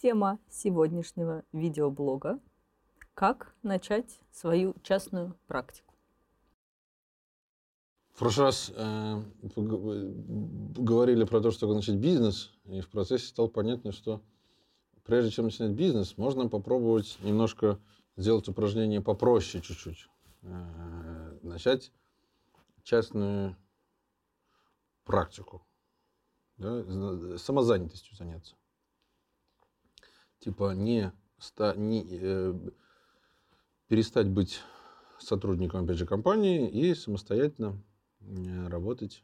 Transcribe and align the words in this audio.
Тема 0.00 0.38
сегодняшнего 0.48 1.44
видеоблога– 1.52 2.40
как 3.20 3.54
начать 3.62 4.18
свою 4.32 4.74
частную 4.82 5.36
практику. 5.46 5.94
В 8.14 8.18
прошлый 8.18 8.46
раз 8.46 8.72
э, 8.74 9.22
говорили 9.52 11.24
про 11.24 11.42
то, 11.42 11.50
что 11.50 11.72
начать 11.74 11.96
бизнес, 11.96 12.50
и 12.64 12.80
в 12.80 12.88
процессе 12.88 13.26
стало 13.26 13.48
понятно, 13.48 13.92
что 13.92 14.22
прежде 15.04 15.30
чем 15.32 15.44
начинать 15.44 15.72
бизнес, 15.72 16.16
можно 16.16 16.48
попробовать 16.48 17.18
немножко 17.20 17.78
сделать 18.16 18.48
упражнение 18.48 19.02
попроще 19.02 19.62
чуть-чуть. 19.62 20.08
Э, 20.40 21.38
начать 21.42 21.92
частную 22.82 23.54
практику. 25.04 25.62
Да, 26.56 27.36
самозанятостью 27.36 28.16
заняться. 28.16 28.56
Типа 30.40 30.72
не, 30.72 31.12
ста, 31.38 31.74
не 31.74 32.06
э, 32.10 32.54
перестать 33.88 34.26
быть 34.26 34.60
сотрудником, 35.18 35.84
опять 35.84 35.98
же, 35.98 36.06
компании 36.06 36.68
и 36.68 36.94
самостоятельно 36.94 37.76
э, 38.20 38.68
работать. 38.68 39.22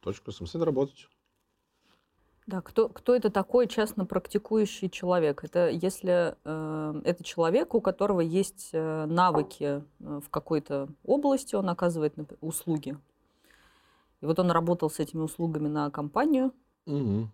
Точка, 0.00 0.32
самостоятельно 0.32 0.64
работать. 0.64 1.08
Да, 2.46 2.62
кто, 2.62 2.88
кто 2.88 3.14
это 3.14 3.30
такой 3.30 3.68
частно 3.68 4.06
практикующий 4.06 4.88
человек? 4.88 5.44
Это 5.44 5.68
если 5.68 6.34
э, 6.44 7.02
это 7.04 7.22
человек, 7.22 7.74
у 7.74 7.82
которого 7.82 8.22
есть 8.22 8.70
э, 8.72 9.04
навыки 9.04 9.84
э, 10.00 10.20
в 10.24 10.30
какой-то 10.30 10.88
области, 11.04 11.54
он 11.54 11.68
оказывает 11.68 12.14
услуги. 12.40 12.96
И 14.22 14.26
вот 14.26 14.38
он 14.38 14.50
работал 14.50 14.88
с 14.88 14.98
этими 14.98 15.20
услугами 15.20 15.68
на 15.68 15.90
компанию. 15.90 16.54
Угу 16.86 17.28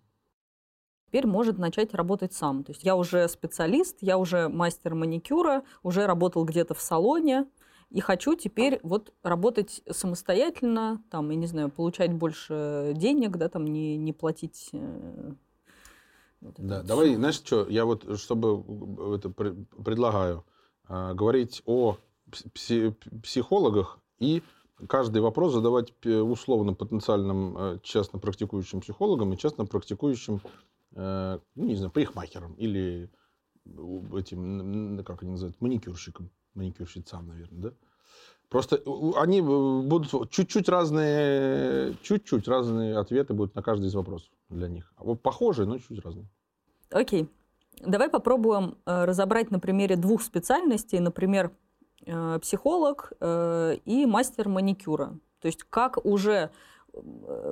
теперь 1.17 1.27
может 1.27 1.57
начать 1.57 1.95
работать 1.95 2.35
сам. 2.35 2.63
То 2.63 2.73
есть 2.73 2.85
я 2.85 2.95
уже 2.95 3.27
специалист, 3.29 3.97
я 4.03 4.19
уже 4.19 4.51
мастер 4.51 4.95
маникюра, 4.95 5.63
уже 5.83 6.07
работал 6.07 6.45
где-то 6.45 6.75
в 6.75 6.81
салоне, 6.81 7.47
и 7.89 8.01
хочу 8.01 8.35
теперь 8.35 8.81
вот 8.83 9.15
работать 9.23 9.81
самостоятельно, 9.91 11.03
там, 11.11 11.31
я 11.31 11.37
не 11.37 11.47
знаю, 11.47 11.71
получать 11.71 12.13
больше 12.13 12.93
денег, 12.95 13.39
да, 13.39 13.49
там, 13.49 13.65
не, 13.65 13.97
не 13.97 14.13
платить... 14.13 14.69
Э, 14.73 15.33
вот 16.43 16.55
да, 16.59 16.83
давай, 16.83 17.07
все. 17.07 17.17
знаешь 17.17 17.37
что, 17.37 17.67
я 17.67 17.87
вот, 17.87 18.19
чтобы 18.19 19.17
это 19.17 19.31
предлагаю, 19.31 20.45
э, 20.91 21.15
говорить 21.15 21.63
о 21.65 21.97
психологах 23.23 24.01
и 24.19 24.43
каждый 24.87 25.23
вопрос 25.23 25.55
задавать 25.55 25.95
условно 26.05 26.75
потенциальным 26.75 27.57
э, 27.57 27.79
частно 27.83 28.19
практикующим 28.19 28.83
психологам 28.83 29.33
и 29.33 29.39
частно 29.39 29.65
практикующим 29.65 30.43
Э, 30.45 30.49
ну, 30.97 31.41
не 31.55 31.75
знаю, 31.75 31.91
парикмахером 31.91 32.55
или 32.55 33.11
этим, 34.15 35.03
как 35.05 35.23
они 35.23 35.33
называют, 35.33 35.61
маникюрщиком, 35.61 36.31
маникюрщицам, 36.55 37.27
наверное, 37.29 37.61
да? 37.61 37.73
Просто 38.49 38.81
они 39.17 39.41
будут 39.41 40.31
чуть-чуть 40.31 40.69
разные, 40.69 41.97
чуть-чуть 42.03 42.47
разные 42.47 42.97
ответы 42.97 43.35
будут 43.35 43.57
на 43.57 43.63
каждый 43.63 43.87
из 43.87 43.95
вопросов 43.95 44.31
для 44.49 44.69
них. 44.69 44.93
А 44.97 45.03
вот 45.03 45.21
похожие, 45.21 45.67
но 45.67 45.79
чуть 45.79 45.99
разные. 46.05 46.29
Окей. 46.91 47.29
Давай 47.85 48.09
попробуем 48.09 48.79
э, 48.87 49.05
разобрать 49.05 49.51
на 49.51 49.59
примере 49.59 49.97
двух 49.97 50.23
специальностей, 50.23 51.01
например, 51.01 51.51
э, 52.07 52.39
психолог 52.41 53.13
и 53.21 54.07
мастер 54.07 54.49
маникюра. 54.49 55.19
То 55.41 55.49
есть 55.49 55.65
как 55.65 56.05
уже 56.07 56.37
Э, 56.45 56.49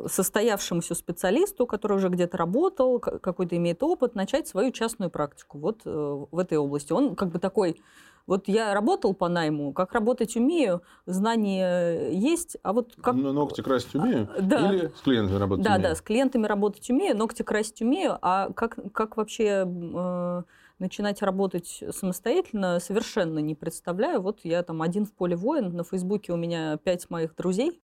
состоявшемуся 0.06 0.94
специалисту, 0.94 1.66
который 1.66 1.96
уже 1.96 2.08
где-то 2.08 2.36
работал, 2.36 2.98
какой-то 2.98 3.56
имеет 3.56 3.82
опыт, 3.82 4.14
начать 4.14 4.48
свою 4.48 4.70
частную 4.70 5.10
практику 5.10 5.58
вот 5.58 5.82
э, 5.84 5.90
в 6.30 6.38
этой 6.38 6.58
области. 6.58 6.92
Он 6.92 7.14
как 7.14 7.30
бы 7.30 7.38
такой, 7.38 7.80
вот 8.26 8.48
я 8.48 8.72
работал 8.72 9.14
по 9.14 9.28
найму, 9.28 9.72
как 9.72 9.92
работать 9.92 10.36
умею, 10.36 10.82
знания 11.06 12.10
есть, 12.10 12.56
а 12.62 12.72
вот 12.72 12.94
как... 13.00 13.14
Но 13.14 13.32
ногти 13.32 13.60
красить 13.60 13.94
умею? 13.94 14.28
А, 14.36 14.40
да. 14.40 14.72
Или 14.72 14.92
с 14.96 15.00
клиентами 15.02 15.38
работать 15.38 15.64
да, 15.64 15.70
умею? 15.72 15.82
Да, 15.82 15.88
да, 15.90 15.94
с 15.94 16.00
клиентами 16.00 16.46
работать 16.46 16.88
умею, 16.90 17.16
ногти 17.16 17.42
красить 17.42 17.82
умею, 17.82 18.18
а 18.22 18.50
как, 18.52 18.78
как 18.92 19.16
вообще 19.16 19.66
э, 19.66 20.42
начинать 20.78 21.22
работать 21.22 21.82
самостоятельно, 21.90 22.80
совершенно 22.80 23.38
не 23.40 23.54
представляю. 23.54 24.20
Вот 24.20 24.40
я 24.42 24.62
там 24.62 24.82
один 24.82 25.04
в 25.04 25.12
поле 25.12 25.36
воин, 25.36 25.74
на 25.74 25.84
Фейсбуке 25.84 26.32
у 26.32 26.36
меня 26.36 26.78
пять 26.78 27.10
моих 27.10 27.36
друзей, 27.36 27.80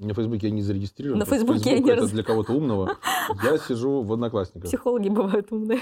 на 0.00 0.14
Фейсбуке 0.14 0.48
я 0.48 0.52
не 0.52 0.62
зарегистрирован. 0.62 1.18
На 1.18 1.24
Фейсбуке 1.24 1.58
Facebook 1.58 1.76
я 1.76 1.80
не 1.80 1.90
это 1.90 2.06
для 2.10 2.22
кого-то 2.22 2.52
умного. 2.52 2.96
Я 3.42 3.58
сижу 3.58 4.02
в 4.02 4.12
Одноклассниках. 4.12 4.68
Психологи 4.68 5.08
бывают 5.08 5.52
умные. 5.52 5.80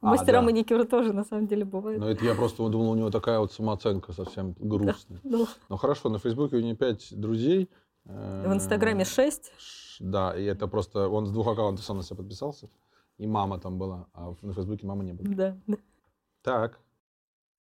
А, 0.00 0.06
Мастера 0.06 0.38
да. 0.38 0.42
маникюра 0.42 0.84
тоже, 0.84 1.12
на 1.12 1.24
самом 1.24 1.46
деле, 1.46 1.64
бывают. 1.64 2.00
Но 2.00 2.10
это 2.10 2.24
я 2.24 2.34
просто 2.34 2.68
думал, 2.68 2.90
у 2.90 2.94
него 2.96 3.10
такая 3.10 3.38
вот 3.38 3.52
самооценка 3.52 4.12
совсем 4.12 4.54
грустная. 4.58 5.20
Да, 5.22 5.38
да. 5.38 5.44
Ну 5.68 5.76
хорошо, 5.76 6.08
на 6.08 6.18
Фейсбуке 6.18 6.56
у 6.56 6.60
него 6.60 6.74
пять 6.76 7.08
друзей. 7.12 7.68
В 8.04 8.52
Инстаграме 8.52 9.04
шесть. 9.04 9.52
Да, 10.00 10.36
и 10.36 10.44
это 10.44 10.66
просто... 10.66 11.08
Он 11.08 11.26
с 11.26 11.30
двух 11.30 11.46
аккаунтов 11.48 11.84
сам 11.84 11.98
на 11.98 12.02
себя 12.02 12.16
подписался. 12.16 12.68
И 13.18 13.26
мама 13.26 13.58
там 13.58 13.78
была, 13.78 14.06
а 14.14 14.34
на 14.42 14.52
Фейсбуке 14.52 14.86
мамы 14.86 15.04
не 15.04 15.12
было. 15.12 15.28
Да, 15.28 15.56
да. 15.66 15.76
Так. 16.42 16.80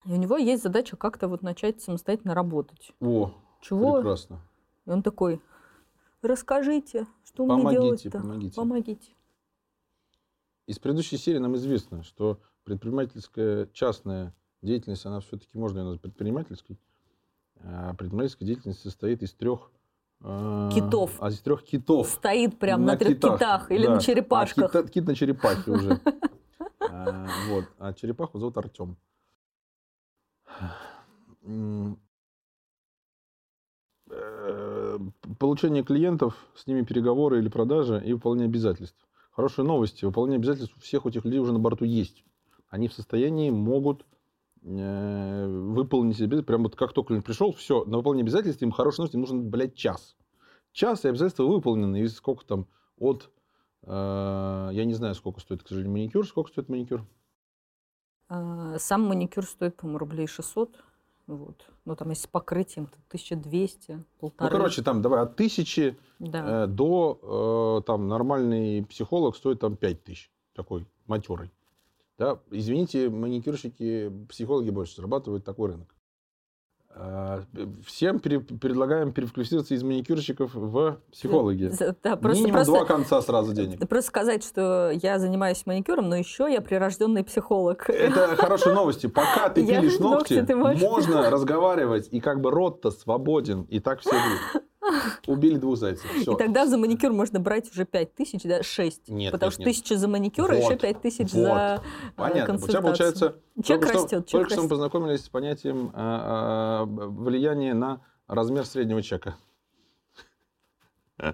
И 0.06 0.12
у 0.12 0.18
него 0.18 0.38
есть 0.38 0.64
задача 0.64 0.98
как-то 0.98 1.28
вот 1.28 1.42
начать 1.44 1.82
самостоятельно 1.82 2.34
работать. 2.34 2.92
О, 3.00 3.32
Чего? 3.62 3.96
прекрасно. 3.96 4.42
И 4.86 4.90
он 4.90 5.02
такой, 5.02 5.42
Расскажите, 6.24 7.06
что 7.26 7.46
помогите, 7.46 7.68
мне 7.68 7.76
делать-то? 7.76 8.12
Помогите. 8.12 8.56
Помогите. 8.56 9.12
Из 10.68 10.80
предыдущей 10.80 11.18
серии 11.18 11.40
нам 11.40 11.56
известно, 11.58 12.02
что 12.04 12.40
предпринимательская 12.64 13.68
частная 13.74 14.34
деятельность, 14.62 15.06
она 15.06 15.20
все-таки 15.20 15.58
можно 15.58 15.80
ее 15.80 15.84
назвать 15.84 16.02
предпринимательской. 16.02 16.80
А 17.62 17.94
предпринимательская 17.94 18.48
деятельность 18.48 18.80
состоит 18.80 19.22
из 19.22 19.34
трех 19.34 19.70
а, 20.22 20.72
китов. 20.72 21.12
А 21.20 21.30
из 21.30 21.42
трех 21.42 21.64
китов. 21.64 22.08
Стоит 22.08 22.58
прям 22.58 22.86
на, 22.86 22.94
на 22.94 22.98
трех 22.98 23.18
китах, 23.18 23.36
китах 23.36 23.72
или 23.72 23.86
да. 23.86 23.96
на 23.96 24.00
черепашках. 24.00 24.74
А 24.74 24.84
кит, 24.84 24.92
кит 24.92 25.06
на 25.06 25.16
черепахе 25.16 25.72
уже. 25.72 26.02
А, 26.80 27.28
вот. 27.50 27.66
А 27.80 27.94
черепаху 27.94 28.40
зовут 28.40 28.58
Артем 28.58 28.96
получение 35.40 35.84
клиентов, 35.84 36.36
с 36.56 36.68
ними 36.68 36.84
переговоры 36.84 37.40
или 37.40 37.50
продажи 37.50 38.02
и 38.06 38.14
выполнение 38.14 38.48
обязательств. 38.48 38.98
Хорошие 39.32 39.66
новости. 39.66 40.06
Выполнение 40.06 40.38
обязательств 40.38 40.76
у 40.78 40.80
всех 40.80 41.06
этих 41.06 41.26
людей 41.26 41.40
уже 41.40 41.54
на 41.54 41.60
борту 41.60 41.86
есть. 41.86 42.24
Они 42.70 42.88
в 42.88 42.94
состоянии 42.94 43.50
могут 43.50 44.06
э, 44.62 45.48
выполнить 45.48 46.22
обязательства. 46.22 46.48
Прям 46.48 46.64
вот 46.64 46.76
как 46.76 46.94
только 46.94 47.10
клиент 47.10 47.26
пришел, 47.26 47.52
все, 47.54 47.84
на 47.86 47.98
выполнение 47.98 48.24
обязательств 48.24 48.62
им 48.62 48.72
хорошие 48.72 49.04
новости, 49.04 49.16
им 49.16 49.22
нужно, 49.22 49.42
блядь, 49.42 49.76
час. 49.76 50.16
Час 50.72 51.06
и 51.06 51.08
обязательства 51.08 51.44
выполнены. 51.44 52.02
И 52.02 52.08
сколько 52.08 52.46
там 52.46 52.68
от... 52.98 53.32
Э, 53.84 54.70
я 54.72 54.86
не 54.86 54.94
знаю, 54.94 55.16
сколько 55.16 55.40
стоит, 55.40 55.64
к 55.64 55.68
сожалению, 55.68 55.94
маникюр. 55.94 56.28
Сколько 56.28 56.50
стоит 56.52 56.70
маникюр? 56.70 57.06
А, 58.30 58.78
сам 58.80 59.04
маникюр 59.08 59.46
стоит, 59.46 59.76
по-моему, 59.76 60.00
рублей 60.00 60.28
600. 60.28 60.76
Вот. 61.28 61.66
Ну, 61.86 61.96
там, 61.96 62.10
если 62.10 62.24
с 62.24 62.28
покрытием, 62.28 62.88
то 62.88 62.98
1200, 63.08 64.04
полторы. 64.20 64.52
Ну, 64.52 64.58
короче, 64.58 64.82
там, 64.82 65.02
давай, 65.02 65.22
от 65.22 65.36
тысячи 65.36 65.98
да. 66.20 66.66
э, 66.66 66.68
до, 66.68 67.80
э, 67.82 67.86
там, 67.86 68.08
нормальный 68.08 68.86
психолог 68.86 69.36
стоит, 69.36 69.60
там, 69.60 69.78
5000, 69.78 70.30
такой, 70.54 70.86
матерый. 71.08 71.50
Да? 72.18 72.40
Извините, 72.52 73.10
маникюрщики, 73.10 74.12
психологи 74.30 74.70
больше 74.70 74.98
зарабатывают 74.98 75.46
такой 75.46 75.72
рынок. 75.72 75.93
А, 76.96 77.42
всем 77.86 78.20
пере, 78.20 78.40
предлагаем 78.40 79.12
переквалифицироваться 79.12 79.74
из 79.74 79.84
маникюрщиков 79.84 80.52
в 80.54 81.00
психологи. 81.12 81.72
Да, 82.04 82.16
просто, 82.16 82.44
Минимум 82.44 82.54
просто, 82.54 82.74
два 82.74 82.86
конца 82.86 83.22
сразу 83.22 83.54
денег. 83.54 83.88
Просто 83.94 84.10
сказать, 84.10 84.44
что 84.44 84.92
я 84.92 85.18
занимаюсь 85.18 85.66
маникюром, 85.66 86.10
но 86.10 86.16
еще 86.16 86.52
я 86.52 86.62
прирожденный 86.62 87.24
психолог. 87.24 87.90
Это 87.90 88.36
хорошие 88.38 88.76
новости. 88.76 89.08
Пока 89.08 89.50
ты 89.50 89.66
пилишь 89.66 89.98
ногти, 90.00 90.46
можно 90.54 91.30
разговаривать, 91.30 92.10
и 92.12 92.20
как 92.20 92.42
бы 92.42 92.52
рот-то 92.52 92.92
свободен, 92.92 93.64
и 93.64 93.80
так 93.80 94.02
все 94.02 94.12
будет. 94.12 94.64
Убили 95.28 95.58
двух 95.58 95.78
зайцев. 95.78 96.06
Все. 96.12 96.34
И 96.34 96.38
тогда 96.38 96.66
за 96.66 96.78
маникюр 96.78 97.12
можно 97.12 97.40
брать 97.40 97.72
уже 97.72 97.86
5 97.86 98.16
тысяч, 98.16 98.44
да, 98.44 98.64
6. 98.64 99.10
Нет, 99.10 99.32
Потому 99.32 99.50
нет, 99.50 99.54
что 99.54 99.64
тысяча 99.64 99.98
за 99.98 100.08
маникюр, 100.08 100.54
вот, 100.54 100.64
еще 100.64 100.78
5 100.78 101.02
тысяч 101.02 101.32
вот. 101.34 101.44
за 101.44 101.84
э, 101.84 102.12
Понятно. 102.16 102.56
У 102.56 102.68
тебя 102.68 102.82
получается... 102.82 103.36
Человек 103.64 103.86
только 103.86 104.04
растет. 104.04 104.28
Что, 104.28 104.38
только 104.38 104.52
что 104.52 104.64
мы 104.64 104.70
познакомились 104.70 105.26
с 105.26 105.30
понятием 105.30 105.92
а, 105.94 106.82
а, 106.82 106.86
влияния 106.86 107.74
на 107.74 108.02
размер 108.28 108.66
среднего 108.66 109.02
чека. 109.02 109.36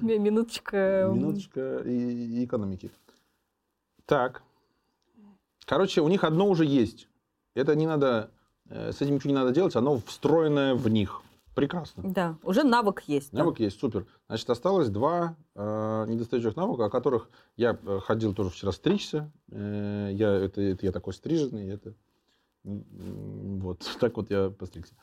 Минуточка. 0.00 1.10
Минуточка 1.12 1.78
и 1.78 2.44
экономики. 2.44 2.90
Так. 4.06 4.42
Короче, 5.64 6.00
у 6.00 6.08
них 6.08 6.24
одно 6.24 6.48
уже 6.48 6.64
есть. 6.64 7.08
Это 7.54 7.74
не 7.74 7.86
надо, 7.86 8.30
э, 8.68 8.92
с 8.92 9.00
этим 9.00 9.14
ничего 9.14 9.30
не 9.30 9.36
надо 9.36 9.52
делать, 9.52 9.76
оно 9.76 10.00
встроенное 10.00 10.74
в 10.74 10.88
них. 10.88 11.22
Прекрасно. 11.54 12.02
Да, 12.04 12.38
уже 12.42 12.64
навык 12.64 13.02
есть. 13.06 13.32
Навык 13.32 13.58
да. 13.58 13.64
есть, 13.64 13.78
супер. 13.78 14.06
Значит, 14.26 14.48
осталось 14.48 14.88
два 14.88 15.36
э, 15.54 16.04
недостающих 16.08 16.56
навыка, 16.56 16.86
о 16.86 16.90
которых 16.90 17.28
я 17.56 17.78
э, 17.82 18.00
ходил 18.00 18.34
тоже 18.34 18.50
вчера 18.50 18.72
стричься. 18.72 19.30
Э, 19.50 20.10
я, 20.12 20.32
это, 20.32 20.62
это 20.62 20.86
я 20.86 20.92
такой 20.92 21.12
стриженный, 21.12 21.68
это 21.68 21.94
вот 22.64 23.86
так 24.00 24.16
вот 24.16 24.30
я 24.30 24.50
постригся. 24.50 24.94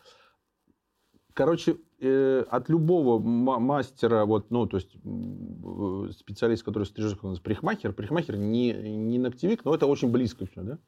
Короче, 1.33 1.77
э, 1.99 2.43
от 2.49 2.67
любого 2.67 3.19
мастера, 3.19 4.25
вот, 4.25 4.49
ну, 4.49 4.65
то 4.65 4.77
есть 4.77 4.95
э, 4.95 6.11
специалист, 6.11 6.63
который 6.63 6.85
стрижет, 6.85 7.19
у 7.21 7.29
нас 7.29 7.39
парикмахер, 7.39 7.93
парикмахер 7.93 8.35
не, 8.35 8.73
не 8.73 9.19
ногтевик, 9.19 9.63
но 9.63 9.75
это 9.75 9.85
очень 9.85 10.11
близко 10.11 10.47
все, 10.47 10.61
да? 10.61 10.79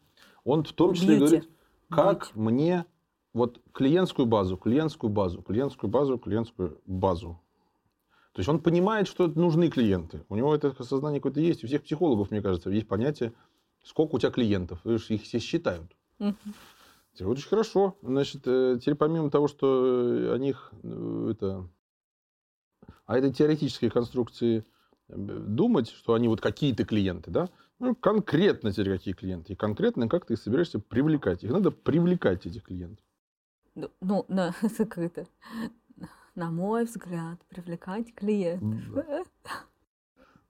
Он 0.44 0.64
в 0.64 0.74
том 0.74 0.94
числе 0.94 1.18
Бьюти. 1.18 1.26
говорит, 1.26 1.50
как 1.90 2.32
Бьюти. 2.34 2.40
мне 2.40 2.86
вот 3.34 3.62
клиентскую 3.72 4.26
базу, 4.26 4.58
клиентскую 4.58 5.10
базу, 5.10 5.42
клиентскую 5.42 5.90
базу, 5.90 6.18
клиентскую 6.18 6.82
базу. 6.86 7.40
То 8.34 8.40
есть 8.40 8.50
он 8.50 8.60
понимает, 8.62 9.08
что 9.08 9.28
нужны 9.28 9.70
клиенты. 9.70 10.24
У 10.30 10.36
него 10.36 10.56
это 10.56 10.72
сознание 10.84 11.20
какое-то 11.20 11.42
есть. 11.42 11.64
У 11.64 11.68
всех 11.68 11.84
психологов, 11.84 12.32
мне 12.32 12.42
кажется, 12.42 12.70
есть 12.70 12.88
понятие, 12.88 13.34
сколько 13.84 14.16
у 14.16 14.20
тебя 14.20 14.32
клиентов. 14.32 14.86
Их 14.86 15.24
все 15.24 15.40
считают. 15.40 15.92
Угу. 16.20 16.36
Очень 17.20 17.48
хорошо. 17.50 17.98
Значит, 18.02 18.44
э, 18.46 18.78
теперь 18.80 18.96
помимо 18.96 19.30
того, 19.30 19.48
что 19.48 20.32
о 20.34 20.38
них 20.38 20.72
э, 20.84 21.28
это... 21.32 21.68
А 23.06 23.18
это 23.18 23.34
теоретические 23.34 23.92
конструкции 23.92 24.64
э, 25.10 25.16
думать, 25.18 25.90
что 25.90 26.14
они 26.14 26.30
вот 26.30 26.40
какие-то 26.40 26.86
клиенты, 26.86 27.32
да? 27.32 27.50
Ну, 27.80 27.96
конкретно 27.96 28.72
теперь 28.72 28.94
какие 28.94 29.14
клиенты. 29.14 29.54
И 29.54 29.56
конкретно 29.58 30.08
как 30.08 30.26
ты 30.26 30.38
собираешься 30.38 30.80
привлекать. 30.80 31.44
Их 31.44 31.52
надо 31.52 31.72
привлекать, 31.72 32.46
этих 32.46 32.64
клиентов. 32.64 33.06
Ну, 33.76 34.26
на, 34.28 34.54
это, 34.96 35.28
на 36.36 36.52
мой 36.52 36.86
взгляд, 36.86 37.40
привлекать 37.50 38.14
клиентов. 38.14 39.06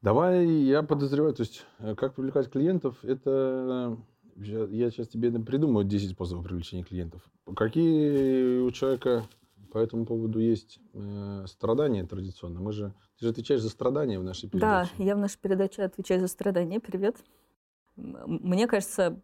Давай 0.01 0.47
я 0.47 0.81
подозреваю, 0.81 1.33
то 1.33 1.43
есть 1.43 1.65
э, 1.79 1.93
как 1.95 2.15
привлекать 2.15 2.49
клиентов, 2.49 3.03
это 3.03 3.97
я 4.35 4.89
сейчас 4.89 5.07
тебе 5.07 5.31
придумаю 5.39 5.85
10 5.85 6.11
способов 6.11 6.45
привлечения 6.45 6.83
клиентов. 6.83 7.21
Какие 7.55 8.59
у 8.61 8.71
человека 8.71 9.27
по 9.71 9.77
этому 9.77 10.05
поводу 10.05 10.39
есть 10.39 10.79
э, 10.93 11.45
страдания 11.47 12.05
традиционно? 12.05 12.59
Мы 12.59 12.71
же, 12.71 12.93
ты 13.19 13.25
же 13.25 13.31
отвечаешь 13.31 13.61
за 13.61 13.69
страдания 13.69 14.19
в 14.19 14.23
нашей 14.23 14.49
передаче. 14.49 14.91
Да, 14.97 15.03
я 15.03 15.15
в 15.15 15.19
нашей 15.19 15.37
передаче 15.37 15.83
отвечаю 15.83 16.21
за 16.21 16.27
страдания. 16.27 16.79
Привет. 16.79 17.17
Мне 17.95 18.67
кажется, 18.67 19.21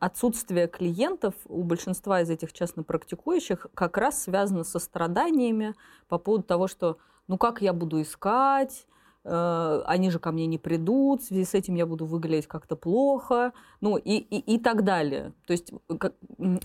отсутствие 0.00 0.66
клиентов 0.68 1.34
у 1.46 1.62
большинства 1.62 2.20
из 2.20 2.30
этих 2.30 2.52
частно 2.52 2.82
практикующих 2.82 3.66
как 3.74 3.96
раз 3.96 4.22
связано 4.22 4.64
со 4.64 4.78
страданиями 4.78 5.74
по 6.08 6.18
поводу 6.18 6.44
того, 6.44 6.66
что 6.66 6.98
ну 7.28 7.38
как 7.38 7.62
я 7.62 7.72
буду 7.72 8.02
искать, 8.02 8.86
э, 9.28 9.82
они 9.86 10.10
же 10.10 10.18
ко 10.18 10.32
мне 10.32 10.46
не 10.46 10.58
придут, 10.58 11.22
в 11.22 11.26
связи 11.26 11.44
с 11.44 11.54
этим 11.54 11.74
я 11.74 11.86
буду 11.86 12.06
выглядеть 12.06 12.46
как-то 12.46 12.76
плохо, 12.76 13.52
ну 13.80 13.96
и, 13.96 14.16
и, 14.16 14.54
и 14.54 14.58
так 14.58 14.84
далее. 14.84 15.32
То 15.46 15.52
есть 15.52 15.72
как, 15.98 16.14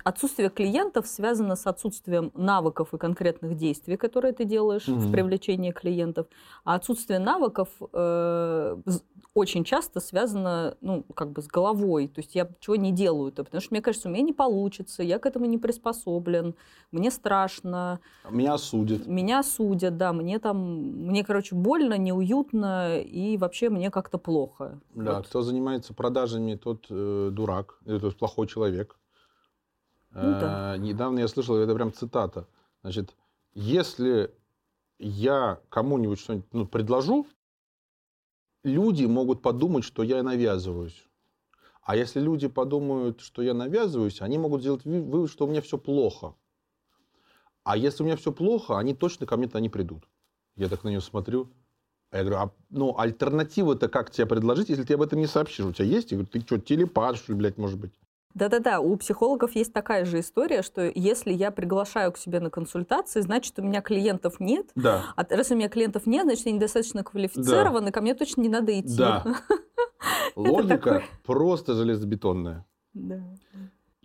отсутствие 0.03 0.49
клиентов 0.49 1.07
связано 1.07 1.55
с 1.55 1.67
отсутствием 1.67 2.31
навыков 2.35 2.93
и 2.93 2.97
конкретных 2.97 3.57
действий, 3.57 3.97
которые 3.97 4.33
ты 4.33 4.45
делаешь 4.45 4.87
mm-hmm. 4.87 4.97
в 4.97 5.11
привлечении 5.11 5.71
клиентов, 5.71 6.27
а 6.63 6.75
отсутствие 6.75 7.19
навыков 7.19 7.69
э, 7.91 8.77
очень 9.33 9.63
часто 9.63 9.99
связано, 9.99 10.77
ну, 10.81 11.03
как 11.15 11.31
бы 11.31 11.41
с 11.41 11.47
головой. 11.47 12.07
То 12.07 12.21
есть 12.21 12.35
я 12.35 12.47
чего 12.59 12.75
не 12.75 12.91
делаю-то, 12.91 13.43
потому 13.43 13.61
что 13.61 13.73
мне 13.73 13.81
кажется, 13.81 14.07
у 14.07 14.11
меня 14.11 14.23
не 14.23 14.33
получится, 14.33 15.03
я 15.03 15.19
к 15.19 15.25
этому 15.25 15.45
не 15.45 15.57
приспособлен, 15.57 16.55
мне 16.91 17.11
страшно. 17.11 17.99
Меня 18.29 18.53
осудят. 18.53 19.07
Меня 19.07 19.39
осудят, 19.39 19.97
да, 19.97 20.13
мне 20.13 20.39
там, 20.39 20.57
мне, 21.07 21.23
короче, 21.23 21.55
больно, 21.55 21.97
неуютно 21.97 22.52
и 22.53 23.37
вообще 23.37 23.69
мне 23.69 23.91
как-то 23.91 24.17
плохо. 24.17 24.79
Да, 24.93 25.17
вот. 25.17 25.27
кто 25.27 25.41
занимается 25.41 25.93
продажами, 25.93 26.55
тот 26.55 26.85
э, 26.89 27.29
дурак, 27.31 27.79
э, 27.85 27.99
то 27.99 28.07
есть 28.07 28.17
плохой 28.17 28.47
человек. 28.47 28.97
Ну, 30.11 30.31
да. 30.39 30.75
э, 30.75 30.77
недавно 30.77 31.19
я 31.19 31.27
слышал, 31.27 31.55
это 31.55 31.73
прям 31.73 31.91
цитата. 31.91 32.47
Значит, 32.81 33.15
если 33.53 34.33
я 34.99 35.59
кому-нибудь 35.69 36.19
что-нибудь 36.19 36.53
ну, 36.53 36.67
предложу, 36.67 37.27
люди 38.63 39.05
могут 39.05 39.41
подумать, 39.41 39.83
что 39.83 40.03
я 40.03 40.21
навязываюсь. 40.23 41.07
А 41.81 41.95
если 41.95 42.21
люди 42.21 42.47
подумают, 42.47 43.19
что 43.19 43.41
я 43.41 43.53
навязываюсь, 43.53 44.21
они 44.21 44.37
могут 44.37 44.61
сделать 44.61 44.85
вывод, 44.85 45.29
что 45.29 45.45
у 45.45 45.49
меня 45.49 45.61
все 45.61 45.77
плохо. 45.77 46.35
А 47.63 47.75
если 47.77 48.03
у 48.03 48.05
меня 48.05 48.15
все 48.15 48.31
плохо, 48.31 48.77
они 48.77 48.93
точно 48.93 49.25
ко 49.25 49.37
мне-то 49.37 49.59
не 49.59 49.69
придут. 49.69 50.07
Я 50.55 50.69
так 50.69 50.83
на 50.83 50.89
нее 50.89 51.01
смотрю. 51.01 51.51
А 52.13 52.17
я 52.17 52.23
говорю, 52.23 52.39
а, 52.41 52.51
ну, 52.69 52.95
альтернатива-то 52.95 53.89
как 53.89 54.11
тебе 54.11 54.27
предложить, 54.27 54.69
если 54.69 54.83
тебе 54.83 54.95
об 54.95 55.01
этом 55.01 55.17
не 55.17 55.25
сообщишь? 55.25 55.65
У 55.65 55.73
тебя 55.73 55.85
есть? 55.85 56.11
Я 56.11 56.17
говорю, 56.17 56.29
ты 56.31 56.41
что, 56.41 56.59
телепат, 56.59 57.15
что 57.17 57.31
ли, 57.31 57.39
блядь, 57.39 57.57
может 57.57 57.79
быть? 57.79 57.91
Да-да-да, 58.35 58.81
у 58.81 58.95
психологов 58.97 59.55
есть 59.55 59.73
такая 59.73 60.05
же 60.05 60.19
история, 60.19 60.61
что 60.61 60.91
если 60.93 61.33
я 61.33 61.49
приглашаю 61.49 62.11
к 62.11 62.19
себе 62.19 62.39
на 62.39 62.51
консультации, 62.51 63.21
значит, 63.21 63.57
у 63.57 63.63
меня 63.63 63.81
клиентов 63.81 64.39
нет. 64.39 64.69
Да. 64.75 65.05
А 65.15 65.25
раз 65.27 65.49
у 65.49 65.55
меня 65.55 65.69
клиентов 65.69 66.05
нет, 66.05 66.25
значит, 66.25 66.45
я 66.45 66.51
недостаточно 66.51 67.03
квалифицирован, 67.03 67.85
да. 67.85 67.91
ко 67.91 68.01
мне 68.01 68.13
точно 68.13 68.41
не 68.41 68.49
надо 68.49 68.79
идти. 68.79 68.95
Да. 68.95 69.25
Логика 70.35 71.01
просто 71.23 71.73
железобетонная. 71.73 72.63
Да. 72.93 73.23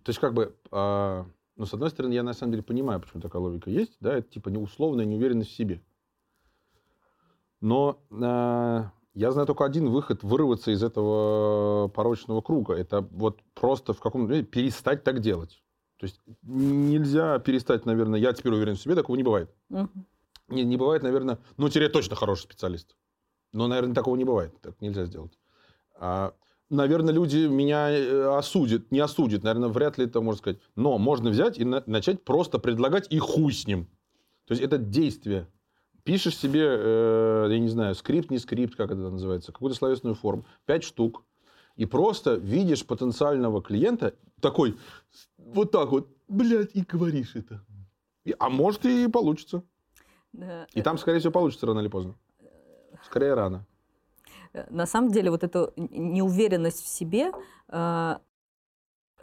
То 0.03 0.11
есть, 0.11 0.19
как 0.19 0.33
бы, 0.33 0.57
а, 0.71 1.27
ну, 1.57 1.67
с 1.67 1.75
одной 1.75 1.91
стороны, 1.91 2.15
я 2.15 2.23
на 2.23 2.33
самом 2.33 2.53
деле 2.53 2.63
понимаю, 2.63 3.01
почему 3.01 3.21
такая 3.21 3.43
логика 3.43 3.69
есть, 3.69 3.99
да, 4.01 4.17
это 4.17 4.31
типа 4.31 4.49
неусловная 4.49 5.05
неуверенность 5.05 5.51
в 5.51 5.55
себе. 5.55 5.83
Но 7.61 8.01
а, 8.11 8.91
я 9.15 9.33
знаю 9.33 9.47
только 9.47 9.65
один 9.65 9.89
выход 9.89 10.23
вырваться 10.23 10.71
из 10.71 10.83
этого 10.83 11.89
порочного 11.89 12.41
круга. 12.41 12.75
Это 12.75 13.01
вот 13.01 13.41
просто 13.55 13.93
в 13.93 14.01
каком-то 14.01 14.43
перестать 14.45 15.03
так 15.05 15.21
делать. 15.21 15.63
То 15.99 16.07
есть 16.07 16.21
нельзя 16.43 17.39
перестать, 17.41 17.85
наверное, 17.85 18.21
я 18.21 18.33
теперь 18.33 18.53
уверен 18.53 18.77
в 18.77 18.81
себе, 18.81 18.95
такого 18.95 19.17
не 19.17 19.25
бывает. 19.25 19.53
Угу. 19.71 19.89
Не, 20.49 20.65
не 20.65 20.77
бывает, 20.77 21.03
наверное, 21.03 21.39
ну, 21.57 21.69
теперь 21.69 21.91
точно 21.91 22.17
хороший 22.17 22.43
специалист. 22.43 22.97
Но, 23.53 23.67
наверное, 23.67 23.95
такого 23.95 24.17
не 24.17 24.25
бывает. 24.25 24.55
Так 24.61 24.81
нельзя 24.81 25.05
сделать. 25.07 25.39
А, 25.99 26.35
наверное, 26.71 27.13
люди 27.13 27.47
меня 27.49 27.91
э, 27.91 28.37
осудят, 28.37 28.91
не 28.93 29.01
осудят. 29.01 29.43
Наверное, 29.43 29.69
вряд 29.69 29.99
ли 29.99 30.05
это 30.05 30.21
можно 30.21 30.39
сказать. 30.39 30.61
Но 30.77 30.99
можно 30.99 31.31
взять 31.31 31.59
и 31.59 31.65
на, 31.65 31.83
начать 31.87 32.25
просто 32.25 32.59
предлагать 32.59 33.11
и 33.11 33.19
хуй 33.19 33.53
с 33.53 33.67
ним. 33.67 33.87
То 34.47 34.53
есть 34.53 34.63
это 34.63 34.79
действие 34.79 35.49
пишешь 36.09 36.39
себе, 36.39 36.65
э, 36.65 37.49
я 37.51 37.59
не 37.59 37.69
знаю, 37.69 37.95
скрипт, 37.95 38.31
не 38.31 38.39
скрипт, 38.39 38.75
как 38.77 38.91
это 38.91 39.11
называется, 39.11 39.53
какую-то 39.53 39.77
словесную 39.77 40.15
форму, 40.15 40.47
пять 40.65 40.83
штук, 40.83 41.23
и 41.77 41.85
просто 41.85 42.37
видишь 42.37 42.87
потенциального 42.87 43.61
клиента 43.63 44.15
такой, 44.41 44.79
вот 45.37 45.71
так 45.71 45.91
вот, 45.91 46.09
блядь, 46.27 46.75
и 46.75 46.81
говоришь 46.81 47.37
это. 47.37 47.63
А 48.39 48.49
может 48.49 48.87
и 48.87 49.07
получится. 49.09 49.63
Да. 50.33 50.67
И 50.73 50.81
там, 50.81 50.97
скорее 50.97 51.19
всего, 51.19 51.33
получится 51.33 51.67
рано 51.67 51.81
или 51.81 51.89
поздно. 51.89 52.15
Скорее 53.05 53.35
рано. 53.35 53.67
На 54.71 54.87
самом 54.87 55.11
деле, 55.11 55.31
вот 55.31 55.45
эта 55.45 55.75
неуверенность 55.77 56.83
в 56.83 56.89
себе, 56.89 57.33
э, 57.69 58.17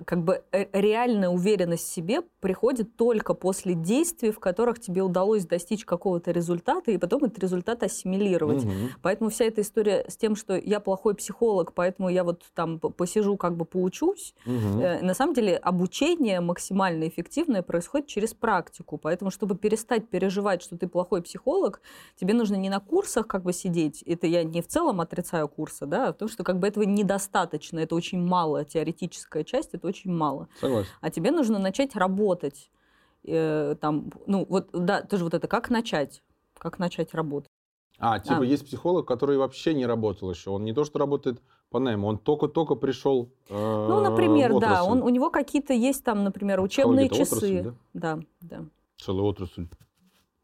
как 0.04 0.24
бы 0.24 0.44
э, 0.52 0.66
реальная 0.74 1.30
уверенность 1.30 1.86
в 1.86 1.94
себе 1.94 2.22
приходит 2.42 2.98
только 2.98 3.34
после 3.34 3.74
действий, 3.74 4.32
в 4.32 4.40
которых 4.40 4.80
тебе 4.80 5.02
удалось 5.02 5.46
достичь 5.46 5.86
какого-то 5.86 6.32
результата, 6.32 6.92
и 6.92 6.98
потом 6.98 7.24
этот 7.24 7.40
результат 7.40 7.82
ассимилировать. 7.84 8.66
Угу. 8.66 8.74
Поэтому 9.02 9.30
вся 9.30 9.46
эта 9.46 9.62
история 9.62 10.06
с 10.10 10.18
тем, 10.18 10.36
что 10.36 10.56
я 10.58 10.80
плохой 10.80 11.16
психолог, 11.16 11.74
поэтому 11.74 12.10
я 12.10 12.24
вот 12.24 12.44
там 12.54 12.80
посижу, 12.80 13.38
как 13.38 13.56
бы 13.56 13.64
поучусь, 13.64 14.36
угу. 14.46 14.82
э, 14.82 15.02
на 15.02 15.14
самом 15.14 15.34
деле 15.34 15.56
обучение 15.56 16.42
максимально 16.42 17.08
эффективное 17.08 17.62
происходит 17.62 18.08
через 18.08 18.34
практику. 18.34 18.98
Поэтому, 18.98 19.32
чтобы 19.32 19.56
перестать 19.56 20.10
переживать, 20.10 20.62
что 20.62 20.78
ты 20.78 20.88
плохой 20.88 21.22
психолог, 21.22 21.82
тебе 22.20 22.34
нужно 22.34 22.56
не 22.56 22.70
на 22.70 22.80
курсах 22.80 23.28
как 23.28 23.44
бы 23.44 23.54
сидеть, 23.54 24.04
это 24.04 24.28
я 24.28 24.44
не 24.44 24.62
в 24.62 24.68
целом 24.68 25.00
отрицаю 25.00 25.48
курсы, 25.48 25.86
да, 25.86 26.10
а 26.10 26.14
то, 26.14 26.28
что 26.28 26.44
как 26.44 26.60
бы 26.60 26.68
этого 26.68 26.84
недостаточно, 26.84 27.80
это 27.80 27.96
очень 27.96 28.20
мало 28.20 28.66
теоретическая 28.66 29.44
часть, 29.44 29.74
это 29.74 29.85
очень 29.86 30.12
мало. 30.12 30.48
Согласен. 30.60 30.90
А 31.02 31.10
тебе 31.10 31.32
нужно 31.32 31.60
начать 31.60 31.96
работать. 31.96 32.72
Э, 33.24 33.76
там, 33.80 34.12
ну, 34.28 34.46
вот, 34.50 34.70
да, 34.74 35.02
тоже 35.02 35.24
вот 35.24 35.34
это, 35.34 35.48
как 35.48 35.70
начать? 35.70 36.22
Как 36.58 36.80
начать 36.80 37.14
работать? 37.14 37.50
А, 37.98 38.20
типа 38.20 38.42
а. 38.42 38.46
есть 38.46 38.66
психолог, 38.66 39.08
который 39.08 39.38
вообще 39.38 39.74
не 39.74 39.86
работал 39.86 40.30
еще. 40.30 40.50
Он 40.50 40.64
не 40.64 40.74
то, 40.74 40.84
что 40.84 41.00
работает 41.00 41.42
по 41.70 41.80
найму, 41.80 42.08
он 42.08 42.18
только-только 42.18 42.76
пришел 42.76 43.30
э, 43.50 43.56
Ну, 43.56 44.02
например, 44.02 44.60
да. 44.60 44.84
Он, 44.84 45.02
у 45.02 45.10
него 45.10 45.30
какие-то 45.30 45.74
есть 45.74 46.04
там, 46.04 46.24
например, 46.24 46.60
учебные 46.60 47.10
часы. 47.10 47.62
Отрасль, 47.62 47.62
да? 47.94 48.16
Да, 48.18 48.20
да. 48.42 48.66
Целая 48.98 49.24
отрасль. 49.24 49.68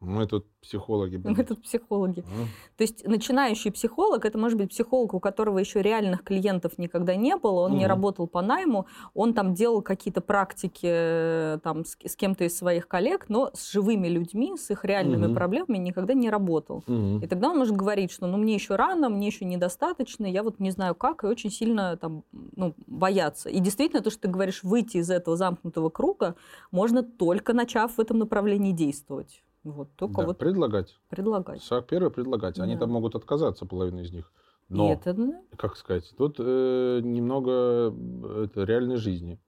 Мы 0.02 0.26
тут 0.26 0.46
психологи. 0.60 1.16
Блин. 1.16 1.36
Мы 1.36 1.44
тут 1.44 1.62
психологи. 1.62 2.20
Mm. 2.20 2.46
То 2.76 2.82
есть 2.82 3.06
начинающий 3.06 3.70
психолог, 3.70 4.24
это 4.24 4.36
может 4.36 4.58
быть 4.58 4.70
психолог, 4.70 5.14
у 5.14 5.20
которого 5.20 5.58
еще 5.58 5.80
реальных 5.80 6.24
клиентов 6.24 6.76
никогда 6.76 7.14
не 7.14 7.36
было, 7.36 7.60
он 7.60 7.74
mm. 7.74 7.78
не 7.78 7.86
работал 7.86 8.26
по 8.26 8.42
найму, 8.42 8.86
он 9.14 9.32
там 9.32 9.54
делал 9.54 9.80
какие-то 9.80 10.20
практики 10.20 10.86
э, 10.86 11.58
там, 11.62 11.84
с, 11.84 11.96
с 12.04 12.16
кем-то 12.16 12.44
из 12.44 12.56
своих 12.56 12.88
коллег, 12.88 13.26
но 13.28 13.50
с 13.54 13.70
живыми 13.70 14.08
людьми, 14.08 14.56
с 14.56 14.70
их 14.70 14.84
реальными 14.84 15.26
mm-hmm. 15.26 15.34
проблемами 15.34 15.78
никогда 15.78 16.14
не 16.14 16.30
работал. 16.30 16.82
Mm-hmm. 16.86 17.24
И 17.24 17.26
тогда 17.28 17.50
он 17.50 17.58
может 17.58 17.76
говорить, 17.76 18.10
что 18.10 18.26
ну 18.26 18.38
мне 18.38 18.54
еще 18.54 18.74
рано, 18.74 19.08
мне 19.08 19.28
еще 19.28 19.44
недостаточно, 19.44 20.26
я 20.26 20.42
вот 20.42 20.58
не 20.58 20.72
знаю 20.72 20.96
как, 20.96 21.22
и 21.22 21.28
очень 21.28 21.50
сильно 21.50 21.96
там, 21.96 22.24
ну, 22.56 22.74
бояться. 22.86 23.48
И 23.48 23.60
действительно, 23.60 24.02
то, 24.02 24.10
что 24.10 24.22
ты 24.22 24.28
говоришь, 24.28 24.64
выйти 24.64 24.96
из 24.96 25.10
этого 25.10 25.36
замкнутого 25.36 25.90
круга 25.90 26.34
можно 26.72 27.04
только 27.04 27.52
начав 27.52 27.96
в 27.96 28.00
этом 28.00 28.18
направлении 28.18 28.72
действовать. 28.72 29.42
Вот, 29.64 29.94
только 29.94 30.22
да, 30.22 30.26
вот 30.26 30.38
предлагать. 30.38 30.98
Предлагать. 31.08 31.62
Первый 31.88 32.10
предлагать. 32.10 32.58
Они 32.58 32.74
да. 32.74 32.80
там 32.80 32.90
могут 32.90 33.14
отказаться, 33.14 33.64
половина 33.64 34.00
из 34.00 34.12
них. 34.12 34.32
Но, 34.68 34.92
это, 34.92 35.14
как 35.56 35.76
сказать, 35.76 36.12
тут 36.16 36.36
э, 36.38 37.00
немного 37.02 37.92
э, 37.92 38.44
это, 38.46 38.64
реальной 38.64 38.96
жизни. 38.96 39.38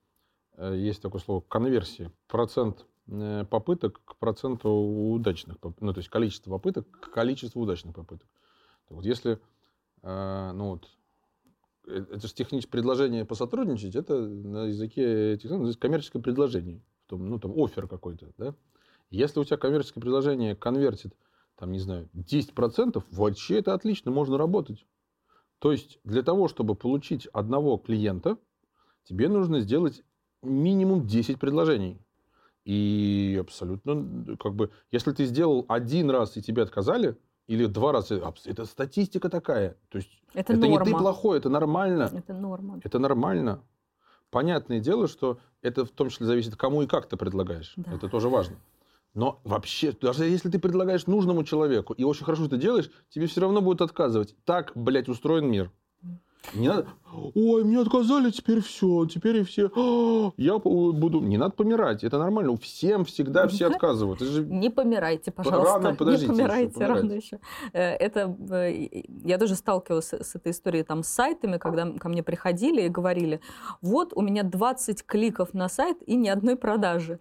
Э, 0.57 0.75
есть 0.77 1.01
такое 1.01 1.21
слово 1.21 1.41
конверсия. 1.41 2.13
Процент 2.29 2.87
э, 3.09 3.45
попыток 3.49 4.03
к 4.05 4.17
проценту 4.17 4.71
удачных, 4.71 5.57
ну, 5.81 5.93
то 5.93 5.99
есть 5.99 6.11
количество 6.11 6.51
попыток 6.51 6.87
к 6.91 7.11
количеству 7.11 7.63
удачных 7.63 7.95
попыток. 7.95 8.29
Так 8.89 8.97
вот, 8.97 9.05
если, 9.05 9.41
э, 10.03 10.53
ну 10.53 10.71
вот, 10.73 10.91
это 11.87 12.27
же 12.27 12.35
техническое 12.35 12.71
предложение 12.71 13.25
посотрудничать, 13.25 13.97
это 13.97 14.19
на 14.19 14.67
языке 14.67 15.35
этих, 15.35 15.51
ну, 15.51 15.73
коммерческое 15.75 16.23
предложение, 16.23 16.83
ну, 17.11 17.39
там, 17.39 17.53
офер 17.57 17.89
какой-то, 17.89 18.33
да? 18.37 18.55
Если 19.11 19.41
у 19.41 19.45
тебя 19.45 19.57
коммерческое 19.57 20.01
предложение 20.01 20.57
конвертит, 20.57 21.15
там, 21.57 21.73
не 21.73 21.79
знаю, 21.79 22.09
10%, 22.15 23.03
вообще 23.11 23.59
это 23.59 23.75
отлично, 23.75 24.11
можно 24.11 24.37
работать. 24.39 24.85
То 25.59 25.73
есть 25.73 26.01
для 26.05 26.23
того, 26.23 26.49
чтобы 26.49 26.75
получить 26.75 27.27
одного 27.33 27.79
клиента, 27.79 28.39
тебе 29.05 29.29
нужно 29.29 29.61
сделать 29.61 30.03
минимум 30.43 31.07
10 31.07 31.39
предложений. 31.39 32.01
И 32.65 33.39
абсолютно, 33.41 34.37
как 34.37 34.55
бы, 34.55 34.71
если 34.91 35.13
ты 35.13 35.27
сделал 35.27 35.65
один 35.69 36.11
раз 36.11 36.37
и 36.37 36.43
тебе 36.43 36.63
отказали, 36.63 37.17
или 37.47 37.67
два 37.67 37.93
раза, 37.93 38.33
это 38.47 38.65
статистика 38.65 39.29
такая. 39.29 39.77
То 39.91 39.99
есть 39.99 40.11
это, 40.33 40.55
это 40.55 40.67
не 40.67 40.79
ты 40.79 40.91
плохой, 40.91 41.39
это 41.39 41.51
нормально. 41.51 42.11
Это 42.13 42.33
норма. 42.33 42.81
Это 42.83 42.99
нормально. 42.99 43.63
Понятное 44.31 44.81
дело, 44.81 45.09
что 45.09 45.39
это 45.61 45.85
в 45.85 45.91
том 45.91 46.09
числе 46.09 46.27
зависит, 46.27 46.57
кому 46.57 46.83
и 46.83 46.87
как 46.87 47.07
ты 47.07 47.17
предлагаешь. 47.17 47.75
Да. 47.77 47.93
Это 47.93 48.09
тоже 48.09 48.29
важно. 48.29 48.57
Но 49.15 49.41
вообще, 49.45 49.93
даже 49.93 50.25
если 50.25 50.51
ты 50.51 50.59
предлагаешь 50.59 51.07
нужному 51.07 51.45
человеку, 51.45 51.93
и 51.93 52.03
очень 52.03 52.25
хорошо 52.25 52.47
это 52.47 52.57
делаешь, 52.57 52.91
тебе 53.11 53.27
все 53.27 53.41
равно 53.41 53.61
будут 53.61 53.81
отказывать. 53.81 54.35
Так, 54.45 54.73
блядь, 54.75 55.09
устроен 55.09 55.47
мир. 55.47 55.71
Не 56.53 56.69
надо, 56.69 56.89
ой, 57.35 57.65
мне 57.65 57.81
отказали, 57.81 58.31
теперь 58.31 58.61
все, 58.61 59.07
теперь 59.07 59.39
и 59.39 59.45
все, 59.45 59.71
я 60.37 60.59
буду, 60.59 61.21
не 61.21 61.39
надо 61.39 61.55
помирать, 61.55 62.05
это 62.05 62.19
нормально, 62.19 62.55
всем 62.59 63.07
всегда 63.07 63.49
все 63.49 63.69
отказывают. 63.69 64.21
Это 64.21 64.31
же... 64.31 64.45
Не 64.45 64.69
помирайте, 64.69 65.33
пожалуйста, 65.33 65.75
рано, 65.75 65.95
подождите, 65.95 66.31
не 66.31 66.37
помирайте, 66.37 66.75
еще, 66.75 66.87
рано 66.87 67.13
еще. 67.13 67.41
Э, 67.73 67.95
это, 67.95 68.37
э, 68.51 69.05
я 69.25 69.39
тоже 69.39 69.55
сталкивалась 69.55 70.13
с 70.13 70.35
этой 70.35 70.53
историей 70.53 70.83
там 70.83 71.03
с 71.03 71.09
сайтами, 71.09 71.57
когда 71.57 71.91
ко 71.93 72.09
мне 72.09 72.23
приходили 72.23 72.83
и 72.83 72.89
говорили, 72.89 73.41
вот 73.81 74.13
у 74.15 74.21
меня 74.21 74.43
20 74.43 75.05
кликов 75.07 75.55
на 75.55 75.69
сайт 75.71 75.97
и 76.07 76.15
ни 76.15 76.29
одной 76.29 76.57
продажи. 76.57 77.21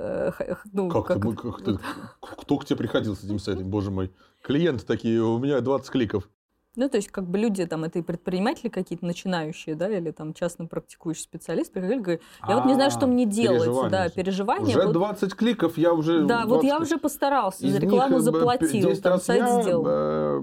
Э, 0.00 0.32
ну, 0.72 0.88
как, 0.88 1.06
как... 1.06 1.22
Ты, 1.22 1.32
как 1.36 1.62
ты, 1.62 1.78
кто 2.20 2.56
к 2.56 2.64
тебе 2.64 2.76
приходил 2.76 3.14
с 3.14 3.22
этим 3.22 3.38
сайтом, 3.38 3.68
боже 3.68 3.90
мой? 3.90 4.10
Клиенты 4.42 4.86
такие, 4.86 5.22
у 5.22 5.38
меня 5.38 5.60
20 5.60 5.90
кликов. 5.90 6.28
Ну, 6.76 6.88
то 6.88 6.96
есть, 6.96 7.08
как 7.08 7.28
бы 7.28 7.36
люди, 7.36 7.66
там, 7.66 7.84
это 7.84 7.98
и 7.98 8.02
предприниматели 8.02 8.68
какие-то 8.68 9.04
начинающие, 9.04 9.74
да, 9.74 9.88
или 9.88 10.12
там 10.12 10.32
частно 10.32 10.66
практикующий 10.66 11.22
специалист, 11.22 11.72
приходили, 11.72 11.98
говорят, 11.98 12.22
я 12.48 12.56
вот 12.56 12.64
не 12.64 12.74
знаю, 12.74 12.90
что 12.90 13.06
мне 13.06 13.26
делать, 13.26 13.90
да, 13.90 14.08
переживания. 14.08 14.78
Уже 14.78 14.92
20 14.92 15.34
кликов, 15.34 15.76
я 15.76 15.92
уже... 15.92 16.24
Да, 16.24 16.46
вот 16.46 16.62
я 16.62 16.78
уже 16.78 16.96
постарался, 16.96 17.68
за 17.68 17.78
рекламу 17.78 18.18
э, 18.18 18.20
заплатил, 18.20 18.96
там, 19.02 19.20
сайт 19.20 19.62
сделал. 19.62 20.42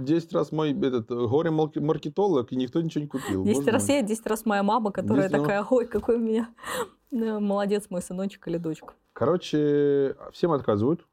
10 0.00 0.32
э, 0.32 0.36
раз 0.36 0.52
мой 0.52 0.72
этот 0.72 1.08
горе-маркетолог, 1.08 2.52
и 2.52 2.56
никто 2.56 2.82
ничего 2.82 3.02
не 3.02 3.08
купил. 3.08 3.44
10 3.44 3.68
раз 3.68 3.88
я, 3.88 4.02
10 4.02 4.26
раз 4.26 4.44
моя 4.44 4.64
мама, 4.64 4.90
которая 4.90 5.30
такая, 5.30 5.64
ой, 5.70 5.86
какой 5.86 6.16
у 6.16 6.20
меня 6.20 6.48
молодец 7.10 7.86
мой 7.90 8.02
сыночек 8.02 8.46
или 8.48 8.58
дочка. 8.58 8.94
Короче, 9.12 10.16
всем 10.32 10.52
отказывают. 10.52 11.06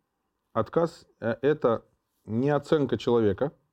Отказ 0.54 1.06
э,– 1.20 1.36
это 1.42 1.84
не 2.26 2.50
оценка 2.50 2.98
человека– 2.98 3.52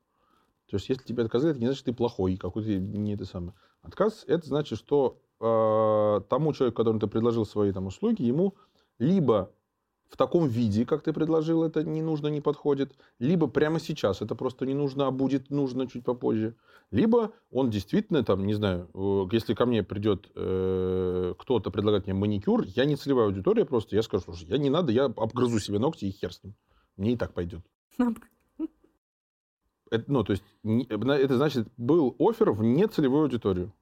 то 0.71 0.77
есть, 0.77 0.89
если 0.89 1.03
тебе 1.03 1.25
отказали, 1.25 1.51
это 1.51 1.61
не 1.61 1.67
значит, 1.67 1.81
что 1.81 1.91
ты 1.91 1.97
плохой, 1.97 2.37
какой-то 2.37 2.71
не 2.79 3.15
это 3.15 3.25
самое. 3.25 3.55
Отказ– 3.83 4.25
это 4.29 4.47
значит, 4.47 4.79
что 4.79 5.21
э, 5.41 6.21
тому 6.29 6.53
человеку, 6.53 6.77
которому 6.77 7.01
ты 7.01 7.09
предложил 7.09 7.45
свои 7.45 7.73
там, 7.73 7.87
услуги, 7.87 8.23
ему 8.23 8.55
либо 9.01 9.53
в 10.11 10.17
таком 10.17 10.49
виде, 10.49 10.85
как 10.85 11.03
ты 11.03 11.13
предложил, 11.13 11.63
это 11.63 11.85
не 11.85 12.03
нужно, 12.03 12.29
не 12.29 12.41
подходит, 12.41 12.93
либо 13.19 13.47
прямо 13.47 13.79
сейчас 13.79 14.21
это 14.21 14.35
просто 14.35 14.67
не 14.67 14.75
нужно, 14.75 15.07
а 15.07 15.11
будет 15.11 15.51
нужно 15.51 15.87
чуть 15.87 16.05
попозже, 16.05 16.57
либо 16.91 17.33
он 17.53 17.71
действительно, 17.71 18.25
там, 18.25 18.45
не 18.45 18.55
знаю, 18.55 18.91
э, 18.93 19.29
если 19.33 19.55
ко 19.55 19.67
мне 19.67 19.85
придет 19.85 20.29
э, 20.35 21.35
кто-то 21.39 21.71
предлагать 21.71 22.07
мне 22.07 22.15
маникюр, 22.15 22.65
я 22.75 22.85
не 22.85 22.97
целевая 22.97 23.27
аудитория 23.27 23.65
просто, 23.65 23.95
я 23.95 24.03
скажу, 24.03 24.25
слушай, 24.25 24.49
я 24.49 24.59
не 24.59 24.71
надо, 24.71 24.91
я 24.91 25.05
обгрызу 25.05 25.61
себе 25.61 25.79
ногти 25.79 26.07
и 26.07 26.11
хер 26.11 26.33
с 26.33 26.43
ним. 26.43 26.55
Мне 26.97 27.13
и 27.13 27.17
так 27.17 27.33
пойдет. 27.33 27.61
Это, 29.91 30.05
ну, 30.07 30.23
то 30.23 30.33
есть, 30.33 30.45
это 30.63 31.37
значит, 31.37 31.69
был 31.77 32.15
офер 32.19 32.53
в 32.53 32.63
нецелевую 32.63 33.23
аудиторию. 33.23 33.73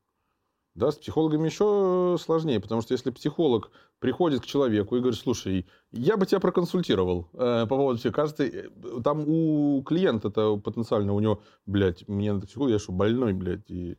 Да, 0.79 0.93
с 0.93 0.97
психологами 0.97 1.47
еще 1.47 2.17
сложнее, 2.21 2.61
потому 2.61 2.83
что 2.83 2.95
если 2.95 3.11
психолог 3.11 3.73
приходит 3.99 4.43
к 4.43 4.47
человеку 4.47 4.95
и 4.95 5.01
говорит, 5.01 5.19
слушай, 5.19 5.67
я 5.91 6.17
бы 6.17 6.25
тебя 6.25 6.39
проконсультировал 6.39 7.29
э, 7.33 7.67
по 7.67 7.77
поводу 7.77 7.99
всего, 7.99 8.13
кажется, 8.13 8.45
э, 8.45 8.71
там 9.03 9.25
у 9.27 9.83
клиента-то 9.83 10.57
потенциально, 10.59 11.13
у 11.15 11.19
него, 11.19 11.43
блядь, 11.67 12.07
мне 12.07 12.33
надо 12.33 12.47
психолог, 12.47 12.71
я 12.71 12.79
что, 12.79 12.93
больной, 12.93 13.33
блядь, 13.33 13.69
и 13.69 13.99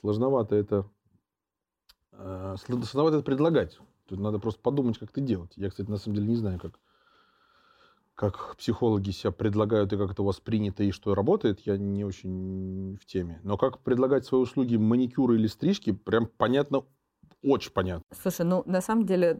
сложновато 0.00 0.56
это, 0.56 0.88
э, 2.12 2.56
сложновато 2.64 3.18
это 3.18 3.24
предлагать. 3.26 3.78
Тут 4.06 4.18
надо 4.18 4.38
просто 4.38 4.62
подумать, 4.62 4.96
как 4.96 5.10
это 5.10 5.20
делать. 5.20 5.52
Я, 5.56 5.68
кстати, 5.68 5.90
на 5.90 5.98
самом 5.98 6.16
деле 6.16 6.28
не 6.28 6.36
знаю, 6.36 6.58
как 6.58 6.80
как 8.18 8.56
психологи 8.56 9.12
себя 9.12 9.30
предлагают 9.30 9.92
и 9.92 9.96
как 9.96 10.10
это 10.10 10.24
воспринято 10.24 10.82
и 10.82 10.90
что 10.90 11.14
работает, 11.14 11.60
я 11.60 11.76
не 11.78 12.04
очень 12.04 12.98
в 13.00 13.06
теме. 13.06 13.40
Но 13.44 13.56
как 13.56 13.78
предлагать 13.84 14.26
свои 14.26 14.40
услуги 14.40 14.74
маникюры 14.74 15.36
или 15.36 15.46
стрижки, 15.46 15.92
прям 15.92 16.26
понятно 16.26 16.82
очень 17.44 17.72
понятно. 17.72 18.04
Слушай, 18.22 18.46
ну 18.46 18.62
на 18.66 18.80
самом 18.80 19.06
деле 19.06 19.38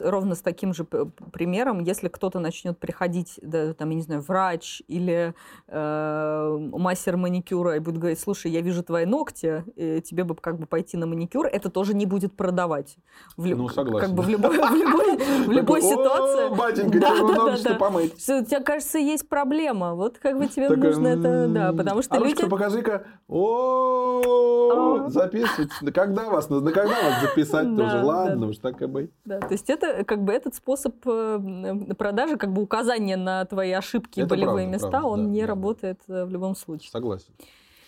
ровно 0.00 0.34
с 0.34 0.40
таким 0.40 0.74
же 0.74 0.84
примером, 0.84 1.80
если 1.80 2.08
кто-то 2.08 2.38
начнет 2.38 2.78
приходить, 2.78 3.38
да, 3.42 3.72
там, 3.74 3.90
я 3.90 3.96
не 3.96 4.02
знаю, 4.02 4.20
врач 4.20 4.82
или 4.88 5.34
э, 5.68 6.58
мастер 6.72 7.16
маникюра 7.16 7.76
и 7.76 7.78
будет 7.78 7.98
говорить, 7.98 8.20
слушай, 8.20 8.50
я 8.50 8.60
вижу 8.60 8.82
твои 8.82 9.06
ногти, 9.06 9.64
тебе 10.02 10.24
бы 10.24 10.34
как 10.34 10.58
бы 10.58 10.66
пойти 10.66 10.96
на 10.96 11.06
маникюр, 11.06 11.46
это 11.46 11.70
тоже 11.70 11.94
не 11.94 12.06
будет 12.06 12.36
продавать. 12.36 12.96
В, 13.36 13.46
ну, 13.46 13.68
согласен. 13.68 14.06
Как 14.06 14.16
бы 14.16 14.22
в 14.22 14.28
любой, 14.28 14.58
в 14.58 14.74
любой, 14.74 15.16
в 15.16 15.50
любой 15.50 15.82
ситуации. 15.82 16.54
батенька, 16.54 17.00
да, 17.00 17.16
тебе 17.16 17.34
да, 17.34 17.70
да, 17.70 17.74
помыть. 17.74 18.22
Что, 18.22 18.40
у 18.40 18.44
тебя, 18.44 18.60
кажется, 18.60 18.98
есть 18.98 19.28
проблема. 19.28 19.94
Вот 19.94 20.18
как 20.18 20.38
бы 20.38 20.46
тебе 20.46 20.68
нужно 20.68 21.08
это, 21.08 21.48
да, 21.48 21.72
потому 21.72 22.02
что 22.02 22.18
люди... 22.18 22.46
покажи-ка. 22.46 23.06
О, 23.28 24.93
записывать. 25.08 25.70
Когда 25.94 26.28
вас, 26.28 26.46
когда 26.46 26.84
вас 26.84 27.20
записать 27.22 27.76
тоже. 27.76 28.02
Ладно, 28.02 28.48
уж 28.48 28.58
так 28.58 28.80
и 28.82 28.86
быть. 28.86 29.10
Да, 29.24 29.40
то 29.40 29.52
есть 29.52 29.70
это 29.70 30.04
как 30.04 30.22
бы 30.22 30.32
этот 30.32 30.54
способ 30.54 30.94
э, 31.06 31.94
продажи, 31.96 32.36
как 32.36 32.52
бы 32.52 32.62
указание 32.62 33.16
на 33.16 33.44
твои 33.44 33.72
ошибки 33.72 34.20
и 34.20 34.24
болевые 34.24 34.66
места, 34.66 35.04
он 35.04 35.30
не 35.30 35.44
работает 35.44 36.00
да. 36.06 36.24
в 36.26 36.30
любом 36.30 36.56
случае. 36.56 36.90
Согласен. 36.90 37.32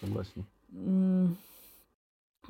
Согласен. 0.00 0.46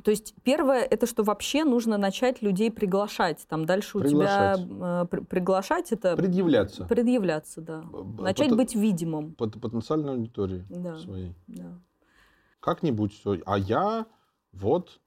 То 0.02 0.10
есть 0.10 0.34
первое, 0.44 0.82
это 0.82 1.06
что 1.06 1.22
вообще 1.22 1.64
нужно 1.64 1.96
начать 1.96 2.42
людей 2.42 2.70
приглашать. 2.70 3.46
Там 3.48 3.64
дальше 3.64 3.98
приглашать. 3.98 4.60
у 4.60 4.64
тебя 4.64 5.02
э, 5.02 5.06
при, 5.06 5.20
приглашать 5.20 5.92
это... 5.92 6.16
Предъявляться. 6.16 6.84
Предъявляться, 6.84 7.60
да. 7.60 7.82
Начать 8.18 8.50
Пот... 8.50 8.58
быть 8.58 8.74
видимым. 8.74 9.32
Под 9.32 9.60
потенциальной 9.60 10.12
аудитории 10.12 10.64
да. 10.68 10.98
своей. 10.98 11.34
Да. 11.46 11.80
Как-нибудь 12.60 13.14
все. 13.14 13.40
А 13.46 13.58
я 13.58 14.06
вот... 14.60 15.00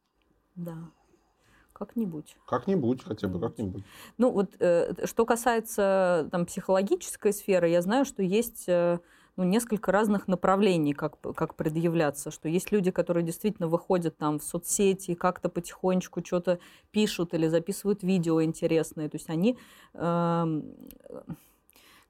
Да. 0.56 0.77
Как-нибудь. 1.74 2.36
Как-нибудь, 2.46 3.03
хотя 3.03 3.27
бы 3.27 3.39
как-нибудь. 3.39 3.84
Ну 4.18 4.32
вот, 4.32 4.56
э, 4.60 5.06
что 5.06 5.25
касается 5.25 6.27
там, 6.32 6.46
психологической 6.46 7.32
сферы, 7.32 7.70
я 7.70 7.82
знаю, 7.82 8.03
что 8.03 8.22
есть 8.22 8.65
э, 8.68 9.00
ну, 9.38 9.46
несколько 9.46 9.94
разных 9.94 10.27
направлений, 10.27 10.94
как, 10.94 11.18
как 11.22 11.56
предъявляться. 11.56 12.32
Что 12.32 12.50
есть 12.50 12.74
люди, 12.74 12.91
которые 12.91 13.24
действительно 13.24 13.70
выходят 13.70 14.18
там 14.18 14.39
в 14.39 14.44
соцсети 14.44 15.15
как-то 15.15 15.48
потихонечку 15.48 16.22
что-то 16.25 16.60
пишут 16.91 17.34
или 17.34 17.48
записывают 17.48 18.03
видео 18.03 18.44
интересные. 18.44 19.10
То 19.10 19.15
есть 19.15 19.29
они... 19.29 19.58
Э, 19.94 20.62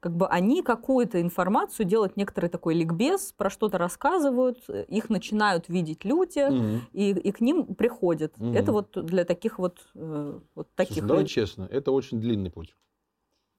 как 0.00 0.16
бы 0.16 0.26
они 0.26 0.62
какую-то 0.62 1.20
информацию 1.20 1.86
делают, 1.86 2.16
некоторый 2.16 2.48
такой 2.48 2.74
ликбез, 2.74 3.34
про 3.36 3.50
что-то 3.50 3.76
рассказывают, 3.76 4.68
их 4.68 5.10
начинают 5.10 5.68
видеть 5.68 6.04
люди, 6.04 6.40
угу. 6.40 6.80
и, 6.92 7.10
и 7.10 7.32
к 7.32 7.40
ним 7.40 7.74
приходят. 7.74 8.34
Угу. 8.38 8.52
Это 8.54 8.72
вот 8.72 9.06
для 9.06 9.24
таких 9.24 9.58
вот, 9.58 9.78
э, 9.94 10.40
вот 10.54 10.68
таких 10.74 10.98
Слушай, 10.98 11.08
давай 11.08 11.26
честно, 11.26 11.68
это 11.70 11.92
очень 11.92 12.18
длинный 12.18 12.50
путь. 12.50 12.74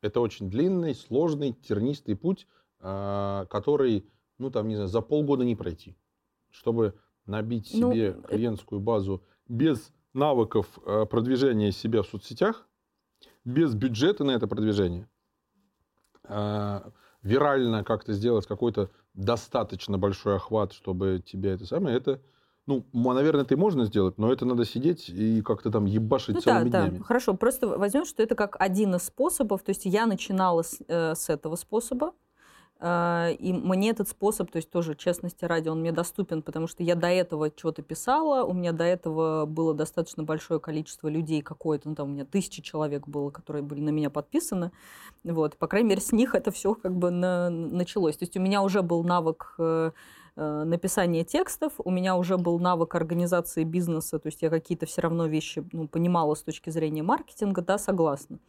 Это 0.01 0.19
очень 0.19 0.49
длинный, 0.49 0.95
сложный, 0.95 1.53
тернистый 1.53 2.15
путь, 2.15 2.47
а, 2.79 3.45
который, 3.45 4.09
ну 4.39 4.49
там, 4.49 4.67
не 4.67 4.75
знаю, 4.75 4.89
за 4.89 5.01
полгода 5.01 5.45
не 5.45 5.55
пройти. 5.55 5.95
Чтобы 6.49 6.95
набить 7.27 7.69
ну, 7.73 7.93
себе 7.93 8.15
ну, 8.17 8.23
клиентскую 8.23 8.81
базу 8.81 9.23
без 9.47 9.93
навыков 10.13 10.67
э, 10.85 11.05
продвижения 11.05 11.71
себя 11.71 12.01
в 12.01 12.07
соцсетях, 12.07 12.67
без 13.45 13.75
бюджета 13.75 14.23
на 14.23 14.31
это 14.31 14.47
продвижение, 14.47 15.07
э, 16.31 16.81
вирально 17.23 17.83
как-то 17.83 18.13
сделать 18.13 18.47
какой-то 18.47 18.89
достаточно 19.13 19.97
большой 19.97 20.37
охват, 20.37 20.73
чтобы 20.73 21.21
тебе 21.25 21.51
это 21.51 21.65
самое, 21.65 21.97
это, 21.97 22.21
ну, 22.65 22.85
наверное, 22.93 23.43
это 23.43 23.53
и 23.53 23.57
можно 23.57 23.85
сделать, 23.85 24.17
но 24.17 24.31
это 24.31 24.45
надо 24.45 24.65
сидеть 24.65 25.09
и 25.09 25.41
как-то 25.41 25.71
там 25.71 25.85
ебашить 25.85 26.35
ну, 26.35 26.41
целыми 26.41 26.69
да, 26.69 26.83
днями. 26.83 26.97
Да, 26.99 27.03
хорошо, 27.03 27.33
просто 27.33 27.67
возьмем, 27.67 28.05
что 28.05 28.23
это 28.23 28.35
как 28.35 28.55
один 28.59 28.95
из 28.95 29.03
способов, 29.03 29.63
то 29.63 29.69
есть 29.71 29.85
я 29.85 30.05
начинала 30.05 30.63
с, 30.63 30.79
э, 30.87 31.15
с 31.15 31.29
этого 31.29 31.55
способа, 31.55 32.07
а, 32.07 32.13
и 32.83 33.53
мне 33.53 33.91
этот 33.91 34.09
способ, 34.09 34.49
то 34.49 34.57
есть 34.57 34.71
тоже 34.71 34.95
честности 34.95 35.45
ради, 35.45 35.69
он 35.69 35.81
мне 35.81 35.91
доступен, 35.91 36.41
потому 36.41 36.65
что 36.67 36.81
я 36.81 36.95
до 36.95 37.07
этого 37.07 37.51
что-то 37.55 37.83
писала, 37.83 38.43
у 38.43 38.53
меня 38.53 38.71
до 38.71 38.83
этого 38.83 39.45
было 39.45 39.75
достаточно 39.75 40.23
большое 40.23 40.59
количество 40.59 41.07
людей 41.07 41.41
какое-то, 41.43 41.89
ну 41.89 41.95
там 41.95 42.09
у 42.09 42.11
меня 42.13 42.25
тысячи 42.25 42.61
человек 42.61 43.07
было, 43.07 43.29
которые 43.29 43.61
были 43.61 43.81
на 43.81 43.89
меня 43.89 44.09
подписаны, 44.09 44.71
вот, 45.23 45.57
по 45.57 45.67
крайней 45.67 45.89
мере, 45.89 46.01
с 46.01 46.11
них 46.11 46.33
это 46.33 46.49
все 46.49 46.73
как 46.73 46.95
бы 46.95 47.11
на, 47.11 47.49
началось. 47.51 48.17
То 48.17 48.23
есть 48.23 48.35
у 48.35 48.41
меня 48.41 48.63
уже 48.63 48.81
был 48.81 49.03
навык 49.03 49.55
Э, 49.61 49.91
написания 50.35 51.23
текстов, 51.23 51.73
у 51.77 51.91
меня 51.91 52.15
уже 52.15 52.37
был 52.37 52.59
навык 52.59 52.95
организации 52.95 53.63
бизнеса, 53.63 54.17
то 54.19 54.27
есть 54.27 54.41
я 54.41 54.49
какие-то 54.49 54.85
все 54.85 55.01
равно 55.01 55.27
вещи 55.27 55.63
ну, 55.71 55.87
понимала 55.87 56.35
с 56.35 56.41
точки 56.41 56.69
зрения 56.69 57.03
маркетинга, 57.03 57.61
да, 57.61 57.77
согласна. 57.77 58.39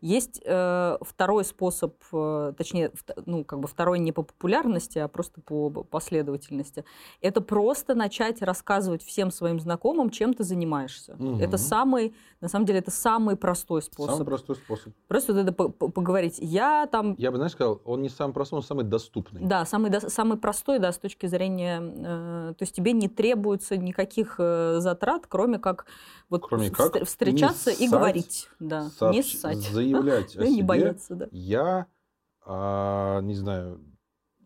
Есть 0.00 0.40
э, 0.44 0.98
второй 1.00 1.44
способ, 1.44 1.94
э, 2.12 2.52
точнее, 2.56 2.92
ну, 3.26 3.44
как 3.44 3.60
бы 3.60 3.68
второй 3.68 3.98
не 3.98 4.12
по 4.12 4.22
популярности, 4.22 4.98
а 4.98 5.08
просто 5.08 5.40
по 5.40 5.70
последовательности. 5.70 6.84
Это 7.20 7.40
просто 7.40 7.94
начать 7.94 8.42
рассказывать 8.42 9.02
всем 9.02 9.30
своим 9.30 9.60
знакомым, 9.60 10.10
чем 10.10 10.34
ты 10.34 10.44
занимаешься. 10.44 11.14
Угу. 11.14 11.38
Это 11.40 11.56
самый, 11.56 12.14
на 12.40 12.48
самом 12.48 12.66
деле, 12.66 12.80
это 12.80 12.90
самый 12.90 13.36
простой 13.36 13.82
способ. 13.82 14.12
Самый 14.12 14.26
простой 14.26 14.56
способ. 14.56 14.92
Просто 15.08 15.32
вот 15.32 15.42
это 15.42 15.52
поговорить. 15.52 16.36
Я 16.38 16.86
там... 16.86 17.14
Я 17.18 17.30
бы, 17.30 17.36
знаешь, 17.36 17.52
сказал, 17.52 17.80
он 17.84 18.02
не 18.02 18.08
самый 18.08 18.32
простой, 18.32 18.58
он 18.58 18.62
самый 18.62 18.84
доступный. 18.84 19.40
Да, 19.42 19.64
самый, 19.64 19.90
самый 20.10 20.38
простой, 20.38 20.78
да, 20.78 20.92
с 20.92 20.98
точки 20.98 21.26
зрения, 21.30 21.80
э, 21.80 22.54
то 22.56 22.62
есть 22.62 22.74
тебе 22.74 22.92
не 22.92 23.08
требуется 23.08 23.76
никаких 23.76 24.36
э, 24.38 24.80
затрат, 24.80 25.26
кроме 25.26 25.58
как 25.58 25.86
вот 26.28 26.46
кроме 26.46 26.70
как 26.70 27.04
встречаться 27.04 27.70
и 27.70 27.88
говорить, 27.88 28.48
да, 28.58 28.90
сообщ... 28.90 29.16
не 29.16 29.22
ссать, 29.22 29.58
заявлять 29.58 30.26
о 30.36 30.44
себе. 30.44 30.50
Не 30.50 30.62
бояться, 30.62 31.14
да. 31.14 31.28
Я, 31.32 31.86
а, 32.44 33.20
не 33.20 33.34
знаю, 33.34 33.80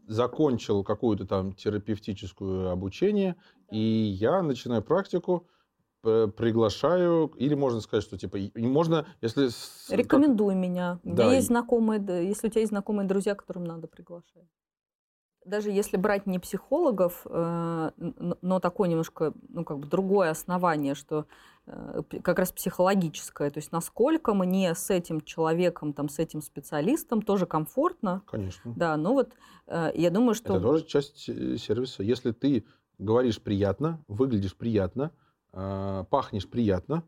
закончил 0.06 0.84
какую-то 0.84 1.26
там 1.26 1.54
терапевтическую 1.54 2.70
обучение, 2.70 3.36
и 3.70 3.78
я 3.78 4.42
начинаю 4.42 4.82
практику, 4.82 5.46
приглашаю, 6.02 7.32
или 7.38 7.54
можно 7.54 7.80
сказать, 7.80 8.04
что 8.04 8.18
типа 8.18 8.38
можно, 8.56 9.06
если 9.22 9.48
рекомендуй 9.88 10.52
как... 10.52 10.62
меня. 10.62 11.00
У 11.02 11.14
да. 11.14 11.24
меня 11.24 11.36
есть 11.36 11.46
знакомые, 11.46 12.28
если 12.28 12.48
у 12.48 12.50
тебя 12.50 12.60
есть 12.60 12.72
знакомые 12.72 13.08
друзья, 13.08 13.34
которым 13.34 13.64
надо 13.64 13.88
приглашать 13.88 14.44
даже 15.44 15.70
если 15.70 15.96
брать 15.96 16.26
не 16.26 16.38
психологов, 16.38 17.22
э, 17.26 17.90
но 18.42 18.60
такое 18.60 18.88
немножко, 18.88 19.32
ну, 19.48 19.64
как 19.64 19.78
бы 19.78 19.86
другое 19.86 20.30
основание, 20.30 20.94
что 20.94 21.26
э, 21.66 22.02
как 22.22 22.38
раз 22.38 22.52
психологическое, 22.52 23.50
то 23.50 23.58
есть 23.58 23.72
насколько 23.72 24.34
мне 24.34 24.74
с 24.74 24.90
этим 24.90 25.20
человеком, 25.20 25.92
там, 25.92 26.08
с 26.08 26.18
этим 26.18 26.42
специалистом 26.42 27.22
тоже 27.22 27.46
комфортно. 27.46 28.22
Конечно. 28.26 28.72
Да, 28.76 28.96
ну 28.96 29.12
вот 29.14 29.32
э, 29.66 29.92
я 29.94 30.10
думаю, 30.10 30.34
что... 30.34 30.54
Это 30.54 30.62
тоже 30.62 30.84
часть 30.84 31.18
сервиса. 31.18 32.02
Если 32.02 32.32
ты 32.32 32.64
говоришь 32.98 33.40
приятно, 33.40 34.04
выглядишь 34.08 34.56
приятно, 34.56 35.10
пахнешь 35.50 36.48
приятно, 36.48 37.04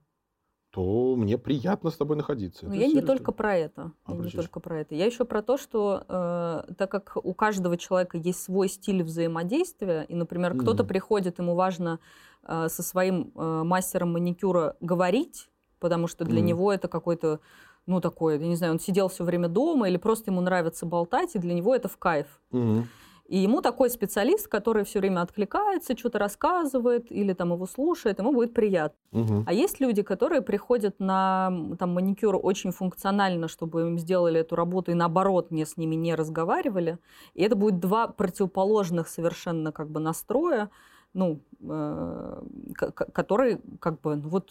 то 0.77 1.17
мне 1.17 1.39
приятно 1.39 1.91
с 1.91 1.97
тобой 1.97 2.19
находиться. 2.19 2.67
Но 2.67 2.75
это 2.75 2.85
я 2.85 2.93
не 2.93 3.01
только 3.01 3.33
про 3.33 3.57
это. 3.57 3.93
А, 4.05 4.13
я 4.13 4.19
не 4.19 4.31
только 4.31 4.61
про 4.61 4.81
это. 4.81 4.95
Я 4.95 5.07
еще 5.07 5.25
про 5.25 5.41
то, 5.41 5.57
что 5.57 6.05
э, 6.07 6.75
так 6.75 6.91
как 6.91 7.17
у 7.17 7.33
каждого 7.33 7.79
человека 7.79 8.19
есть 8.19 8.43
свой 8.43 8.69
стиль 8.69 9.03
взаимодействия, 9.03 10.03
и, 10.03 10.15
например, 10.15 10.53
mm. 10.53 10.59
кто-то 10.59 10.85
приходит, 10.85 11.39
ему 11.39 11.55
важно 11.55 11.99
э, 12.47 12.69
со 12.69 12.83
своим 12.83 13.33
э, 13.35 13.63
мастером 13.65 14.13
маникюра 14.13 14.77
говорить, 14.83 15.49
потому 15.81 16.09
что 16.09 16.27
для 16.27 16.43
mm. 16.43 16.45
него 16.45 16.71
это 16.71 16.89
какой-то, 16.89 17.41
ну, 17.87 18.03
такой, 18.03 18.39
я 18.39 18.47
не 18.47 18.57
знаю, 18.57 18.75
он 18.75 18.79
сидел 18.79 19.09
все 19.09 19.25
время 19.25 19.49
дома, 19.49 19.89
или 19.89 19.97
просто 19.97 20.31
ему 20.31 20.43
нравится 20.43 20.85
болтать, 20.85 21.37
и 21.37 21.39
для 21.39 21.55
него 21.55 21.75
это 21.75 21.89
в 21.89 21.97
кайф. 21.97 22.27
Mm. 22.53 22.85
И 23.29 23.39
ему 23.39 23.61
такой 23.61 23.91
специалист, 23.91 24.47
который 24.47 24.85
все 24.85 25.01
время 25.01 25.23
откликается, 25.23 25.97
что-то 25.97 26.19
рассказывает 26.19 27.11
или 27.11 27.33
там 27.33 27.53
его 27.53 27.67
слушает, 27.67 28.21
ему 28.21 28.33
будет 28.33 28.55
приятно. 28.55 28.99
Угу. 29.13 29.45
А 29.47 29.53
есть 29.53 29.81
люди, 29.81 30.03
которые 30.03 30.43
приходят 30.43 31.01
на 31.01 31.53
там, 31.79 31.95
маникюр 31.95 32.39
очень 32.41 32.71
функционально, 32.71 33.49
чтобы 33.49 33.83
им 33.83 33.99
сделали 33.99 34.41
эту 34.41 34.55
работу, 34.55 34.93
и 34.93 34.95
наоборот, 34.95 35.51
не 35.51 35.65
с 35.65 35.77
ними 35.77 35.97
не 35.97 36.15
разговаривали. 36.15 36.99
И 37.35 37.43
это 37.43 37.57
будет 37.57 37.81
два 37.81 38.07
противоположных 38.07 39.09
совершенно 39.09 39.73
как 39.73 39.91
бы 39.91 39.99
настроя, 39.99 40.71
ну, 41.13 41.41
э, 41.63 42.43
которые 42.75 43.61
как 43.81 44.01
бы, 44.03 44.17
ну, 44.17 44.29
вот, 44.29 44.51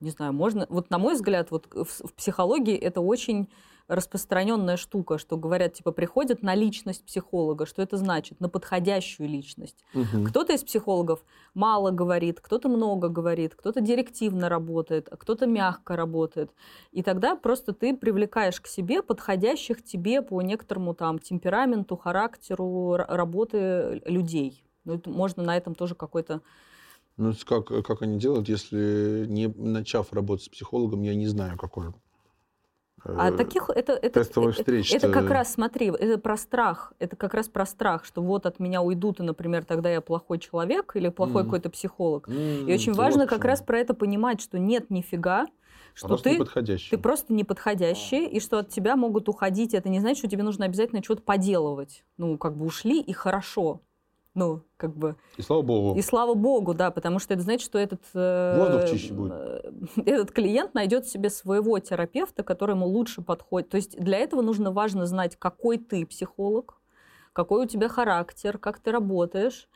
не 0.00 0.10
знаю, 0.10 0.34
можно... 0.34 0.66
Вот 0.68 0.90
на 0.90 0.98
мой 0.98 1.14
взгляд, 1.14 1.50
вот 1.50 1.66
в, 1.72 2.08
в 2.08 2.14
психологии 2.14 2.76
это 2.76 3.00
очень 3.00 3.48
распространенная 3.92 4.76
штука, 4.76 5.18
что 5.18 5.36
говорят, 5.36 5.74
типа, 5.74 5.92
приходят 5.92 6.42
на 6.42 6.54
личность 6.54 7.04
психолога. 7.04 7.66
Что 7.66 7.82
это 7.82 7.98
значит? 7.98 8.40
На 8.40 8.48
подходящую 8.48 9.28
личность. 9.28 9.84
Угу. 9.94 10.24
Кто-то 10.28 10.54
из 10.54 10.64
психологов 10.64 11.24
мало 11.54 11.90
говорит, 11.90 12.40
кто-то 12.40 12.68
много 12.68 13.08
говорит, 13.08 13.54
кто-то 13.54 13.80
директивно 13.80 14.48
работает, 14.48 15.08
а 15.10 15.16
кто-то 15.16 15.46
мягко 15.46 15.94
работает. 15.94 16.50
И 16.90 17.02
тогда 17.02 17.36
просто 17.36 17.74
ты 17.74 17.94
привлекаешь 17.94 18.60
к 18.60 18.66
себе 18.66 19.02
подходящих 19.02 19.84
тебе 19.84 20.22
по 20.22 20.40
некоторому 20.40 20.94
там 20.94 21.18
темпераменту, 21.18 21.96
характеру 21.96 22.96
работы 22.96 24.02
людей. 24.06 24.64
Ну, 24.84 25.00
можно 25.04 25.42
на 25.42 25.56
этом 25.56 25.74
тоже 25.74 25.94
какой-то 25.94 26.40
ну, 27.18 27.34
как, 27.44 27.66
как 27.66 28.00
они 28.00 28.18
делают, 28.18 28.48
если 28.48 29.26
не 29.28 29.46
начав 29.46 30.14
работать 30.14 30.46
с 30.46 30.48
психологом, 30.48 31.02
я 31.02 31.14
не 31.14 31.26
знаю, 31.26 31.58
какой 31.58 31.92
а 33.04 33.30
э, 33.30 33.36
таких 33.36 33.68
это 33.68 33.92
это 33.92 34.20
тестовых 34.20 34.54
встреч. 34.54 34.92
Это, 34.92 35.08
это 35.08 35.20
как 35.20 35.30
раз 35.30 35.52
смотри, 35.52 35.86
это 35.86 36.18
про 36.18 36.36
страх, 36.36 36.92
это 36.98 37.16
как 37.16 37.34
раз 37.34 37.48
про 37.48 37.66
страх, 37.66 38.04
что 38.04 38.22
вот 38.22 38.46
от 38.46 38.60
меня 38.60 38.82
уйдут 38.82 39.20
и, 39.20 39.22
например, 39.22 39.64
тогда 39.64 39.90
я 39.90 40.00
плохой 40.00 40.38
человек 40.38 40.92
или 40.94 41.08
плохой 41.08 41.42
mm. 41.42 41.44
какой-то 41.44 41.70
психолог. 41.70 42.28
Mm, 42.28 42.70
и 42.70 42.74
очень 42.74 42.92
важно 42.92 43.26
как 43.26 43.44
раз 43.44 43.62
про 43.62 43.78
это 43.78 43.94
понимать, 43.94 44.40
что 44.40 44.58
нет 44.58 44.90
нифига, 44.90 45.46
что 45.94 46.08
просто 46.08 46.30
ты, 46.30 46.76
ты 46.90 46.98
просто 46.98 47.32
неподходящий, 47.32 48.26
и 48.26 48.40
что 48.40 48.58
от 48.58 48.68
тебя 48.68 48.96
могут 48.96 49.28
уходить. 49.28 49.74
Это 49.74 49.88
не 49.88 50.00
значит, 50.00 50.18
что 50.18 50.28
тебе 50.28 50.42
нужно 50.42 50.64
обязательно 50.64 51.02
что-то 51.02 51.22
поделывать. 51.22 52.04
Ну, 52.16 52.38
как 52.38 52.56
бы 52.56 52.64
ушли 52.64 53.00
и 53.00 53.12
хорошо. 53.12 53.80
Ну, 54.34 54.62
как 54.78 54.96
бы... 54.96 55.16
И 55.36 55.42
слава 55.42 55.62
богу. 55.62 55.98
И 55.98 56.02
слава 56.02 56.34
богу, 56.34 56.72
да, 56.72 56.90
потому 56.90 57.18
что 57.18 57.34
это 57.34 57.42
значит, 57.42 57.64
что 57.64 57.78
этот... 57.78 58.02
Э, 58.14 58.56
Воздух 58.58 58.90
чище 58.90 59.12
будет. 59.12 59.32
Этот 60.06 60.32
клиент 60.32 60.72
найдет 60.72 61.06
себе 61.06 61.28
своего 61.28 61.78
терапевта, 61.78 62.42
который 62.42 62.74
ему 62.74 62.86
лучше 62.86 63.20
подходит. 63.20 63.68
То 63.68 63.76
есть 63.76 63.98
для 63.98 64.18
этого 64.18 64.40
нужно 64.40 64.72
важно 64.72 65.04
знать, 65.04 65.36
какой 65.36 65.76
ты 65.76 66.06
психолог, 66.06 66.80
какой 67.34 67.64
у 67.64 67.68
тебя 67.68 67.88
характер, 67.88 68.56
как 68.56 68.78
ты 68.78 68.90
работаешь, 68.90 69.68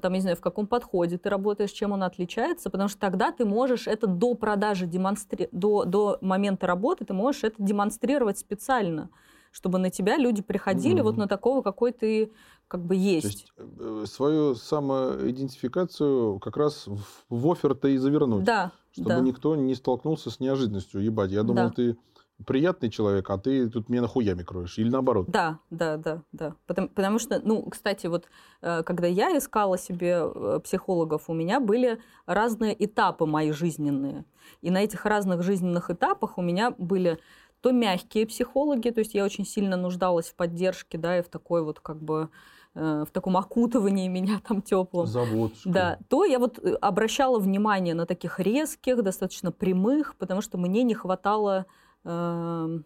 там, 0.00 0.12
не 0.12 0.20
знаю, 0.20 0.36
в 0.36 0.40
каком 0.40 0.66
подходе 0.66 1.18
ты 1.18 1.28
работаешь, 1.28 1.70
чем 1.70 1.92
он 1.92 2.02
отличается, 2.02 2.70
потому 2.70 2.88
что 2.88 2.98
тогда 2.98 3.32
ты 3.32 3.44
можешь 3.44 3.86
это 3.86 4.06
до 4.06 4.34
продажи, 4.34 4.86
демонстри... 4.86 5.48
до, 5.52 5.84
до 5.84 6.18
момента 6.20 6.66
работы, 6.66 7.04
ты 7.04 7.14
можешь 7.14 7.44
это 7.44 7.56
демонстрировать 7.58 8.38
специально 8.38 9.10
чтобы 9.56 9.78
на 9.78 9.88
тебя 9.88 10.18
люди 10.18 10.42
приходили 10.42 11.00
mm-hmm. 11.00 11.02
вот 11.02 11.16
на 11.16 11.26
такого, 11.26 11.62
какой 11.62 11.92
ты 11.92 12.30
как 12.68 12.84
бы 12.84 12.94
есть. 12.94 13.46
То 13.56 13.62
есть 13.62 13.72
э, 13.78 14.04
свою 14.06 14.54
самоидентификацию 14.54 16.38
как 16.40 16.58
раз 16.58 16.86
в, 16.86 17.00
в 17.30 17.50
офер-то 17.50 17.88
и 17.88 17.96
завернуть. 17.96 18.44
Да. 18.44 18.72
Чтобы 18.92 19.08
да. 19.08 19.20
никто 19.20 19.56
не 19.56 19.74
столкнулся 19.74 20.30
с 20.30 20.40
неожиданностью. 20.40 21.02
Ебать, 21.02 21.30
я 21.30 21.42
думал, 21.42 21.68
да. 21.68 21.70
ты 21.70 21.96
приятный 22.44 22.90
человек, 22.90 23.30
а 23.30 23.38
ты 23.38 23.70
тут 23.70 23.88
меня 23.88 24.02
нахуями 24.02 24.42
кроешь. 24.42 24.76
Или 24.76 24.90
наоборот. 24.90 25.30
Да, 25.30 25.58
да, 25.70 25.96
да, 25.96 26.22
да. 26.32 26.54
Потому, 26.66 26.88
потому 26.90 27.18
что, 27.18 27.40
ну, 27.42 27.62
кстати, 27.62 28.08
вот 28.08 28.26
э, 28.60 28.82
когда 28.82 29.06
я 29.06 29.38
искала 29.38 29.78
себе 29.78 30.20
э, 30.22 30.60
психологов, 30.62 31.30
у 31.30 31.32
меня 31.32 31.60
были 31.60 31.98
разные 32.26 32.84
этапы 32.84 33.24
мои 33.24 33.52
жизненные. 33.52 34.26
И 34.60 34.70
на 34.70 34.84
этих 34.84 35.06
разных 35.06 35.42
жизненных 35.42 35.90
этапах 35.90 36.36
у 36.36 36.42
меня 36.42 36.72
были 36.72 37.18
то 37.66 37.72
мягкие 37.72 38.28
психологи, 38.28 38.90
то 38.90 39.00
есть 39.00 39.14
я 39.14 39.24
очень 39.24 39.44
сильно 39.44 39.76
нуждалась 39.76 40.26
в 40.26 40.36
поддержке, 40.36 40.98
да, 40.98 41.18
и 41.18 41.22
в 41.22 41.28
такой 41.28 41.64
вот 41.64 41.80
как 41.80 42.00
бы 42.00 42.28
э, 42.76 43.04
в 43.04 43.10
таком 43.10 43.36
окутывании 43.36 44.06
меня 44.06 44.40
там 44.46 44.62
теплым. 44.62 45.08
Заботушка. 45.08 45.68
Да, 45.68 45.98
то 46.08 46.24
я 46.24 46.38
вот 46.38 46.60
э, 46.60 46.74
обращала 46.74 47.40
внимание 47.40 47.94
на 47.94 48.06
таких 48.06 48.38
резких, 48.38 49.02
достаточно 49.02 49.50
прямых, 49.50 50.14
потому 50.14 50.42
что 50.42 50.58
мне 50.58 50.84
не 50.84 50.94
хватало, 50.94 51.66
э, 52.04 52.78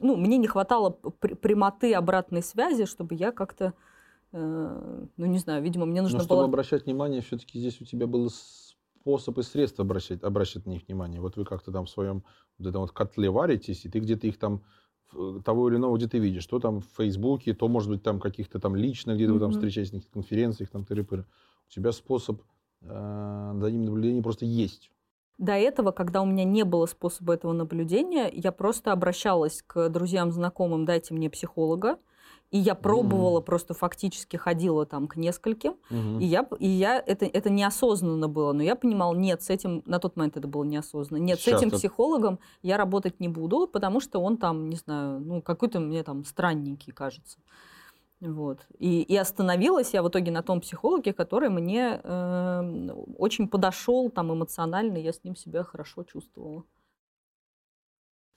ну, 0.00 0.16
мне 0.16 0.38
не 0.38 0.48
хватало 0.48 0.90
прямоты 0.90 1.94
обратной 1.94 2.42
связи, 2.42 2.84
чтобы 2.84 3.14
я 3.14 3.30
как-то, 3.30 3.74
э, 4.32 5.06
ну, 5.16 5.26
не 5.26 5.38
знаю, 5.38 5.62
видимо, 5.62 5.86
мне 5.86 6.02
нужно 6.02 6.18
Но 6.18 6.24
было... 6.24 6.40
чтобы 6.40 6.52
обращать 6.52 6.86
внимание, 6.86 7.22
все-таки 7.22 7.60
здесь 7.60 7.80
у 7.80 7.84
тебя 7.84 8.08
было 8.08 8.28
способ 9.06 9.38
и 9.38 9.42
средства 9.42 9.84
обращать, 9.84 10.24
обращать 10.24 10.66
на 10.66 10.70
них 10.70 10.82
внимание. 10.88 11.20
Вот 11.20 11.36
вы 11.36 11.44
как-то 11.44 11.70
там 11.70 11.86
в 11.86 11.90
своем 11.90 12.24
вот 12.58 12.68
этом 12.68 12.80
вот 12.80 12.90
котле 12.90 13.30
варитесь, 13.30 13.84
и 13.84 13.88
ты 13.88 14.00
где-то 14.00 14.26
их 14.26 14.36
там 14.36 14.64
того 15.44 15.68
или 15.68 15.76
иного 15.76 15.96
где 15.96 16.08
ты 16.08 16.18
видишь, 16.18 16.42
что 16.42 16.58
там 16.58 16.80
в 16.80 16.86
Фейсбуке, 16.96 17.54
то, 17.54 17.68
может 17.68 17.88
быть, 17.88 18.02
там 18.02 18.18
каких-то 18.18 18.58
там 18.58 18.74
лично, 18.74 19.14
где-то 19.14 19.30
mm-hmm. 19.30 19.34
вы 19.34 19.40
там 19.40 19.52
встречаетесь 19.52 19.92
на 19.92 20.00
конференциях, 20.00 20.70
там 20.70 20.82
тыры-пыры. 20.82 21.24
У 21.68 21.70
тебя 21.70 21.92
способ 21.92 22.42
э, 22.82 23.54
за 23.60 23.70
ним 23.70 23.84
наблюдения 23.84 24.22
просто 24.22 24.44
есть. 24.44 24.90
До 25.38 25.52
этого, 25.52 25.92
когда 25.92 26.20
у 26.22 26.26
меня 26.26 26.42
не 26.42 26.64
было 26.64 26.86
способа 26.86 27.34
этого 27.34 27.52
наблюдения, 27.52 28.28
я 28.32 28.50
просто 28.50 28.90
обращалась 28.90 29.62
к 29.64 29.88
друзьям, 29.88 30.32
знакомым, 30.32 30.84
дайте 30.84 31.14
мне 31.14 31.30
психолога. 31.30 31.98
И 32.50 32.58
я 32.58 32.74
пробовала, 32.74 33.40
mm. 33.40 33.44
просто 33.44 33.74
фактически 33.74 34.36
ходила 34.36 34.86
там 34.86 35.08
к 35.08 35.16
нескольким. 35.16 35.74
Mm-hmm. 35.90 36.22
И 36.22 36.24
я, 36.26 36.48
и 36.60 36.68
я 36.68 37.02
это, 37.04 37.26
это 37.26 37.50
неосознанно 37.50 38.28
было. 38.28 38.52
Но 38.52 38.62
я 38.62 38.76
понимала, 38.76 39.14
нет, 39.14 39.42
с 39.42 39.50
этим, 39.50 39.82
на 39.84 39.98
тот 39.98 40.16
момент 40.16 40.36
это 40.36 40.46
было 40.46 40.62
неосознанно. 40.62 41.22
Нет, 41.22 41.40
Сейчас 41.40 41.54
с 41.54 41.58
этим 41.58 41.68
это... 41.68 41.78
психологом 41.78 42.38
я 42.62 42.76
работать 42.76 43.18
не 43.18 43.28
буду, 43.28 43.66
потому 43.66 44.00
что 44.00 44.20
он 44.20 44.36
там, 44.36 44.70
не 44.70 44.76
знаю, 44.76 45.20
ну, 45.20 45.42
какой-то 45.42 45.80
мне 45.80 46.04
там 46.04 46.24
странненький 46.24 46.92
кажется. 46.92 47.38
Вот. 48.20 48.60
И, 48.78 49.02
и 49.02 49.16
остановилась 49.16 49.92
я 49.92 50.02
в 50.02 50.08
итоге 50.08 50.30
на 50.30 50.42
том 50.42 50.60
психологе, 50.60 51.12
который 51.12 51.50
мне 51.50 52.00
э, 52.02 52.90
очень 53.18 53.48
подошел 53.48 54.08
там 54.08 54.32
эмоционально, 54.32 54.96
я 54.96 55.12
с 55.12 55.22
ним 55.22 55.36
себя 55.36 55.64
хорошо 55.64 56.04
чувствовала. 56.04 56.64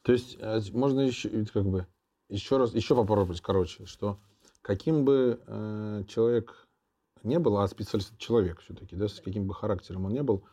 То 0.02 0.12
есть 0.12 0.38
э, 0.40 0.60
можно 0.74 1.02
еще 1.02 1.30
как 1.46 1.66
бы 1.66 1.88
еще 2.30 2.58
раз, 2.58 2.74
еще 2.74 2.96
попробовать, 2.96 3.42
короче, 3.42 3.86
что 3.86 4.20
каким 4.62 5.04
бы 5.04 5.42
э, 5.46 6.04
человек 6.08 6.68
не 7.24 7.40
был, 7.40 7.58
а 7.58 7.68
специалист 7.68 8.18
человек 8.18 8.62
все-таки, 8.62 8.96
да, 8.96 9.08
с 9.08 9.20
каким 9.20 9.48
бы 9.48 9.54
характером 9.54 10.06
он 10.06 10.14
не 10.14 10.24
был, 10.24 10.44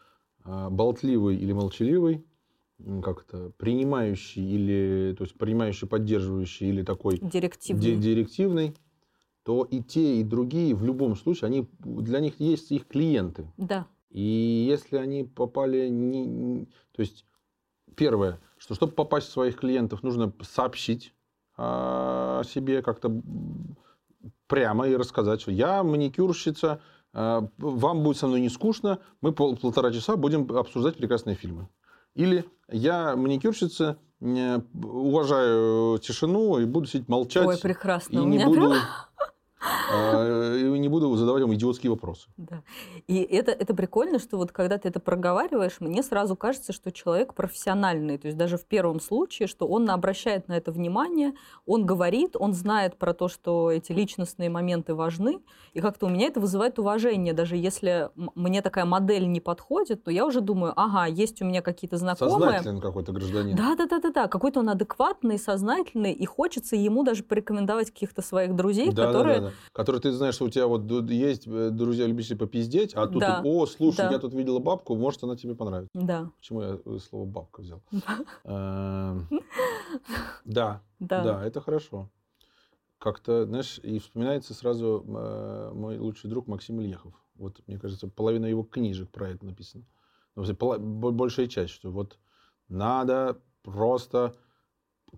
э, 0.44 0.68
болтливый 0.70 1.36
или 1.36 1.52
молчаливый, 1.52 2.24
как-то 3.02 3.52
принимающий 3.56 4.42
или, 4.42 5.14
то 5.16 5.24
есть 5.24 5.36
принимающий, 5.38 5.88
поддерживающий 5.88 6.68
или 6.68 6.82
такой 6.82 7.18
директивный. 7.18 7.96
директивный, 7.96 8.76
то 9.44 9.64
и 9.64 9.80
те, 9.80 10.16
и 10.16 10.24
другие 10.24 10.74
в 10.74 10.84
любом 10.84 11.16
случае, 11.16 11.46
они, 11.46 11.68
для 11.78 12.20
них 12.20 12.40
есть 12.40 12.72
их 12.72 12.86
клиенты. 12.86 13.50
Да. 13.56 13.86
И 14.10 14.20
если 14.20 14.96
они 14.96 15.24
попали, 15.24 15.88
не, 15.88 16.66
то 16.92 17.00
есть 17.00 17.24
первое, 17.94 18.40
что 18.58 18.74
чтобы 18.74 18.92
попасть 18.92 19.28
в 19.28 19.32
своих 19.32 19.56
клиентов, 19.56 20.02
нужно 20.02 20.32
сообщить 20.42 21.14
о 21.56 22.42
себе 22.44 22.82
как-то 22.82 23.10
прямо 24.46 24.88
и 24.88 24.96
рассказать, 24.96 25.40
что 25.40 25.50
я 25.50 25.82
маникюрщица, 25.82 26.80
а, 27.12 27.48
вам 27.58 28.02
будет 28.02 28.16
со 28.18 28.26
мной 28.26 28.40
не 28.40 28.48
скучно, 28.48 28.98
мы 29.20 29.32
пол, 29.32 29.56
полтора 29.56 29.90
часа 29.92 30.16
будем 30.16 30.50
обсуждать 30.56 30.96
прекрасные 30.96 31.36
фильмы. 31.36 31.68
Или 32.14 32.44
я 32.68 33.16
маникюрщица, 33.16 33.98
уважаю 34.20 35.98
тишину 35.98 36.58
и 36.58 36.64
буду 36.64 36.86
сидеть 36.86 37.08
молчать. 37.08 37.46
Ой, 37.46 37.58
прекрасно. 37.58 38.18
И 38.18 38.24
не 38.24 38.44
буду... 38.44 38.72
А, 38.72 39.08
не 39.90 40.88
буду 40.88 41.14
задавать 41.16 41.42
вам 41.42 41.54
идиотские 41.54 41.90
вопросы. 41.90 42.28
Да. 42.36 42.62
И 43.06 43.20
это, 43.20 43.52
это 43.52 43.74
прикольно, 43.74 44.18
что 44.18 44.36
вот 44.36 44.52
когда 44.52 44.78
ты 44.78 44.88
это 44.88 45.00
проговариваешь, 45.00 45.80
мне 45.80 46.02
сразу 46.02 46.36
кажется, 46.36 46.72
что 46.72 46.92
человек 46.92 47.34
профессиональный. 47.34 48.18
То 48.18 48.26
есть 48.26 48.38
даже 48.38 48.56
в 48.58 48.64
первом 48.64 49.00
случае, 49.00 49.48
что 49.48 49.66
он 49.66 49.88
обращает 49.90 50.48
на 50.48 50.54
это 50.54 50.72
внимание, 50.72 51.32
он 51.66 51.86
говорит, 51.86 52.36
он 52.38 52.52
знает 52.52 52.96
про 52.96 53.14
то, 53.14 53.28
что 53.28 53.70
эти 53.70 53.92
личностные 53.92 54.50
моменты 54.50 54.94
важны. 54.94 55.40
И 55.74 55.80
как-то 55.80 56.06
у 56.06 56.08
меня 56.08 56.26
это 56.26 56.40
вызывает 56.40 56.78
уважение. 56.78 57.32
Даже 57.34 57.56
если 57.56 58.10
мне 58.34 58.62
такая 58.62 58.84
модель 58.84 59.28
не 59.28 59.40
подходит, 59.40 60.04
то 60.04 60.10
я 60.10 60.26
уже 60.26 60.40
думаю, 60.40 60.72
ага, 60.76 61.06
есть 61.06 61.42
у 61.42 61.44
меня 61.44 61.62
какие-то 61.62 61.96
знакомые. 61.96 62.58
Сознательный 62.58 62.80
какой-то 62.80 63.12
гражданин. 63.12 63.56
Да, 63.56 63.74
да, 63.76 63.86
да, 63.86 64.00
да, 64.00 64.10
да. 64.10 64.28
Какой-то 64.28 64.60
он 64.60 64.70
адекватный, 64.70 65.38
сознательный, 65.38 66.12
и 66.12 66.24
хочется 66.24 66.76
ему 66.76 67.04
даже 67.04 67.22
порекомендовать 67.22 67.90
каких-то 67.90 68.22
своих 68.22 68.54
друзей, 68.56 68.90
да, 68.92 69.06
которые... 69.06 69.40
Да, 69.40 69.46
да, 69.46 69.52
да 69.74 69.75
который 69.76 70.00
ты 70.00 70.10
знаешь, 70.10 70.36
что 70.36 70.46
у 70.46 70.48
тебя 70.48 70.66
вот 70.66 70.90
есть 71.10 71.46
э, 71.46 71.68
друзья-любители 71.68 72.34
попиздеть, 72.34 72.94
а 72.94 73.06
тут, 73.06 73.20
да. 73.20 73.42
о, 73.44 73.66
слушай, 73.66 73.98
да. 73.98 74.10
я 74.12 74.18
тут 74.18 74.32
видела 74.32 74.58
бабку, 74.58 74.96
может, 74.96 75.22
она 75.22 75.36
тебе 75.36 75.54
понравится. 75.54 75.90
Да. 75.92 76.30
Почему 76.38 76.62
я 76.62 76.78
э, 76.82 76.98
слово 76.98 77.26
бабка 77.26 77.60
взял? 77.60 77.82
Эм, 78.44 79.28
да, 80.46 80.80
да, 80.98 81.44
это 81.44 81.60
хорошо. 81.60 82.08
Как-то, 82.98 83.44
знаешь, 83.44 83.78
и 83.82 83.98
вспоминается 83.98 84.54
сразу 84.54 85.04
э, 85.06 85.72
мой 85.74 85.98
лучший 85.98 86.30
друг 86.30 86.46
Максим 86.46 86.80
Ильяхов. 86.80 87.12
Вот, 87.34 87.60
мне 87.66 87.78
кажется, 87.78 88.08
половина 88.08 88.46
его 88.46 88.62
книжек 88.62 89.10
про 89.10 89.28
это 89.28 89.44
написано. 89.44 89.84
Ну, 90.36 91.12
большая 91.12 91.48
часть, 91.48 91.74
что 91.74 91.90
вот 91.90 92.18
надо 92.70 93.42
просто 93.62 94.34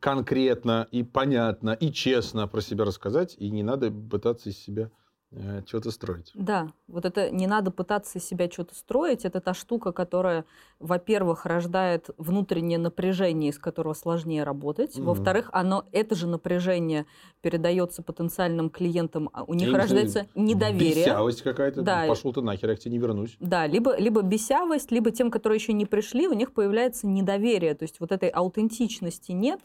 конкретно 0.00 0.86
и 0.90 1.02
понятно 1.02 1.70
и 1.70 1.92
честно 1.92 2.46
про 2.46 2.60
себя 2.60 2.84
рассказать, 2.84 3.34
и 3.38 3.50
не 3.50 3.62
надо 3.62 3.90
пытаться 3.90 4.50
из 4.50 4.58
себя 4.58 4.90
э, 5.32 5.62
что-то 5.66 5.90
строить. 5.90 6.30
Да, 6.34 6.72
вот 6.86 7.04
это 7.04 7.30
не 7.30 7.46
надо 7.46 7.70
пытаться 7.70 8.18
из 8.18 8.24
себя 8.24 8.48
что-то 8.50 8.74
строить. 8.74 9.24
Это 9.24 9.40
та 9.40 9.54
штука, 9.54 9.92
которая, 9.92 10.44
во-первых, 10.78 11.46
рождает 11.46 12.10
внутреннее 12.16 12.78
напряжение, 12.78 13.50
из 13.50 13.58
которого 13.58 13.94
сложнее 13.94 14.44
работать. 14.44 14.96
Mm-hmm. 14.96 15.02
Во-вторых, 15.02 15.50
оно, 15.52 15.84
это 15.90 16.14
же 16.14 16.28
напряжение 16.28 17.06
передается 17.40 18.02
потенциальным 18.02 18.70
клиентам, 18.70 19.30
а 19.32 19.42
у 19.44 19.54
них 19.54 19.68
и 19.68 19.72
рождается 19.72 20.28
недоверие. 20.36 21.06
Бесявость 21.06 21.42
какая-то. 21.42 21.82
Да. 21.82 22.06
Пошел 22.06 22.32
ты 22.32 22.40
нахер, 22.40 22.70
я 22.70 22.76
к 22.76 22.78
тебе 22.78 22.92
не 22.92 22.98
вернусь. 22.98 23.36
Да, 23.40 23.66
либо, 23.66 23.96
либо 23.98 24.22
бесявость, 24.22 24.92
либо 24.92 25.10
тем, 25.10 25.30
которые 25.30 25.58
еще 25.58 25.72
не 25.72 25.86
пришли, 25.86 26.28
у 26.28 26.34
них 26.34 26.52
появляется 26.52 27.08
недоверие. 27.08 27.74
То 27.74 27.82
есть 27.82 27.98
вот 27.98 28.12
этой 28.12 28.28
аутентичности 28.28 29.32
нет, 29.32 29.60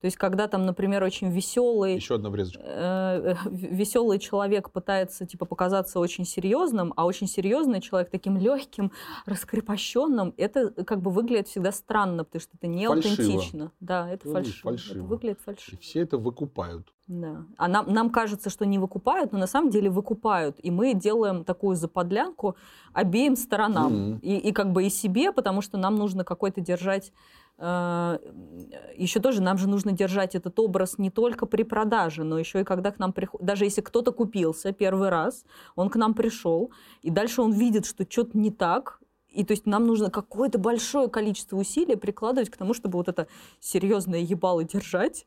то 0.00 0.04
есть, 0.04 0.16
когда 0.16 0.46
там, 0.46 0.64
например, 0.64 1.02
очень 1.02 1.28
веселый... 1.28 1.96
Еще 1.96 2.14
одна 2.14 2.30
врезочка. 2.30 2.62
Э, 2.64 3.34
веселый 3.50 4.20
человек 4.20 4.70
пытается, 4.70 5.26
типа, 5.26 5.44
показаться 5.44 5.98
очень 5.98 6.24
серьезным, 6.24 6.94
а 6.96 7.04
очень 7.04 7.26
серьезный 7.26 7.80
человек 7.80 8.08
таким 8.10 8.36
легким, 8.38 8.92
раскрепощенным, 9.26 10.34
это 10.36 10.70
как 10.84 11.00
бы 11.00 11.10
выглядит 11.10 11.48
всегда 11.48 11.72
странно, 11.72 12.22
потому 12.22 12.40
что 12.40 12.56
это 12.56 12.68
не 12.68 12.86
фальшиво. 12.86 13.10
аутентично. 13.10 13.72
Да, 13.80 14.08
это 14.08 14.28
ну, 14.28 14.34
фальшиво. 14.34 14.70
фальшиво. 14.70 14.94
Это 14.94 15.02
выглядит 15.02 15.40
фальшиво. 15.40 15.74
И 15.74 15.78
все 15.80 16.00
это 16.00 16.16
выкупают. 16.16 16.92
Да. 17.08 17.46
А 17.56 17.68
нам, 17.68 17.92
нам 17.92 18.10
кажется, 18.10 18.50
что 18.50 18.66
не 18.66 18.78
выкупают, 18.78 19.32
но 19.32 19.38
на 19.38 19.46
самом 19.46 19.70
деле 19.70 19.90
выкупают. 19.90 20.58
И 20.62 20.70
мы 20.70 20.94
делаем 20.94 21.42
такую 21.42 21.74
заподлянку 21.74 22.54
обеим 22.92 23.34
сторонам. 23.34 23.92
Mm-hmm. 23.94 24.20
И, 24.20 24.36
и 24.36 24.52
как 24.52 24.72
бы 24.72 24.84
и 24.84 24.90
себе, 24.90 25.32
потому 25.32 25.62
что 25.62 25.78
нам 25.78 25.96
нужно 25.96 26.22
какой-то 26.22 26.60
держать 26.60 27.10
Э, 27.10 27.14
еще 27.60 29.18
тоже 29.20 29.42
нам 29.42 29.58
же 29.58 29.68
нужно 29.68 29.90
держать 29.90 30.36
этот 30.36 30.58
образ 30.60 30.96
не 30.96 31.10
только 31.10 31.44
при 31.44 31.64
продаже, 31.64 32.22
но 32.22 32.38
еще 32.38 32.60
и 32.60 32.64
когда 32.64 32.92
к 32.92 33.00
нам 33.00 33.12
приходит, 33.12 33.44
даже 33.44 33.64
если 33.64 33.80
кто-то 33.80 34.12
купился 34.12 34.72
первый 34.72 35.08
раз, 35.08 35.44
он 35.74 35.90
к 35.90 35.96
нам 35.96 36.14
пришел, 36.14 36.70
и 37.02 37.10
дальше 37.10 37.42
он 37.42 37.52
видит, 37.52 37.84
что 37.84 38.06
что-то 38.08 38.38
не 38.38 38.52
так, 38.52 39.00
и 39.28 39.44
то 39.44 39.52
есть 39.52 39.66
нам 39.66 39.86
нужно 39.86 40.08
какое-то 40.08 40.58
большое 40.58 41.08
количество 41.08 41.56
усилий 41.56 41.96
прикладывать 41.96 42.48
к 42.48 42.56
тому, 42.56 42.74
чтобы 42.74 42.96
вот 42.96 43.08
это 43.08 43.26
серьезное 43.58 44.20
ебало 44.20 44.62
держать, 44.62 45.26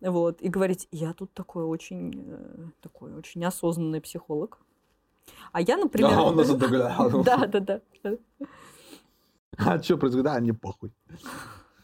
вот, 0.00 0.40
и 0.40 0.48
говорить, 0.48 0.86
я 0.92 1.12
тут 1.14 1.32
такой 1.34 1.64
очень, 1.64 2.24
э, 2.28 2.68
такой 2.80 3.12
очень 3.14 3.44
осознанный 3.44 4.00
психолог. 4.00 4.58
А 5.52 5.60
я, 5.60 5.76
например... 5.76 6.10
Да, 6.10 6.22
он 6.22 6.36
нас 6.36 6.48
Да, 7.24 7.46
да, 7.46 7.60
да. 7.60 7.80
А 9.58 9.82
что 9.82 9.98
происходит? 9.98 10.26
А, 10.26 10.40
не 10.40 10.52
похуй. 10.52 10.92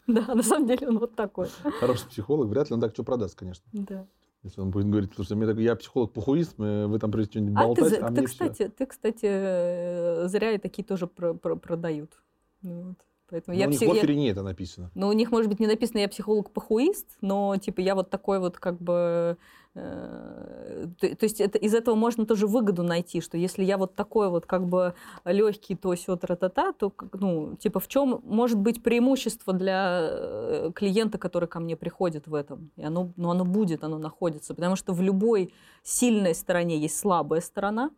Да, 0.09 0.33
на 0.33 0.43
самом 0.43 0.67
деле 0.67 0.87
он 0.87 0.97
вот 0.97 1.15
такой. 1.15 1.49
Хороший 1.79 2.07
психолог, 2.09 2.47
вряд 2.49 2.69
ли 2.69 2.73
он 2.73 2.81
так 2.81 2.93
что 2.93 3.03
продаст, 3.03 3.37
конечно. 3.37 3.65
Да. 3.71 4.07
Если 4.43 4.61
он 4.61 4.71
будет 4.71 4.89
говорить, 4.89 5.11
слушай, 5.13 5.35
мне 5.35 5.45
так, 5.45 5.57
я 5.57 5.75
психолог-пухуист, 5.75 6.57
вы 6.57 6.97
там 6.99 7.11
придете 7.11 7.31
что-нибудь 7.31 7.57
а 7.57 7.63
болтать, 7.65 7.89
ты, 7.89 7.95
а 7.97 8.11
ты, 8.11 8.23
кстати, 8.25 8.53
все. 8.53 8.69
Ты, 8.69 8.85
кстати, 8.85 9.25
э, 9.25 10.27
зря 10.29 10.51
и 10.53 10.57
такие 10.57 10.85
тоже 10.85 11.07
про 11.07 11.33
про 11.33 11.55
продают. 11.57 12.13
Ну 12.61 12.81
вот. 12.83 12.97
Поэтому 13.29 13.55
но 13.55 13.61
я 13.61 13.67
у 13.67 13.69
них 13.69 13.79
псих... 13.79 13.89
в 13.89 13.91
офере 13.91 14.15
не 14.15 14.29
это 14.29 14.41
написано. 14.41 14.91
Ну, 14.95 15.07
у 15.07 15.13
них, 15.13 15.31
может 15.31 15.49
быть, 15.49 15.59
не 15.59 15.67
написано 15.67 15.99
«я 15.99 16.07
психолог-пахуист», 16.07 17.17
но, 17.21 17.55
типа, 17.57 17.81
я 17.81 17.95
вот 17.95 18.09
такой 18.09 18.39
вот, 18.39 18.57
как 18.57 18.81
бы... 18.81 19.37
Э, 19.75 20.87
то, 20.99 21.15
то 21.15 21.23
есть 21.23 21.39
это, 21.39 21.57
из 21.57 21.75
этого 21.75 21.95
можно 21.95 22.25
тоже 22.25 22.47
выгоду 22.47 22.83
найти, 22.83 23.21
что 23.21 23.37
если 23.37 23.63
я 23.63 23.77
вот 23.77 23.95
такой 23.95 24.29
вот, 24.29 24.45
как 24.45 24.67
бы, 24.67 24.95
легкий, 25.25 25.75
то 25.75 25.93
все 25.93 26.15
тра-та-та, 26.15 26.73
то, 26.73 26.91
ну, 27.13 27.55
типа, 27.55 27.79
в 27.79 27.87
чем 27.87 28.21
может 28.25 28.57
быть 28.57 28.81
преимущество 28.81 29.53
для 29.53 29.99
э, 30.01 30.71
клиента, 30.73 31.17
который 31.17 31.47
ко 31.47 31.59
мне 31.59 31.75
приходит 31.75 32.27
в 32.27 32.33
этом? 32.33 32.71
И 32.77 32.83
оно, 32.83 33.11
ну, 33.15 33.29
оно 33.29 33.45
будет, 33.45 33.83
оно 33.83 33.99
находится. 33.99 34.55
Потому 34.55 34.75
что 34.75 34.93
в 34.93 35.01
любой 35.01 35.53
сильной 35.83 36.33
стороне 36.33 36.77
есть 36.77 36.97
слабая 36.97 37.41
сторона, 37.41 37.91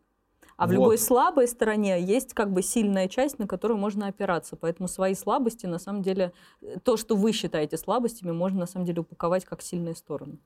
а 0.62 0.68
в 0.68 0.70
вот. 0.70 0.76
любой 0.76 0.98
слабой 1.00 1.48
стороне 1.48 2.00
есть 2.00 2.36
как 2.36 2.54
бы 2.54 2.62
сильная 2.62 3.08
часть, 3.08 3.40
на 3.40 3.48
которую 3.48 3.80
можно 3.80 4.06
опираться. 4.06 4.56
Поэтому 4.56 4.88
свои 4.88 5.16
слабости, 5.16 5.66
на 5.66 5.80
самом 5.80 6.04
деле, 6.04 6.34
э, 6.62 6.78
то, 6.84 6.98
что 6.98 7.16
вы 7.16 7.32
считаете 7.32 7.78
слабостями, 7.78 8.32
можно 8.32 8.60
на 8.60 8.66
самом 8.68 8.86
деле 8.86 9.02
упаковать 9.02 9.44
как 9.44 9.64
сильные 9.64 9.96
стороны. 9.96 10.38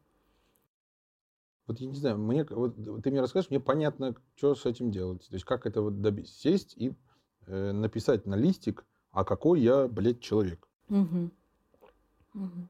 Вот 1.67 1.82
я 1.82 1.88
не 1.88 1.95
знаю, 1.95 2.17
мне, 2.17 2.45
вот, 2.49 2.78
ты 3.04 3.12
мне 3.12 3.19
расскажешь, 3.19 3.49
мне 3.49 3.60
понятно, 3.60 4.15
что 4.38 4.56
с 4.56 4.65
этим 4.65 4.89
делать. 4.89 5.28
То 5.28 5.36
есть 5.36 5.43
как 5.43 5.65
это 5.65 5.82
вот 5.82 5.99
добить? 5.99 6.30
Сесть 6.30 6.78
и 6.78 6.95
э, 7.47 7.73
написать 7.73 8.25
на 8.25 8.36
листик, 8.36 8.86
а 9.12 9.25
какой 9.25 9.60
я, 9.60 9.89
блядь, 9.89 10.21
человек. 10.21 10.65
Угу. 10.88 11.30
Угу. 12.36 12.67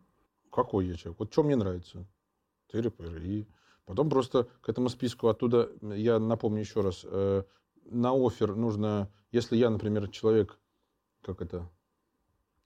Какой 0.51 0.88
я 0.88 0.95
человек? 0.95 1.19
Вот 1.19 1.31
что 1.31 1.43
мне 1.43 1.55
нравится? 1.55 2.08
Тыры-пыры. 2.73 3.23
И 3.23 3.47
Потом 3.86 4.10
просто 4.10 4.48
к 4.62 4.69
этому 4.69 4.89
списку 4.89 5.28
оттуда, 5.28 5.69
я 5.82 6.19
напомню 6.19 6.62
еще 6.62 6.82
раз, 6.82 7.02
э, 7.04 7.43
на 7.86 8.13
офер 8.13 8.56
нужно, 8.56 9.12
если 9.32 9.56
я, 9.56 9.69
например, 9.69 10.10
человек, 10.10 10.60
как 11.21 11.41
это, 11.41 11.69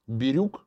Бирюк, 0.08 0.66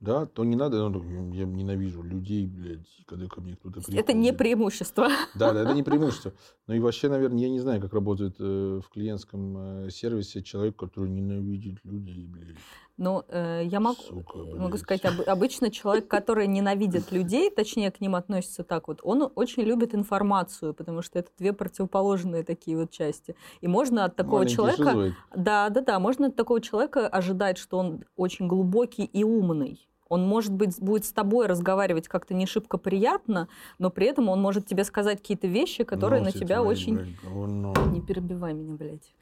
да, 0.00 0.26
то 0.26 0.44
не 0.44 0.54
надо, 0.54 0.88
ну, 0.88 1.32
я 1.32 1.44
ненавижу 1.44 2.02
людей, 2.02 2.46
блядь, 2.46 2.86
когда 3.06 3.26
ко 3.26 3.40
мне 3.40 3.56
кто-то 3.56 3.80
приходит. 3.80 4.00
Это 4.00 4.12
не 4.12 4.32
преимущество. 4.32 5.08
Да, 5.34 5.52
да, 5.52 5.62
это 5.62 5.74
не 5.74 5.82
преимущество. 5.82 6.32
Ну 6.66 6.74
и 6.74 6.80
вообще, 6.80 7.10
наверное, 7.10 7.40
я 7.40 7.50
не 7.50 7.60
знаю, 7.60 7.78
как 7.80 7.92
работает 7.92 8.36
э, 8.38 8.80
в 8.82 8.88
клиентском 8.88 9.86
э, 9.86 9.90
сервисе 9.90 10.42
человек, 10.42 10.76
который 10.76 11.10
ненавидит 11.10 11.84
людей, 11.84 12.26
блядь. 12.26 12.56
Ну, 12.96 13.22
э, 13.28 13.64
я 13.66 13.80
могу, 13.80 14.00
Сука, 14.00 14.38
могу 14.38 14.78
сказать, 14.78 15.04
об, 15.04 15.20
обычно 15.28 15.70
человек, 15.70 16.08
который 16.08 16.46
ненавидит 16.46 17.12
людей, 17.12 17.50
точнее, 17.50 17.90
к 17.90 18.00
ним 18.00 18.14
относится 18.14 18.64
так 18.64 18.88
вот, 18.88 19.00
он 19.02 19.30
очень 19.34 19.64
любит 19.64 19.94
информацию, 19.94 20.72
потому 20.72 21.02
что 21.02 21.18
это 21.18 21.30
две 21.38 21.52
противоположные 21.52 22.44
такие 22.44 22.78
вот 22.78 22.90
части. 22.90 23.36
И 23.60 23.66
можно 23.66 24.06
от 24.06 24.16
такого 24.16 24.38
Маленький 24.38 24.54
человека... 24.54 24.90
Шизоид. 24.90 25.14
Да, 25.36 25.68
да, 25.68 25.80
да, 25.82 25.98
можно 25.98 26.28
от 26.28 26.36
такого 26.36 26.62
человека 26.62 27.06
ожидать, 27.08 27.58
что 27.58 27.76
он 27.76 28.04
очень 28.16 28.48
глубокий 28.48 29.04
и 29.04 29.22
умный. 29.22 29.86
Он, 30.14 30.28
может 30.28 30.52
быть, 30.52 30.78
будет 30.78 31.04
с 31.04 31.12
тобой 31.12 31.48
разговаривать 31.48 32.06
как-то 32.06 32.34
не 32.34 32.46
шибко 32.46 32.78
приятно, 32.78 33.48
но 33.80 33.90
при 33.90 34.06
этом 34.06 34.28
он 34.28 34.40
может 34.40 34.64
тебе 34.64 34.84
сказать 34.84 35.18
какие-то 35.18 35.48
вещи, 35.48 35.82
которые 35.82 36.20
ну, 36.20 36.26
на 36.26 36.32
тебя 36.32 36.62
очень... 36.62 36.94
Блядь, 36.94 37.08
oh, 37.24 37.46
no. 37.48 37.92
Не 37.92 38.00
перебивай 38.00 38.54
меня, 38.54 38.74
блядь. 38.74 39.12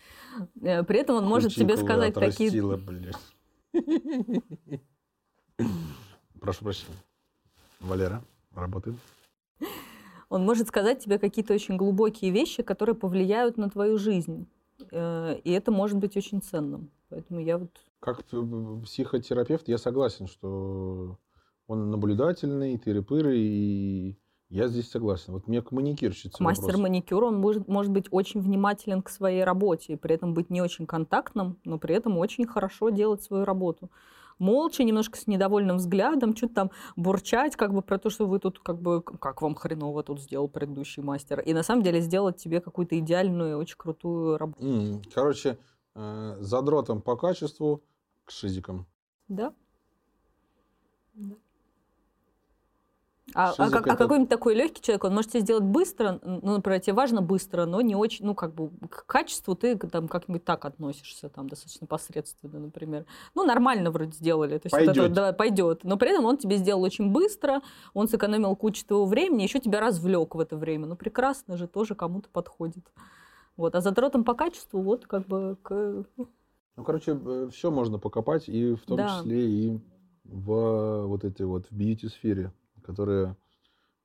Э, 0.61 0.83
при 0.83 0.99
этом 0.99 1.17
он 1.17 1.23
Кучику 1.23 1.35
может 1.35 1.55
тебе 1.55 1.79
сказать 1.79 2.13
такие... 2.13 2.51
Блядь. 2.77 3.17
Прошу 6.39 6.63
прощения. 6.63 6.99
Валера, 7.81 8.23
работает. 8.55 8.97
Он 10.29 10.45
может 10.45 10.69
сказать 10.69 11.03
тебе 11.03 11.19
какие-то 11.19 11.55
очень 11.55 11.79
глубокие 11.79 12.31
вещи, 12.31 12.63
которые 12.63 12.97
повлияют 12.97 13.57
на 13.57 13.71
твою 13.71 13.97
жизнь. 13.97 14.47
Э, 14.91 15.39
и 15.43 15.53
это 15.53 15.73
может 15.73 15.97
быть 15.97 16.19
очень 16.19 16.43
ценным. 16.43 16.91
Поэтому 17.09 17.41
я 17.41 17.57
вот... 17.57 17.71
Как 18.03 18.25
психотерапевт 18.25 19.69
я 19.69 19.79
согласен, 19.79 20.27
что 20.27 21.19
он 21.69 21.91
наблюдательный, 21.93 22.77
тыры-пыры, 22.77 23.37
и 23.37 24.19
я 24.49 24.67
здесь 24.67 24.91
согласен. 24.91 25.33
Вот 25.35 25.47
мне 25.47 25.63
к 25.63 25.71
маникюрщице 25.71 26.43
Мастер 26.43 26.65
вопрос. 26.65 26.81
маникюра, 26.83 27.27
он 27.27 27.37
может, 27.37 27.69
может 27.69 27.93
быть 27.93 28.07
очень 28.11 28.41
внимателен 28.41 29.03
к 29.03 29.09
своей 29.09 29.45
работе, 29.45 29.93
и 29.93 29.97
при 29.97 30.17
этом 30.17 30.35
быть 30.35 30.51
не 30.51 30.61
очень 30.61 30.85
контактным, 30.85 31.61
но 31.65 31.79
при 31.79 31.95
этом 31.95 32.19
очень 32.19 32.45
хорошо 32.45 32.91
делать 32.91 33.23
свою 33.23 33.45
работу. 33.45 33.89
Молча, 34.41 34.83
немножко 34.83 35.17
с 35.17 35.29
недовольным 35.29 35.77
взглядом, 35.77 36.35
что-то 36.35 36.55
там 36.55 36.71
бурчать, 36.97 37.55
как 37.55 37.73
бы 37.73 37.83
про 37.83 37.99
то, 37.99 38.11
что 38.11 38.27
вы 38.27 38.41
тут, 38.41 38.59
как 38.59 38.83
бы, 38.83 39.01
как 39.01 39.43
вам 39.43 39.55
хреново 39.55 40.03
тут 40.03 40.21
сделал 40.21 40.49
предыдущий 40.49 41.05
мастер. 41.05 41.39
И 41.39 41.55
на 41.55 41.63
самом 41.63 41.85
деле 41.85 42.01
сделать 42.01 42.39
тебе 42.39 42.61
какую-то 42.61 42.99
идеальную, 42.99 43.59
очень 43.59 43.77
крутую 43.77 44.39
работу. 44.39 45.01
Короче, 45.15 45.57
э, 45.95 46.37
задротом 46.41 47.01
по 47.01 47.17
качеству 47.17 47.85
к 48.25 48.31
шизикам. 48.31 48.87
Да. 49.29 49.55
да. 51.15 51.37
А, 53.35 53.55
а, 53.57 53.71
как, 53.71 53.87
а 53.87 53.97
какой-нибудь 53.97 54.29
такой 54.29 54.55
легкий 54.55 54.83
человек, 54.83 55.05
он 55.05 55.15
может 55.15 55.31
тебе 55.31 55.41
сделать 55.41 55.65
быстро, 55.65 56.21
ну, 56.23 56.57
например, 56.57 56.81
тебе 56.81 56.93
важно 56.93 57.23
быстро, 57.23 57.65
но 57.65 57.81
не 57.81 57.95
очень, 57.95 58.27
ну, 58.27 58.35
как 58.35 58.53
бы, 58.53 58.71
к 58.91 59.07
качеству 59.07 59.55
ты 59.55 59.77
там 59.77 60.09
как-нибудь 60.09 60.45
так 60.45 60.65
относишься, 60.65 61.29
там, 61.29 61.49
достаточно 61.49 61.87
посредственно, 61.87 62.59
например. 62.59 63.07
Ну, 63.35 63.45
нормально 63.45 63.91
вроде 63.91 64.13
сделали. 64.13 64.59
То 64.59 64.67
есть 64.67 64.73
пойдет. 64.73 64.97
Вот 64.97 65.05
это, 65.05 65.15
да, 65.15 65.33
пойдет. 65.33 65.85
Но 65.85 65.97
при 65.97 66.11
этом 66.11 66.25
он 66.27 66.37
тебе 66.37 66.57
сделал 66.57 66.83
очень 66.83 67.11
быстро, 67.11 67.63
он 67.95 68.09
сэкономил 68.09 68.55
кучу 68.55 68.85
твоего 68.85 69.07
времени, 69.07 69.43
еще 69.43 69.61
тебя 69.61 69.81
развлек 69.81 70.35
в 70.35 70.41
это 70.41 70.57
время. 70.57 70.87
Ну, 70.87 70.97
прекрасно 70.97 71.57
же, 71.57 71.67
тоже 71.67 71.95
кому-то 71.95 72.29
подходит. 72.29 72.85
Вот. 73.57 73.75
А 73.75 73.81
задротом 73.81 74.25
по 74.25 74.35
качеству, 74.35 74.83
вот, 74.83 75.07
как 75.07 75.27
бы, 75.27 75.57
к... 75.63 76.05
Ну, 76.77 76.85
короче, 76.85 77.19
э, 77.23 77.49
все 77.53 77.71
можно 77.71 77.99
покопать, 77.99 78.49
и 78.49 78.75
в 78.75 78.83
том 78.83 78.97
да. 78.97 79.19
числе 79.19 79.51
и 79.51 79.81
в 80.25 81.07
вот 81.07 81.25
этой 81.25 81.47
вот 81.47 81.67
в 81.67 81.73
бьюти-сфере 81.73 82.53
которые... 82.83 83.37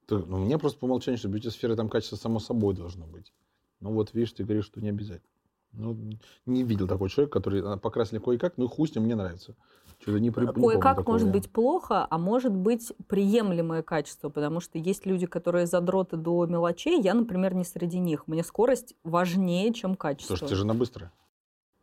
Ну, 0.10 0.38
мне 0.38 0.58
просто 0.58 0.80
по 0.80 0.86
умолчанию, 0.86 1.18
что 1.18 1.28
бьюти-сфера 1.28 1.76
там 1.76 1.90
качество 1.90 2.16
само 2.16 2.40
собой 2.40 2.74
должно 2.74 3.06
быть. 3.06 3.34
Ну 3.82 3.92
вот, 3.92 4.14
видишь, 4.14 4.32
ты 4.32 4.44
говоришь, 4.44 4.66
что 4.66 4.80
не 4.80 4.90
обязательно. 4.90 5.30
Ну, 5.74 5.98
не 6.46 6.64
видел 6.64 6.88
такой 6.88 7.10
человек, 7.10 7.32
который 7.32 7.62
а, 7.62 7.78
покрасили 7.78 8.20
кое-как, 8.20 8.58
ну 8.58 8.68
хуй 8.70 8.88
с 8.88 8.96
ним, 8.96 9.04
мне 9.04 9.16
нравится. 9.16 9.56
Что-то 10.00 10.20
не, 10.20 10.32
при, 10.32 10.46
Кое-как 10.46 11.06
может 11.06 11.30
быть 11.30 11.52
плохо, 11.52 12.08
а 12.10 12.18
может 12.18 12.54
быть 12.54 12.94
приемлемое 13.08 13.84
качество, 13.84 14.30
потому 14.30 14.62
что 14.62 14.78
есть 14.78 15.06
люди, 15.06 15.26
которые 15.26 15.66
задроты 15.66 16.16
до 16.16 16.46
мелочей. 16.46 17.02
Я, 17.02 17.14
например, 17.14 17.54
не 17.54 17.66
среди 17.66 18.00
них. 18.00 18.28
Мне 18.28 18.44
скорость 18.44 18.96
важнее, 19.04 19.74
чем 19.74 19.96
качество. 19.96 20.38
Слушай, 20.38 20.50
ты 20.50 20.56
же 20.56 20.66
на 20.66 20.74
быстро. 20.74 21.12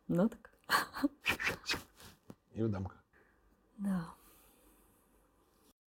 Ну 0.07 0.27
так. 0.29 0.51
И 2.53 2.61
в 2.61 2.69
дамка. 2.69 2.95
Да. 3.77 4.13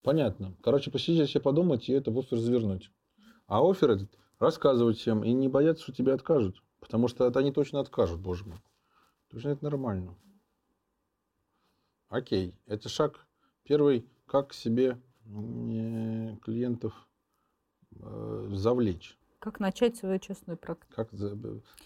Понятно. 0.04 0.56
Короче, 0.62 0.92
посидеть 0.92 1.30
себе 1.30 1.42
подумать 1.42 1.90
и 1.90 1.94
это 1.94 2.12
в 2.12 2.20
офер 2.20 2.38
завернуть. 2.38 2.92
А 3.48 3.62
офер 3.62 3.92
этот 3.92 4.10
рассказывать 4.40 4.98
всем 4.98 5.24
и 5.24 5.32
не 5.34 5.48
бояться, 5.48 5.84
что 5.84 5.94
тебе 5.94 6.14
откажут. 6.14 6.62
Потому 6.80 7.08
что 7.08 7.26
это 7.26 7.40
они 7.40 7.52
точно 7.52 7.80
откажут, 7.80 8.20
боже 8.20 8.46
мой. 8.46 8.60
Точно 9.30 9.50
это 9.50 9.64
нормально. 9.64 10.16
Окей. 12.10 12.54
Это 12.66 12.90
шаг 12.90 13.26
первый. 13.64 14.06
Как 14.26 14.54
себе 14.54 15.02
клиентов 15.26 16.94
э, 18.00 18.50
завлечь. 18.52 19.17
Как 19.40 19.60
начать 19.60 19.96
свою 19.98 20.20
честную 20.20 20.58
практику? 20.58 20.92
Как 20.96 21.10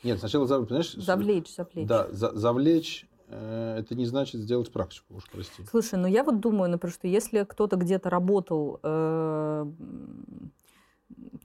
Нет, 0.04 0.20
сначала 0.20 0.48
завлечь. 0.48 0.94
Завлечь, 0.94 1.54
завлечь. 1.54 1.88
Да, 1.88 2.08
за, 2.12 2.32
завлечь 2.38 3.08
Э, 3.32 3.78
это 3.80 3.96
не 3.96 4.06
значит 4.06 4.42
сделать 4.42 4.72
практику, 4.72 5.16
уж 5.16 5.24
прости. 5.32 5.64
Слушай, 5.70 5.98
ну 5.98 6.08
я 6.08 6.24
вот 6.24 6.42
думаю, 6.42 6.70
например, 6.70 6.94
что 6.94 7.08
если 7.08 7.44
кто-то 7.44 7.78
где-то 7.78 8.10
работал, 8.10 8.80
э, 8.84 9.66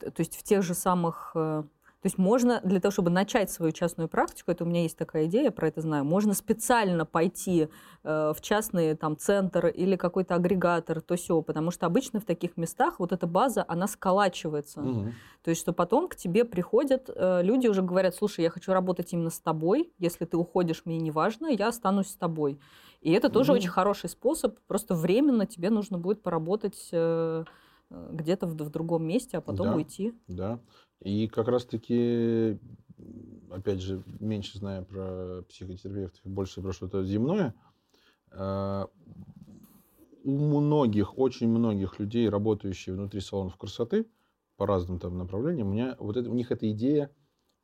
то 0.01 0.19
есть 0.19 0.37
в 0.37 0.43
тех 0.43 0.65
же 0.65 0.75
самых 0.75 1.31
э, 1.37 1.63
то 2.03 2.07
есть 2.07 2.19
можно 2.19 2.61
для 2.63 2.79
того, 2.79 2.93
чтобы 2.93 3.11
начать 3.11 3.51
свою 3.51 3.73
частную 3.73 4.09
практику, 4.09 4.51
это 4.51 4.65
у 4.65 4.67
меня 4.67 4.83
есть 4.83 4.99
такая 4.99 5.27
идея, 5.27 5.51
про 5.51 5.69
это 5.69 5.81
знаю, 5.81 6.05
можно 6.05 6.35
специально 6.35 7.07
пойти 7.07 7.69
э, 8.05 8.33
в 8.37 8.41
частный 8.43 8.95
там 8.95 9.17
центр 9.17 9.69
или 9.69 9.97
какой-то 9.97 10.35
агрегатор, 10.35 11.01
то 11.01 11.17
все, 11.17 11.41
потому 11.41 11.71
что 11.71 11.87
обычно 11.87 12.21
в 12.21 12.25
таких 12.25 12.59
местах 12.59 13.01
вот 13.01 13.13
эта 13.13 13.27
база, 13.27 13.65
она 13.67 13.89
сколачивается. 13.89 14.83
Угу. 14.83 15.13
То 15.43 15.51
есть 15.51 15.63
что 15.63 15.73
потом 15.73 16.09
к 16.09 16.17
тебе 16.17 16.45
приходят 16.45 17.09
э, 17.09 17.43
люди 17.43 17.67
уже 17.67 17.81
говорят, 17.81 18.15
слушай, 18.15 18.43
я 18.43 18.51
хочу 18.51 18.73
работать 18.73 19.13
именно 19.15 19.31
с 19.31 19.41
тобой, 19.41 19.93
если 19.99 20.27
ты 20.27 20.37
уходишь, 20.37 20.83
мне 20.85 20.99
не 20.99 21.11
важно, 21.11 21.47
я 21.47 21.69
останусь 21.69 22.11
с 22.11 22.17
тобой. 22.17 22.61
И 23.01 23.11
это 23.11 23.31
тоже 23.31 23.53
угу. 23.53 23.59
очень 23.59 23.71
хороший 23.71 24.11
способ, 24.11 24.59
просто 24.67 24.95
временно 24.95 25.47
тебе 25.47 25.71
нужно 25.71 25.97
будет 25.97 26.23
поработать 26.23 26.91
э, 26.93 27.45
э 27.91 28.09
где-то 28.13 28.47
в, 28.47 28.53
в 28.53 28.71
другом 28.71 29.05
месте, 29.05 29.39
а 29.39 29.41
потом 29.41 29.69
да, 29.69 29.75
уйти. 29.77 30.15
Да. 30.29 30.61
И 31.03 31.29
как 31.29 31.49
раз-таки, 31.49 32.59
опять 33.51 33.81
же, 33.81 34.03
меньше 34.21 34.59
зная 34.59 34.83
про 34.83 35.43
психотерапевтов 35.49 36.21
и 36.25 36.29
больше 36.29 36.63
про 36.63 36.73
что-то 36.73 37.05
земное, 37.05 37.55
э, 38.33 38.87
у 40.25 40.31
многих, 40.31 41.19
очень 41.19 41.49
многих 41.49 41.99
людей, 41.99 42.29
работающих 42.29 42.95
внутри 42.95 43.21
салонов 43.21 43.57
красоты, 43.57 44.07
по 44.57 44.67
разным 44.67 44.99
там 44.99 45.19
направлениям, 45.19 45.69
у 45.69 45.73
меня 45.73 45.97
вот 45.99 46.17
это, 46.17 46.31
у 46.31 46.35
них 46.35 46.51
эта 46.51 46.71
идея, 46.73 47.11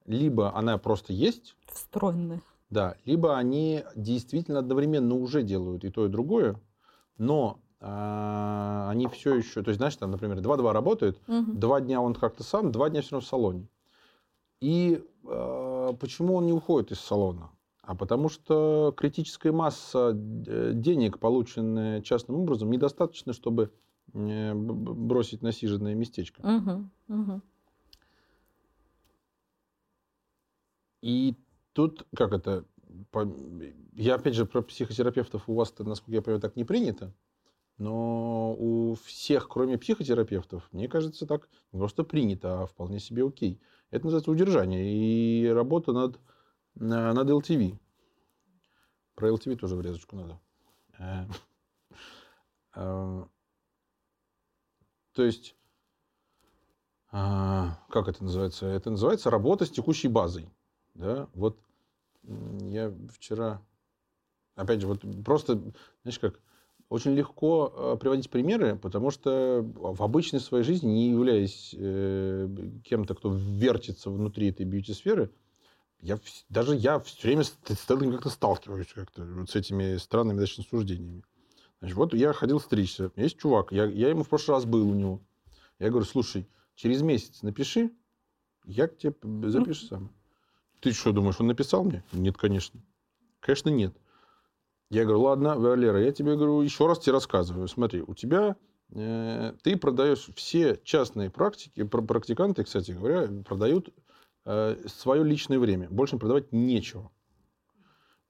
либо 0.05 0.55
она 0.55 0.79
просто 0.79 1.13
есть. 1.13 1.57
Встроенная. 1.67 2.43
Да, 2.71 2.97
либо 3.05 3.37
они 3.37 3.85
действительно 3.97 4.61
одновременно 4.61 5.15
уже 5.15 5.43
делают 5.43 5.85
и 5.85 5.91
то, 5.91 6.07
и 6.07 6.09
другое, 6.09 6.61
но 7.19 7.61
они 7.83 9.09
все 9.09 9.35
еще, 9.35 9.63
то 9.63 9.71
есть, 9.71 9.79
знаешь, 9.79 9.97
там, 9.97 10.11
например, 10.11 10.39
2-2 10.39 10.73
работают, 10.73 11.21
угу. 11.27 11.53
два 11.53 11.81
дня 11.81 12.01
он 12.01 12.15
как-то 12.15 12.45
сам, 12.45 12.71
два 12.71 12.91
дня 12.91 13.03
все 13.03 13.13
равно 13.13 13.25
в 13.25 13.29
салоне. 13.29 13.69
И 14.61 15.05
а, 15.25 15.93
почему 15.95 16.35
он 16.35 16.47
не 16.47 16.53
уходит 16.53 16.93
из 16.93 17.01
салона? 17.01 17.51
А 17.83 17.97
потому 17.97 18.29
что 18.29 18.95
критическая 18.97 19.51
масса 19.51 20.17
э, 20.17 20.71
денег, 20.73 21.19
полученная 21.19 22.01
частным 22.01 22.39
образом, 22.39 22.71
недостаточно, 22.71 23.33
чтобы 23.33 23.73
э, 24.13 24.55
бросить 24.55 25.43
насиженное 25.43 25.97
местечко. 25.97 26.41
Угу, 26.43 26.91
угу. 27.09 27.41
И 31.01 31.35
тут, 31.73 32.07
как 32.15 32.33
это, 32.33 32.65
я 33.95 34.15
опять 34.15 34.35
же 34.35 34.47
про 34.47 34.63
психотерапевтов 34.63 35.49
у 35.49 35.55
вас, 35.55 35.75
насколько 35.77 36.13
я 36.13 36.23
понимаю, 36.23 36.41
так 36.41 36.55
не 36.55 36.65
принято, 36.65 37.13
но 37.79 38.55
у 38.55 38.95
всех, 38.95 39.49
кроме 39.49 39.79
психотерапевтов, 39.79 40.69
мне 40.73 40.89
кажется, 40.89 41.27
так 41.27 41.49
не 41.73 41.79
просто 41.79 42.05
принято, 42.05 42.63
а 42.63 42.67
вполне 42.67 43.01
себе 43.01 43.27
окей. 43.27 43.61
Это 43.91 44.05
называется 44.05 44.31
удержание 44.31 44.95
и 44.95 45.49
работа 45.49 45.93
над, 45.93 46.19
над 46.75 47.29
LTV. 47.29 47.79
Про 49.15 49.31
LTV 49.31 49.57
тоже 49.57 49.77
врезочку 49.77 50.17
надо. 50.17 50.41
Э, 50.99 51.27
э, 52.77 53.25
то 55.13 55.23
есть, 55.23 55.57
а, 57.11 57.79
как 57.91 58.09
это 58.09 58.25
называется? 58.25 58.67
Это 58.67 58.91
называется 58.91 59.29
работа 59.29 59.67
с 59.67 59.71
текущей 59.71 60.09
базой. 60.09 60.49
Да? 60.95 61.29
Вот 61.35 61.59
я 62.23 62.95
вчера, 63.11 63.61
опять 64.55 64.81
же, 64.81 64.87
вот 64.87 65.05
просто, 65.25 65.61
знаешь 66.03 66.19
как, 66.19 66.41
очень 66.93 67.15
легко 67.15 67.73
э, 67.75 67.97
приводить 67.99 68.29
примеры, 68.29 68.77
потому 68.77 69.11
что 69.11 69.63
в 69.63 70.03
обычной 70.03 70.41
своей 70.41 70.63
жизни, 70.63 70.89
не 70.89 71.11
являясь 71.11 71.75
э, 71.77 72.49
кем-то, 72.85 73.15
кто 73.15 73.33
вертится 73.33 74.11
внутри 74.11 74.51
этой 74.51 74.67
бьюти-сферы, 74.67 75.31
я, 76.01 76.19
даже 76.51 76.77
я 76.77 77.01
все 77.01 77.29
время 77.29 77.45
как-то 78.13 78.29
сталкиваюсь 78.29 78.93
как-то, 78.93 79.25
вот 79.25 79.49
с 79.49 79.57
этими 79.57 79.97
странными 79.97 80.41
достаточно 80.41 80.65
суждениями. 80.69 81.23
Значит, 81.81 81.97
вот 81.97 82.13
я 82.13 82.35
ходил 82.35 82.61
стричься, 82.61 83.11
есть 83.17 83.39
чувак, 83.39 83.73
я, 83.73 83.87
я 83.87 84.11
ему 84.11 84.23
в 84.23 84.29
прошлый 84.29 84.59
раз 84.59 84.67
был 84.67 84.87
у 84.87 84.95
него. 84.95 85.23
Я 85.79 85.89
говорю, 85.89 86.05
слушай, 86.05 86.47
через 86.75 87.01
месяц 87.01 87.41
напиши, 87.41 87.91
я 88.67 88.87
к 88.87 88.99
тебе 88.99 89.15
запишу 89.49 89.87
сам. 89.87 90.13
Ты 90.81 90.93
что 90.93 91.13
думаешь, 91.13 91.37
он 91.41 91.47
написал 91.47 91.85
мне? 91.85 92.05
Нет, 92.13 92.37
конечно. 92.37 92.79
Конечно, 93.41 93.71
нет. 93.71 93.97
Я 94.93 95.05
говорю, 95.05 95.23
ладно, 95.23 95.59
Валера, 95.59 96.03
я 96.03 96.13
тебе 96.13 96.37
говорю, 96.37 96.61
еще 96.61 96.87
раз 96.87 96.99
тебе 96.99 97.13
рассказываю. 97.13 97.67
Смотри, 97.67 98.03
у 98.07 98.15
тебя 98.15 98.57
э, 98.91 99.55
ты 99.63 99.79
продаешь 99.79 100.29
все 100.37 100.79
частные 100.85 101.31
практики, 101.31 101.83
практиканты, 101.83 102.63
кстати 102.63 102.91
говоря, 102.91 103.27
продают 103.43 103.89
э, 104.45 104.77
свое 104.89 105.25
личное 105.25 105.59
время. 105.59 105.89
Больше 105.89 106.19
продавать 106.19 106.53
нечего. 106.53 107.11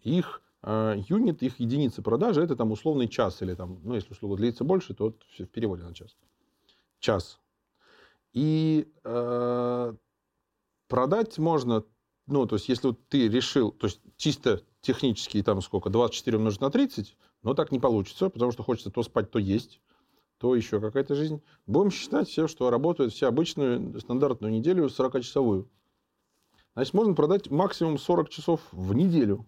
Их 0.04 0.40
э, 0.62 1.02
юнит, 1.08 1.42
их 1.42 1.58
единицы 1.58 2.00
продажи 2.00 2.40
это 2.40 2.54
там 2.54 2.70
условный 2.70 3.08
час 3.08 3.42
или 3.42 3.54
там, 3.54 3.80
ну 3.82 3.96
если 3.96 4.12
услуга 4.12 4.36
длится 4.36 4.62
больше, 4.62 4.94
то 4.94 5.06
вот 5.06 5.24
в 5.36 5.46
переводе 5.46 5.82
на 5.82 5.92
час. 5.92 6.16
Час. 7.00 7.40
И 8.34 8.88
э, 9.02 9.94
продать 10.86 11.38
можно, 11.38 11.82
ну 12.28 12.46
то 12.46 12.54
есть 12.54 12.68
если 12.68 12.86
вот 12.86 13.08
ты 13.08 13.28
решил, 13.28 13.72
то 13.72 13.88
есть 13.88 14.00
чисто 14.16 14.62
технически 14.82 15.42
там 15.42 15.62
сколько, 15.62 15.88
24 15.88 16.36
умножить 16.36 16.60
на 16.60 16.70
30, 16.70 17.16
но 17.42 17.54
так 17.54 17.72
не 17.72 17.80
получится, 17.80 18.28
потому 18.28 18.52
что 18.52 18.62
хочется 18.62 18.90
то 18.90 19.02
спать, 19.02 19.30
то 19.30 19.38
есть, 19.38 19.80
то 20.38 20.54
еще 20.54 20.80
какая-то 20.80 21.14
жизнь. 21.14 21.40
Будем 21.66 21.90
считать 21.90 22.28
все, 22.28 22.48
что 22.48 22.68
работает 22.68 23.12
все 23.12 23.28
обычную 23.28 23.98
стандартную 24.00 24.52
неделю 24.52 24.86
40-часовую. 24.86 25.68
Значит, 26.74 26.94
можно 26.94 27.14
продать 27.14 27.50
максимум 27.50 27.96
40 27.96 28.28
часов 28.28 28.60
в 28.72 28.92
неделю. 28.94 29.46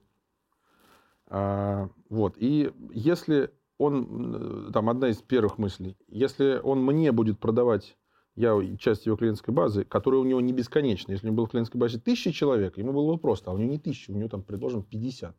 А, 1.26 1.88
вот. 2.08 2.34
И 2.36 2.72
если 2.92 3.50
он, 3.78 4.70
там 4.72 4.88
одна 4.88 5.08
из 5.08 5.16
первых 5.16 5.58
мыслей, 5.58 5.96
если 6.06 6.60
он 6.62 6.84
мне 6.84 7.10
будет 7.12 7.40
продавать 7.40 7.96
я 8.36 8.58
часть 8.78 9.06
его 9.06 9.16
клиентской 9.16 9.54
базы, 9.54 9.84
которая 9.84 10.20
у 10.20 10.24
него 10.24 10.40
не 10.40 10.52
бесконечна. 10.52 11.12
Если 11.12 11.26
у 11.26 11.28
него 11.28 11.36
было 11.36 11.46
в 11.46 11.50
клиентской 11.50 11.80
базе 11.80 11.98
тысяча 11.98 12.32
человек, 12.32 12.76
ему 12.76 12.92
было 12.92 13.12
бы 13.12 13.18
просто, 13.18 13.50
а 13.50 13.54
у 13.54 13.58
него 13.58 13.70
не 13.70 13.78
тысяча, 13.78 14.10
у 14.10 14.16
него 14.16 14.28
там, 14.28 14.42
предложим, 14.42 14.82
50. 14.82 15.36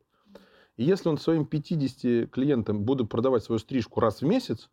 И 0.78 0.84
если 0.84 1.10
он 1.10 1.18
своим 1.18 1.46
50 1.46 2.30
клиентам 2.32 2.84
будет 2.84 3.10
продавать 3.10 3.44
свою 3.44 3.60
стрижку 3.60 4.00
раз 4.00 4.22
в 4.22 4.26
месяц, 4.26 4.70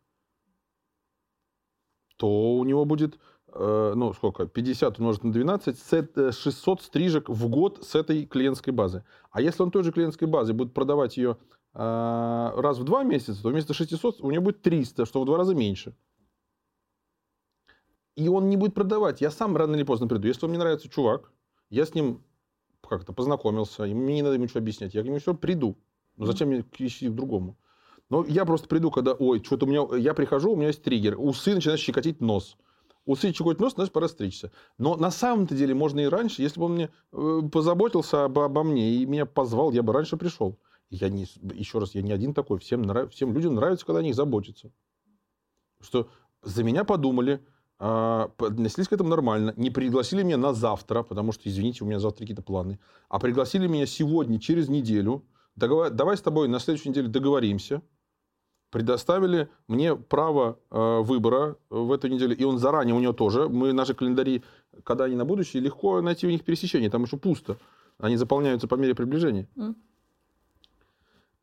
то 2.17 2.57
у 2.57 2.63
него 2.63 2.85
будет, 2.85 3.19
э, 3.53 3.93
ну, 3.95 4.13
сколько, 4.13 4.45
50 4.45 4.99
умножить 4.99 5.23
на 5.23 5.31
12, 5.33 6.33
600 6.33 6.79
э, 6.79 6.83
стрижек 6.83 7.29
в 7.29 7.49
год 7.49 7.83
с 7.83 7.95
этой 7.95 8.25
клиентской 8.25 8.71
базы. 8.71 9.03
А 9.31 9.41
если 9.41 9.63
он 9.63 9.71
той 9.71 9.83
же 9.83 9.91
клиентской 9.91 10.27
базы 10.27 10.53
будет 10.53 10.73
продавать 10.73 11.17
ее 11.17 11.37
э, 11.73 12.51
раз 12.55 12.77
в 12.77 12.83
два 12.85 13.03
месяца, 13.03 13.41
то 13.41 13.49
вместо 13.49 13.73
600 13.73 14.21
у 14.21 14.31
него 14.31 14.43
будет 14.43 14.61
300, 14.61 15.05
что 15.05 15.21
в 15.21 15.25
два 15.25 15.37
раза 15.37 15.55
меньше 15.55 15.93
и 18.15 18.27
он 18.27 18.49
не 18.49 18.57
будет 18.57 18.73
продавать. 18.73 19.21
Я 19.21 19.31
сам 19.31 19.55
рано 19.57 19.75
или 19.75 19.83
поздно 19.83 20.07
приду. 20.07 20.27
Если 20.27 20.45
он 20.45 20.51
мне 20.51 20.59
нравится 20.59 20.89
чувак, 20.89 21.31
я 21.69 21.85
с 21.85 21.93
ним 21.93 22.23
как-то 22.87 23.13
познакомился, 23.13 23.85
и 23.85 23.93
мне 23.93 24.15
не 24.15 24.21
надо 24.21 24.35
ему 24.35 24.45
ничего 24.45 24.59
объяснять. 24.59 24.93
Я 24.93 25.01
к 25.01 25.05
нему 25.05 25.19
все 25.19 25.33
приду. 25.33 25.77
Ну 26.17 26.25
зачем 26.25 26.49
мне 26.49 26.61
идти 26.61 27.09
к 27.09 27.13
другому? 27.13 27.57
Но 28.09 28.25
я 28.25 28.45
просто 28.45 28.67
приду, 28.67 28.91
когда, 28.91 29.13
ой, 29.13 29.43
что-то 29.43 29.65
у 29.65 29.69
меня, 29.69 29.87
я 29.97 30.13
прихожу, 30.13 30.51
у 30.51 30.55
меня 30.55 30.67
есть 30.67 30.83
триггер. 30.83 31.15
Усы 31.17 31.55
начинают 31.55 31.81
щекотить 31.81 32.21
нос. 32.21 32.57
Усы 33.05 33.33
щекотить 33.33 33.59
нос, 33.59 33.73
значит, 33.73 33.93
пора 33.93 34.07
стричься. 34.07 34.51
Но 34.77 34.95
на 34.95 35.09
самом-то 35.09 35.55
деле 35.55 35.73
можно 35.73 36.01
и 36.01 36.05
раньше, 36.05 36.41
если 36.41 36.59
бы 36.59 36.67
он 36.67 36.73
мне 36.73 36.89
э, 37.11 37.41
позаботился 37.51 38.25
обо, 38.25 38.45
обо 38.45 38.63
мне 38.63 38.91
и 38.95 39.05
меня 39.05 39.25
позвал, 39.25 39.71
я 39.71 39.81
бы 39.81 39.93
раньше 39.93 40.17
пришел. 40.17 40.59
Я 40.89 41.09
не, 41.09 41.25
еще 41.55 41.79
раз, 41.79 41.95
я 41.95 42.03
не 42.03 42.11
один 42.11 42.33
такой. 42.35 42.59
Всем, 42.59 42.83
нрав, 42.83 43.11
всем 43.11 43.33
людям 43.33 43.55
нравится, 43.55 43.85
когда 43.85 43.99
о 43.99 44.03
них 44.03 44.13
заботятся. 44.13 44.71
Что 45.81 46.07
за 46.43 46.63
меня 46.63 46.83
подумали, 46.83 47.43
отнеслись 47.79 48.87
к 48.87 48.93
этому 48.93 49.09
нормально, 49.09 49.53
не 49.57 49.69
пригласили 49.69 50.23
меня 50.23 50.37
на 50.37 50.53
завтра, 50.53 51.03
потому 51.03 51.31
что, 51.31 51.49
извините, 51.49 51.83
у 51.83 51.87
меня 51.87 51.99
завтра 51.99 52.19
какие-то 52.19 52.41
планы, 52.41 52.79
а 53.09 53.19
пригласили 53.19 53.67
меня 53.67 53.85
сегодня, 53.85 54.39
через 54.39 54.69
неделю, 54.69 55.23
Договор... 55.55 55.89
давай 55.89 56.17
с 56.17 56.21
тобой 56.21 56.47
на 56.47 56.59
следующей 56.59 56.89
неделе 56.89 57.07
договоримся, 57.07 57.81
предоставили 58.69 59.49
мне 59.67 59.95
право 59.95 60.57
э, 60.71 60.99
выбора 61.01 61.57
в 61.69 61.91
эту 61.91 62.07
неделю, 62.07 62.35
и 62.35 62.43
он 62.43 62.57
заранее, 62.57 62.95
у 62.95 62.99
него 62.99 63.13
тоже, 63.13 63.47
мы 63.47 63.71
наши 63.73 63.93
календари, 63.93 64.43
когда 64.83 65.03
они 65.03 65.15
на 65.15 65.25
будущее, 65.25 65.61
легко 65.61 66.01
найти 66.01 66.25
у 66.25 66.31
них 66.31 66.43
пересечение, 66.43 66.89
там 66.89 67.03
еще 67.03 67.17
пусто, 67.17 67.57
они 67.99 68.17
заполняются 68.17 68.67
по 68.67 68.75
мере 68.75 68.95
приближения. 68.95 69.47
Mm. 69.55 69.75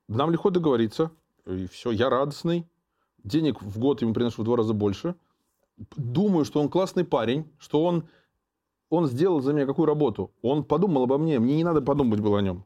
Нам 0.08 0.30
легко 0.32 0.50
договориться, 0.50 1.12
и 1.46 1.68
все, 1.68 1.92
я 1.92 2.10
радостный, 2.10 2.66
денег 3.22 3.62
в 3.62 3.78
год 3.78 4.02
ему 4.02 4.12
приношу 4.12 4.42
в 4.42 4.44
два 4.44 4.56
раза 4.56 4.72
больше– 4.72 5.14
думаю, 5.96 6.44
что 6.44 6.60
он 6.60 6.68
классный 6.68 7.04
парень, 7.04 7.50
что 7.58 7.84
он, 7.84 8.08
он 8.88 9.06
сделал 9.06 9.40
за 9.40 9.52
меня 9.52 9.66
какую 9.66 9.86
работу. 9.86 10.32
Он 10.42 10.64
подумал 10.64 11.04
обо 11.04 11.18
мне, 11.18 11.38
мне 11.38 11.56
не 11.56 11.64
надо 11.64 11.80
подумать 11.80 12.20
было 12.20 12.38
о 12.38 12.42
нем. 12.42 12.64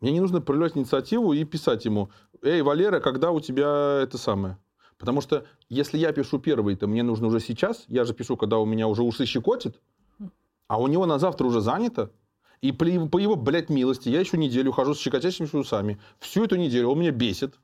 Мне 0.00 0.12
не 0.12 0.20
нужно 0.20 0.40
проявлять 0.40 0.76
инициативу 0.76 1.32
и 1.32 1.44
писать 1.44 1.84
ему, 1.84 2.10
эй, 2.42 2.62
Валера, 2.62 3.00
когда 3.00 3.32
у 3.32 3.40
тебя 3.40 4.00
это 4.02 4.16
самое? 4.16 4.58
Потому 4.96 5.20
что 5.20 5.44
если 5.68 5.98
я 5.98 6.12
пишу 6.12 6.38
первый, 6.38 6.76
то 6.76 6.86
мне 6.86 7.02
нужно 7.02 7.28
уже 7.28 7.40
сейчас, 7.40 7.84
я 7.88 8.04
же 8.04 8.14
пишу, 8.14 8.36
когда 8.36 8.58
у 8.58 8.64
меня 8.64 8.86
уже 8.88 9.02
усы 9.02 9.26
щекотит, 9.26 9.80
а 10.66 10.80
у 10.80 10.86
него 10.86 11.06
на 11.06 11.18
завтра 11.18 11.46
уже 11.46 11.60
занято, 11.60 12.10
и 12.60 12.72
по 12.72 12.84
его, 13.18 13.36
блядь, 13.36 13.70
милости 13.70 14.08
я 14.08 14.20
еще 14.20 14.36
неделю 14.36 14.72
хожу 14.72 14.94
с 14.94 14.98
щекотящими 14.98 15.48
усами. 15.52 16.00
Всю 16.18 16.44
эту 16.44 16.56
неделю 16.56 16.88
он 16.90 16.98
меня 16.98 17.12
бесит. 17.12 17.54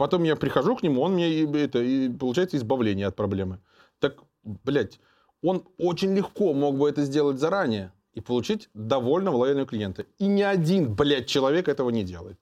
Потом 0.00 0.22
я 0.22 0.34
прихожу 0.34 0.76
к 0.76 0.82
нему, 0.82 1.02
он 1.02 1.12
мне 1.12 1.44
это, 1.62 1.78
и 1.82 2.08
получается 2.08 2.56
избавление 2.56 3.06
от 3.06 3.16
проблемы. 3.16 3.58
Так, 3.98 4.14
блядь, 4.44 4.98
он 5.42 5.64
очень 5.76 6.16
легко 6.16 6.54
мог 6.54 6.78
бы 6.78 6.88
это 6.88 7.02
сделать 7.04 7.38
заранее 7.38 7.92
и 8.14 8.22
получить 8.22 8.70
довольно 8.72 9.30
лояльного 9.30 9.66
клиента. 9.66 10.06
И 10.18 10.26
ни 10.26 10.40
один, 10.40 10.94
блядь, 10.94 11.26
человек 11.26 11.68
этого 11.68 11.90
не 11.90 12.02
делает. 12.02 12.40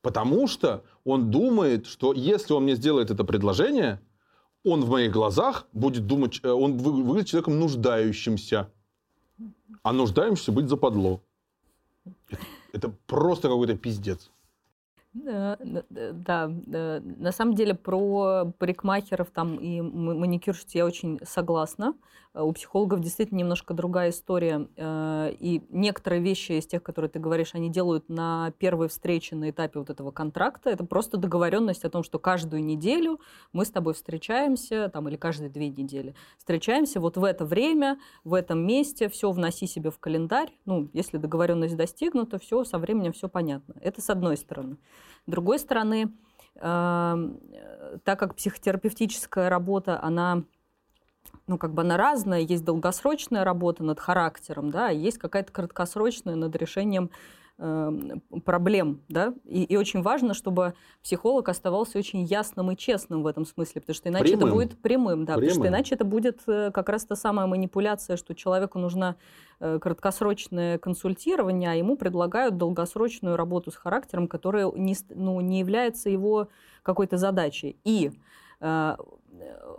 Потому 0.00 0.48
что 0.48 0.82
он 1.04 1.30
думает, 1.30 1.86
что 1.86 2.14
если 2.14 2.54
он 2.54 2.62
мне 2.62 2.76
сделает 2.76 3.10
это 3.10 3.24
предложение, 3.24 4.00
он 4.64 4.82
в 4.82 4.88
моих 4.88 5.12
глазах 5.12 5.66
будет 5.74 6.06
думать, 6.06 6.40
э, 6.42 6.48
он 6.48 6.78
выглядит 6.78 7.28
человеком 7.28 7.60
нуждающимся. 7.60 8.70
А 9.82 9.92
нуждающимся 9.92 10.50
быть 10.50 10.70
западло. 10.70 11.20
Это, 12.30 12.42
это 12.72 12.88
просто 13.06 13.48
какой-то 13.48 13.76
пиздец. 13.76 14.30
Да, 15.12 15.58
да, 15.58 16.48
на 16.48 17.32
самом 17.32 17.54
деле 17.54 17.74
про 17.74 18.52
парикмахеров 18.58 19.30
там 19.32 19.56
и 19.56 19.80
маникюрщиц 19.80 20.74
я 20.76 20.86
очень 20.86 21.18
согласна. 21.24 21.94
Э, 22.32 22.42
у 22.42 22.52
психологов 22.52 23.00
действительно 23.00 23.38
немножко 23.38 23.74
другая 23.74 24.10
история. 24.10 24.68
Э, 24.76 25.32
и 25.38 25.64
некоторые 25.70 26.22
вещи 26.22 26.52
из 26.52 26.66
тех, 26.66 26.82
которые 26.84 27.10
ты 27.10 27.18
говоришь, 27.18 27.54
они 27.54 27.70
делают 27.70 28.08
на 28.08 28.52
первой 28.58 28.88
встрече 28.88 29.34
на 29.34 29.50
этапе 29.50 29.80
вот 29.80 29.90
этого 29.90 30.12
контракта. 30.12 30.70
Это 30.70 30.84
просто 30.84 31.16
договоренность 31.16 31.84
о 31.84 31.90
том, 31.90 32.04
что 32.04 32.20
каждую 32.20 32.64
неделю 32.64 33.20
мы 33.52 33.64
с 33.64 33.70
тобой 33.70 33.94
встречаемся, 33.94 34.88
там, 34.92 35.08
или 35.08 35.16
каждые 35.16 35.50
две 35.50 35.68
недели, 35.68 36.14
встречаемся 36.38 37.00
вот 37.00 37.16
в 37.16 37.24
это 37.24 37.44
время, 37.44 37.98
в 38.22 38.34
этом 38.34 38.64
месте, 38.64 39.08
все 39.08 39.30
вноси 39.32 39.66
себе 39.66 39.90
в 39.90 39.98
календарь. 39.98 40.52
Ну, 40.66 40.88
если 40.92 41.16
договоренность 41.18 41.76
достигнута, 41.76 42.38
все, 42.38 42.62
со 42.64 42.78
временем 42.78 43.12
все 43.12 43.28
понятно. 43.28 43.74
Это 43.80 44.00
с 44.00 44.08
одной 44.08 44.36
стороны. 44.36 44.76
С 45.26 45.30
другой 45.30 45.58
стороны, 45.58 46.12
эм, 46.56 47.40
так 48.04 48.18
как 48.18 48.34
психотерапевтическая 48.36 49.48
работа, 49.48 50.02
она 50.02 50.44
ну, 51.46 51.58
как 51.58 51.74
бы 51.74 51.82
она 51.82 51.96
разная, 51.96 52.40
есть 52.40 52.64
долгосрочная 52.64 53.44
работа 53.44 53.82
над 53.82 53.98
характером, 53.98 54.70
да, 54.70 54.88
есть 54.88 55.18
какая-то 55.18 55.52
краткосрочная 55.52 56.36
над 56.36 56.54
решением 56.56 57.10
проблем, 58.44 59.02
да, 59.08 59.34
и, 59.44 59.64
и 59.64 59.76
очень 59.76 60.00
важно, 60.00 60.32
чтобы 60.32 60.74
психолог 61.02 61.48
оставался 61.48 61.98
очень 61.98 62.22
ясным 62.22 62.70
и 62.70 62.76
честным 62.76 63.22
в 63.22 63.26
этом 63.26 63.44
смысле, 63.44 63.82
потому 63.82 63.94
что 63.94 64.08
иначе 64.08 64.24
прямым. 64.24 64.46
это 64.46 64.54
будет 64.54 64.78
прямым, 64.82 65.24
да, 65.26 65.34
прямым. 65.34 65.48
потому 65.48 65.64
что 65.64 65.68
иначе 65.68 65.94
это 65.94 66.04
будет 66.04 66.40
э, 66.46 66.70
как 66.72 66.88
раз 66.88 67.04
та 67.04 67.16
самая 67.16 67.46
манипуляция, 67.46 68.16
что 68.16 68.34
человеку 68.34 68.78
нужна 68.78 69.16
э, 69.60 69.78
краткосрочное 69.78 70.78
консультирование, 70.78 71.70
а 71.70 71.74
ему 71.74 71.96
предлагают 71.96 72.56
долгосрочную 72.56 73.36
работу 73.36 73.70
с 73.70 73.76
характером, 73.76 74.26
которая 74.26 74.70
не, 74.72 74.96
ну, 75.10 75.40
не 75.40 75.58
является 75.58 76.08
его 76.08 76.48
какой-то 76.82 77.18
задачей. 77.18 77.76
И 77.84 78.12
э, 78.60 78.96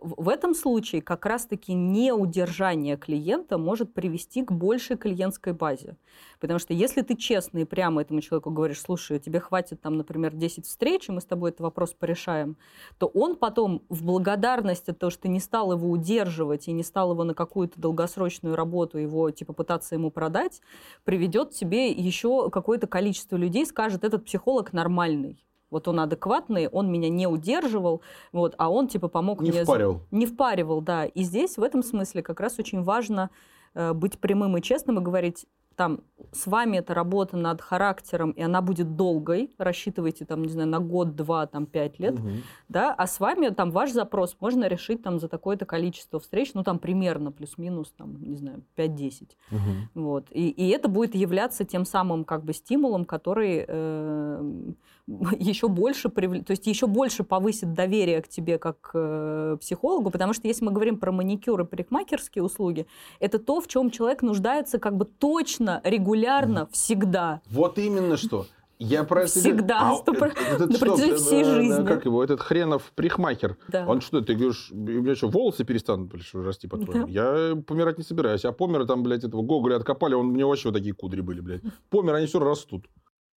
в 0.02 0.30
этом 0.30 0.56
случае 0.56 1.02
как 1.02 1.26
раз-таки 1.26 1.74
неудержание 1.74 2.98
клиента 2.98 3.58
может 3.58 3.94
привести 3.94 4.44
к 4.44 4.52
большей 4.52 4.98
клиентской 4.98 5.54
базе. 5.54 5.98
Потому 6.40 6.60
что 6.60 6.74
если 6.74 7.02
ты 7.02 7.16
честно 7.16 7.60
и 7.60 7.66
прямо 7.66 8.02
этому 8.02 8.22
человеку 8.22 8.50
говоришь, 8.50 8.82
слушай, 8.82 9.20
тебе 9.20 9.40
хватит 9.40 9.82
там, 9.82 9.98
например, 9.98 10.34
10 10.34 10.66
встреч, 10.66 11.10
и 11.10 11.12
мы 11.12 11.22
с 11.22 11.26
тобой 11.26 11.52
этот 11.52 11.62
вопрос 11.62 11.94
порешаем, 11.94 12.58
то 12.98 13.08
он 13.08 13.36
потом 13.36 13.84
в 13.90 14.04
благодарность 14.04 14.90
от 14.90 14.98
того, 14.98 15.10
что 15.12 15.24
ты 15.24 15.28
не 15.28 15.40
стал 15.40 15.72
его 15.74 15.90
удерживать 15.90 16.68
и 16.68 16.72
не 16.72 16.84
стал 16.84 17.12
его 17.12 17.24
на 17.24 17.34
какую-то 17.34 17.80
долгосрочную 17.80 18.56
работу, 18.56 18.98
его 18.98 19.30
типа 19.30 19.54
пытаться 19.54 19.96
ему 19.96 20.10
продать, 20.10 20.62
приведет 21.04 21.52
тебе 21.52 21.92
еще 21.92 22.50
какое-то 22.50 22.88
количество 22.88 23.36
людей, 23.36 23.66
скажет, 23.66 24.04
этот 24.04 24.26
психолог 24.26 24.74
нормальный. 24.74 25.44
Вот 25.72 25.88
он 25.88 26.00
адекватный, 26.02 26.68
он 26.68 26.92
меня 26.92 27.10
не 27.10 27.26
удерживал, 27.26 28.02
вот, 28.32 28.54
а 28.58 28.70
он 28.70 28.88
типа 28.88 29.08
помог 29.08 29.42
не 29.42 29.50
мне... 29.50 29.60
Не 29.60 29.66
впаривал. 29.66 30.02
Не 30.12 30.26
впаривал, 30.28 30.82
да. 30.82 31.06
И 31.06 31.24
здесь 31.24 31.58
в 31.58 31.64
этом 31.64 31.82
смысле 31.82 32.22
как 32.22 32.40
раз 32.40 32.60
очень 32.60 32.84
важно 32.84 33.32
э, 33.74 33.94
быть 33.94 34.20
прямым 34.20 34.58
и 34.58 34.62
честным 34.62 35.00
и 35.00 35.02
говорить, 35.02 35.48
там, 35.76 36.02
с 36.32 36.48
вами 36.48 36.78
эта 36.78 36.94
работа 36.94 37.38
над 37.38 37.62
характером, 37.62 38.32
и 38.32 38.42
она 38.42 38.62
будет 38.62 38.96
долгой, 38.96 39.50
рассчитывайте, 39.58 40.26
там, 40.26 40.44
не 40.44 40.50
знаю, 40.50 40.70
на 40.70 40.80
год, 40.80 41.16
два, 41.16 41.48
там, 41.48 41.66
пять 41.66 41.98
лет, 42.00 42.20
угу. 42.20 42.30
да, 42.70 42.94
а 42.94 43.08
с 43.08 43.20
вами, 43.20 43.50
там, 43.50 43.72
ваш 43.72 43.92
запрос 43.92 44.38
можно 44.40 44.68
решить, 44.68 45.02
там, 45.02 45.20
за 45.20 45.28
такое-то 45.28 45.66
количество 45.66 46.20
встреч, 46.20 46.54
ну, 46.54 46.64
там, 46.64 46.78
примерно, 46.78 47.32
плюс-минус, 47.32 47.92
там, 47.98 48.22
не 48.22 48.36
знаю, 48.36 48.64
5-10, 48.78 49.30
угу. 49.50 49.60
вот, 49.96 50.28
и, 50.30 50.50
и 50.50 50.70
это 50.70 50.88
будет 50.88 51.16
являться 51.16 51.66
тем 51.66 51.86
самым, 51.86 52.26
как 52.26 52.44
бы, 52.44 52.54
стимулом, 52.54 53.06
который 53.06 53.66
э, 53.68 54.72
еще 55.40 55.68
больше, 55.68 56.10
прив... 56.10 56.46
то 56.46 56.52
есть 56.52 56.68
еще 56.68 56.88
больше 56.88 57.24
повысит 57.24 57.74
доверие 57.74 58.22
к 58.22 58.28
тебе 58.28 58.58
как 58.58 58.92
э, 58.94 59.58
психологу, 59.60 60.12
потому 60.12 60.34
что 60.34 60.48
если 60.48 60.64
мы 60.64 60.72
говорим 60.72 60.98
про 60.98 61.12
маникюр 61.12 61.62
и 61.62 61.66
парикмахерские 61.66 62.44
услуги, 62.44 62.88
это 63.20 63.40
то, 63.40 63.62
в 63.62 63.68
чем 63.68 63.90
человек 63.92 64.22
нуждается, 64.22 64.80
как 64.80 64.98
бы, 64.98 65.06
точно, 65.06 65.82
регулярно, 65.84 66.22
регулярно, 66.22 66.68
всегда. 66.72 67.42
Вот 67.50 67.78
именно 67.78 68.18
что. 68.18 68.46
Я 68.84 69.04
про 69.04 69.22
это 69.22 69.30
Всегда, 69.30 69.92
а, 69.92 70.02
это, 70.12 70.26
это, 70.26 70.66
на 70.66 70.80
протяжении 70.80 71.16
всей 71.16 71.42
э, 71.44 71.46
жизни. 71.46 71.86
Как 71.86 72.06
его, 72.06 72.24
этот 72.24 72.42
хренов 72.42 72.92
прихмахер. 72.96 73.58
Да. 73.68 73.86
Он 73.88 74.02
что, 74.02 74.22
ты 74.22 74.34
говоришь, 74.34 74.72
у 74.72 74.76
меня 74.76 75.14
что, 75.14 75.30
волосы 75.30 75.64
перестанут 75.64 76.10
блядь, 76.10 76.34
расти, 76.34 76.68
по-твоему? 76.68 77.06
Да. 77.06 77.12
Я 77.12 77.56
помирать 77.62 78.00
не 78.00 78.04
собираюсь. 78.04 78.44
А 78.44 78.52
помер 78.52 78.88
там, 78.88 79.04
блядь, 79.04 79.24
этого 79.24 79.44
Гоголя 79.44 79.76
откопали, 79.76 80.16
он, 80.16 80.30
у 80.30 80.36
него 80.36 80.50
вообще 80.50 80.70
вот 80.70 80.78
такие 80.78 80.96
кудри 80.96 81.22
были, 81.22 81.42
блядь. 81.42 81.62
Помер, 81.92 82.16
они 82.16 82.26
все 82.26 82.40
растут. 82.40 82.88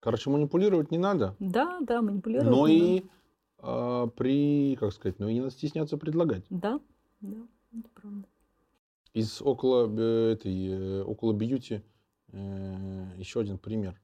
Короче, 0.03 0.29
манипулировать 0.29 0.91
не 0.91 0.97
надо. 0.97 1.35
Да, 1.39 1.79
да, 1.81 2.01
манипулировать 2.01 2.49
Но 2.49 2.67
и 2.67 3.03
э, 3.59 4.07
при, 4.17 4.75
как 4.75 4.91
сказать, 4.93 5.19
ну 5.19 5.29
и 5.29 5.33
не 5.33 5.39
надо 5.39 5.51
стесняться 5.51 5.97
предлагать. 5.97 6.43
Да, 6.49 6.79
да, 7.21 7.37
это 7.71 7.89
правда. 7.93 8.27
Из 9.13 9.41
около 9.41 9.87
э, 9.87 10.33
этой, 10.33 10.67
э, 10.67 11.03
около 11.03 11.33
бьюти 11.33 11.81
Э, 12.33 13.05
еще 13.17 13.39
один 13.39 13.57
пример. 13.57 13.99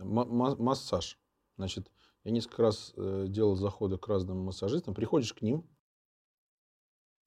Массаж. 0.00 1.18
Значит, 1.56 1.90
я 2.24 2.32
несколько 2.32 2.62
раз 2.62 2.92
э, 2.96 3.26
делал 3.28 3.54
заходы 3.54 3.98
к 3.98 4.08
разным 4.08 4.38
массажистам. 4.38 4.94
Приходишь 4.94 5.34
к 5.34 5.42
ним, 5.42 5.64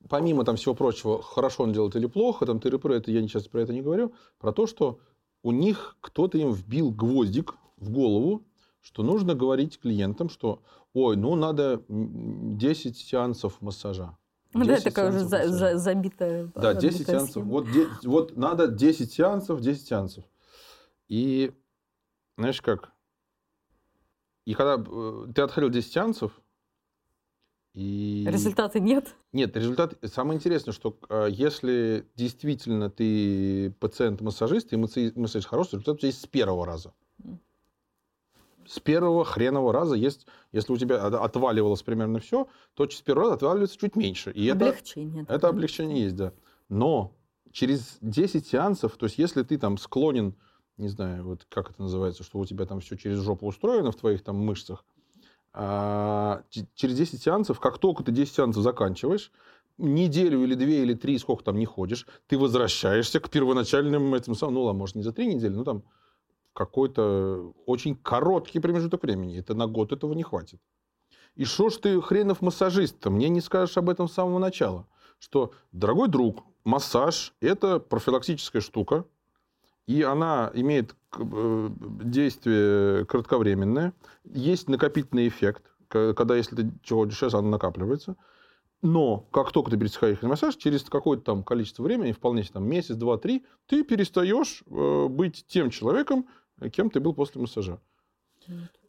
помимо 0.10 0.44
там 0.44 0.56
всего 0.56 0.74
прочего, 0.74 1.22
хорошо 1.22 1.64
он 1.64 1.74
делает 1.74 1.96
или 1.96 2.08
плохо, 2.08 2.46
там 2.46 2.60
ты 2.60 2.76
про 2.78 2.96
это 2.96 3.12
я 3.12 3.22
сейчас 3.22 3.48
про 3.48 3.62
это 3.62 3.74
не 3.74 3.82
говорю, 3.82 4.14
про 4.40 4.52
то, 4.52 4.66
что 4.66 5.00
у 5.44 5.52
них 5.52 5.98
кто-то 6.02 6.38
им 6.38 6.52
вбил 6.52 6.92
гвоздик 6.92 7.56
в 7.80 7.90
голову, 7.90 8.46
что 8.82 9.04
нужно 9.04 9.36
говорить 9.36 9.80
клиентам, 9.80 10.30
что, 10.30 10.62
ой, 10.94 11.18
ну 11.18 11.36
надо 11.36 11.84
10 11.88 12.98
сеансов 12.98 13.62
массажа. 13.62 14.18
Ну 14.54 14.66
да, 14.66 14.80
такая 14.80 15.10
уже 15.10 15.20
за, 15.20 15.48
за, 15.48 15.78
забитая. 15.78 16.52
Да, 16.56 16.74
10 16.74 17.08
сеансов. 17.08 17.44
Вот, 17.46 17.68
вот 18.04 18.36
надо 18.36 18.68
10 18.68 19.12
сеансов, 19.12 19.62
10 19.62 19.88
сеансов. 19.88 20.24
И 21.08 21.52
знаешь 22.38 22.62
как? 22.62 22.92
И 24.46 24.54
когда 24.54 24.84
э, 24.84 25.28
ты 25.36 25.42
отходил 25.42 25.70
10 25.70 25.92
сеансов, 25.92 26.42
и... 27.76 28.26
Результата 28.28 28.80
нет? 28.80 29.16
Нет, 29.32 29.56
результат... 29.56 29.94
Самое 30.04 30.38
интересное, 30.38 30.74
что 30.74 30.98
э, 31.08 31.28
если 31.30 32.08
действительно 32.16 32.90
ты 32.90 33.72
пациент-массажист, 33.80 34.74
и 34.74 34.78
массаж 34.78 35.46
хороший, 35.46 35.74
результат 35.74 35.96
у 35.96 35.98
тебя 36.00 36.08
есть 36.08 36.22
с 36.22 36.28
первого 36.28 36.66
раза. 36.66 36.94
С 38.70 38.80
первого 38.80 39.26
хренового 39.26 39.74
раза 39.74 39.96
есть, 39.96 40.28
если 40.52 40.72
у 40.72 40.78
тебя 40.78 41.04
отваливалось 41.06 41.82
примерно 41.82 42.20
все, 42.20 42.48
то 42.76 42.88
с 42.88 43.02
первого 43.02 43.24
раза 43.24 43.36
отваливается 43.36 43.78
чуть 43.80 43.96
меньше. 43.96 44.32
И 44.32 44.48
облегчение. 44.48 45.24
Это, 45.24 45.34
это 45.34 45.48
облегчение 45.48 46.04
есть, 46.04 46.16
да. 46.16 46.34
Но 46.70 47.16
через 47.52 47.98
10 48.02 48.46
сеансов, 48.46 48.96
то 48.98 49.08
есть 49.08 49.18
если 49.18 49.42
ты 49.42 49.58
там 49.58 49.78
склонен 49.78 50.36
не 50.80 50.88
знаю, 50.88 51.26
вот 51.26 51.46
как 51.50 51.72
это 51.72 51.82
называется, 51.82 52.24
что 52.24 52.40
у 52.40 52.46
тебя 52.46 52.66
там 52.66 52.80
все 52.80 52.96
через 52.96 53.20
жопу 53.20 53.46
устроено 53.46 53.92
в 53.92 53.98
твоих 53.98 54.24
там 54.24 54.38
мышцах, 54.38 54.86
а, 55.52 56.44
через 56.76 56.96
10 56.96 57.22
сеансов, 57.22 57.60
как 57.60 57.78
только 57.80 58.04
ты 58.04 58.12
10 58.12 58.34
сеансов 58.34 58.64
заканчиваешь, 58.64 59.32
неделю 59.78 60.44
или 60.44 60.56
две 60.56 60.84
или 60.84 60.94
три, 60.94 61.18
сколько 61.18 61.44
там 61.44 61.58
не 61.58 61.66
ходишь, 61.66 62.08
ты 62.28 62.38
возвращаешься 62.38 63.20
к 63.20 63.30
первоначальным 63.30 64.14
этим 64.14 64.36
самым, 64.36 64.56
ну 64.56 64.64
ладно, 64.64 64.80
может 64.80 64.96
не 64.96 65.04
за 65.04 65.12
три 65.12 65.28
недели, 65.28 65.54
ну 65.54 65.64
там 65.66 65.84
какой-то 66.60 67.54
очень 67.66 67.96
короткий 67.96 68.60
промежуток 68.60 69.04
времени. 69.04 69.40
Это 69.40 69.54
на 69.56 69.66
год 69.66 69.94
этого 69.94 70.14
не 70.14 70.24
хватит. 70.24 70.60
И 71.38 71.46
что 71.46 71.70
ж 71.70 71.78
ты 71.78 72.02
хренов 72.02 72.42
массажист 72.42 72.98
-то? 73.00 73.10
мне 73.10 73.30
не 73.30 73.42
скажешь 73.42 73.78
об 73.78 73.90
этом 73.90 74.10
с 74.10 74.14
самого 74.14 74.40
начала? 74.40 74.86
Что, 75.20 75.52
дорогой 75.72 76.10
друг, 76.10 76.44
массаж– 76.66 77.34
это 77.42 77.80
профилактическая 77.80 78.62
штука, 78.62 79.06
и 79.88 80.04
она 80.04 80.52
имеет 80.54 80.96
э, 81.18 81.70
действие 82.04 83.06
кратковременное. 83.06 83.94
Есть 84.26 84.70
накопительный 84.70 85.28
эффект, 85.30 85.64
когда 85.88 86.36
если 86.36 86.56
ты 86.58 86.72
чего 86.84 87.06
дешевле, 87.06 87.40
она 87.40 87.50
накапливается. 87.50 88.16
Но 88.82 89.26
как 89.32 89.52
только 89.52 89.72
ты 89.72 89.78
пересекаешь 89.78 90.22
на 90.22 90.30
массаж, 90.30 90.56
через 90.56 90.84
какое-то 90.84 91.24
там 91.24 91.44
количество 91.44 91.84
времени, 91.84 92.14
вполне 92.14 92.44
там 92.44 92.64
месяц, 92.66 92.96
два, 92.96 93.18
три, 93.18 93.46
ты 93.68 93.84
перестаешь 93.84 94.64
э, 94.68 95.08
быть 95.10 95.46
тем 95.48 95.70
человеком, 95.70 96.26
кем 96.72 96.90
ты 96.90 97.00
был 97.00 97.14
после 97.14 97.42
массажа. 97.42 97.80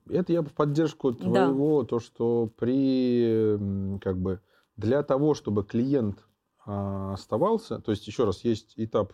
Это 0.09 0.33
я 0.33 0.43
в 0.43 0.53
поддержку 0.53 1.13
твоего, 1.13 1.83
да. 1.83 1.89
то, 1.89 2.01
что 2.01 2.51
при, 2.57 3.59
как 4.01 4.19
бы, 4.19 4.41
для 4.77 5.03
того, 5.03 5.35
чтобы 5.35 5.65
клиент 5.65 6.25
а, 6.65 7.13
оставался, 7.13 7.79
то 7.79 7.93
есть, 7.93 8.07
еще 8.07 8.25
раз, 8.25 8.45
есть 8.45 8.75
этап 8.77 9.13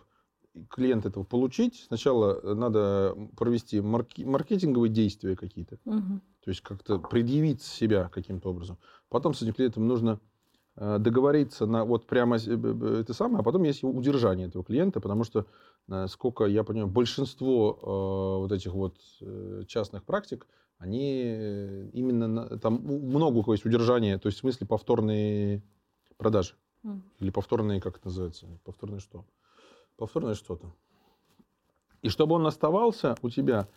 клиент 0.69 1.05
этого 1.05 1.23
получить, 1.23 1.85
сначала 1.87 2.39
э, 2.41 2.53
надо 2.53 3.15
провести 3.35 3.79
марки, 3.79 4.23
маркетинговые 4.23 4.91
действия 4.91 5.35
какие-то, 5.35 5.77
угу. 5.85 6.19
то 6.43 6.49
есть 6.49 6.61
как-то 6.61 6.99
предъявить 6.99 7.61
себя 7.61 8.09
каким-то 8.09 8.49
образом. 8.49 8.77
Потом 9.09 9.33
с 9.33 9.41
этим 9.41 9.53
клиентом 9.53 9.87
нужно 9.87 10.19
договориться 10.77 11.65
на 11.65 11.83
вот 11.83 12.05
прямо 12.05 12.37
э, 12.37 12.99
это 13.01 13.13
самое, 13.13 13.39
а 13.39 13.43
потом 13.43 13.63
есть 13.63 13.83
удержание 13.83 14.47
этого 14.47 14.63
клиента, 14.63 15.01
потому 15.01 15.23
что, 15.23 15.45
сколько 16.07 16.45
я 16.45 16.63
понимаю, 16.63 16.89
большинство 16.89 18.39
вот 18.41 18.51
этих 18.51 18.73
вот 18.73 18.95
частных 19.67 20.03
практик, 20.03 20.45
они 20.77 21.89
именно 21.93 22.59
там 22.59 22.75
много 22.83 23.37
у 23.37 23.41
кого 23.41 23.53
есть 23.53 23.65
удержание, 23.65 24.19
то 24.19 24.27
есть 24.27 24.37
в 24.37 24.41
смысле 24.41 24.67
повторные 24.67 25.63
продажи. 26.17 26.53
Mm. 26.83 27.01
Или 27.19 27.29
повторные, 27.29 27.81
как 27.81 27.97
это 27.97 28.07
называется? 28.07 28.45
Повторные 28.63 28.99
что? 28.99 29.25
Повторное 29.97 30.35
что-то. 30.35 30.71
И 32.01 32.09
чтобы 32.09 32.35
он 32.35 32.45
оставался 32.45 33.15
у 33.21 33.29
тебя, 33.29 33.67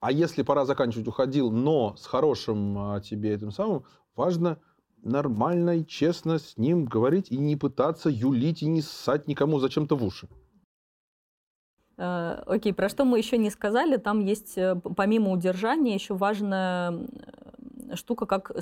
а 0.00 0.12
если 0.12 0.42
пора 0.42 0.64
заканчивать, 0.64 1.08
уходил, 1.08 1.50
но 1.50 1.96
с 1.96 2.06
хорошим 2.06 2.78
а, 2.78 3.00
тебе 3.00 3.34
этим 3.34 3.50
самым, 3.50 3.84
важно 4.14 4.58
нормально 5.04 5.78
и 5.78 5.86
честно 5.86 6.38
с 6.38 6.56
ним 6.56 6.84
говорить 6.84 7.30
и 7.30 7.36
не 7.36 7.56
пытаться 7.56 8.08
юлить 8.10 8.62
и 8.62 8.66
не 8.66 8.82
ссать 8.82 9.28
никому 9.28 9.58
зачем-то 9.58 9.96
в 9.96 10.04
уши. 10.04 10.28
Э, 11.96 12.42
окей, 12.46 12.72
про 12.72 12.88
что 12.88 13.04
мы 13.04 13.18
еще 13.18 13.38
не 13.38 13.50
сказали, 13.50 13.96
там 13.96 14.20
есть 14.20 14.58
э, 14.58 14.76
помимо 14.96 15.30
удержания 15.30 15.94
еще 15.94 16.14
важная 16.14 17.06
штука, 17.96 18.26
как, 18.26 18.52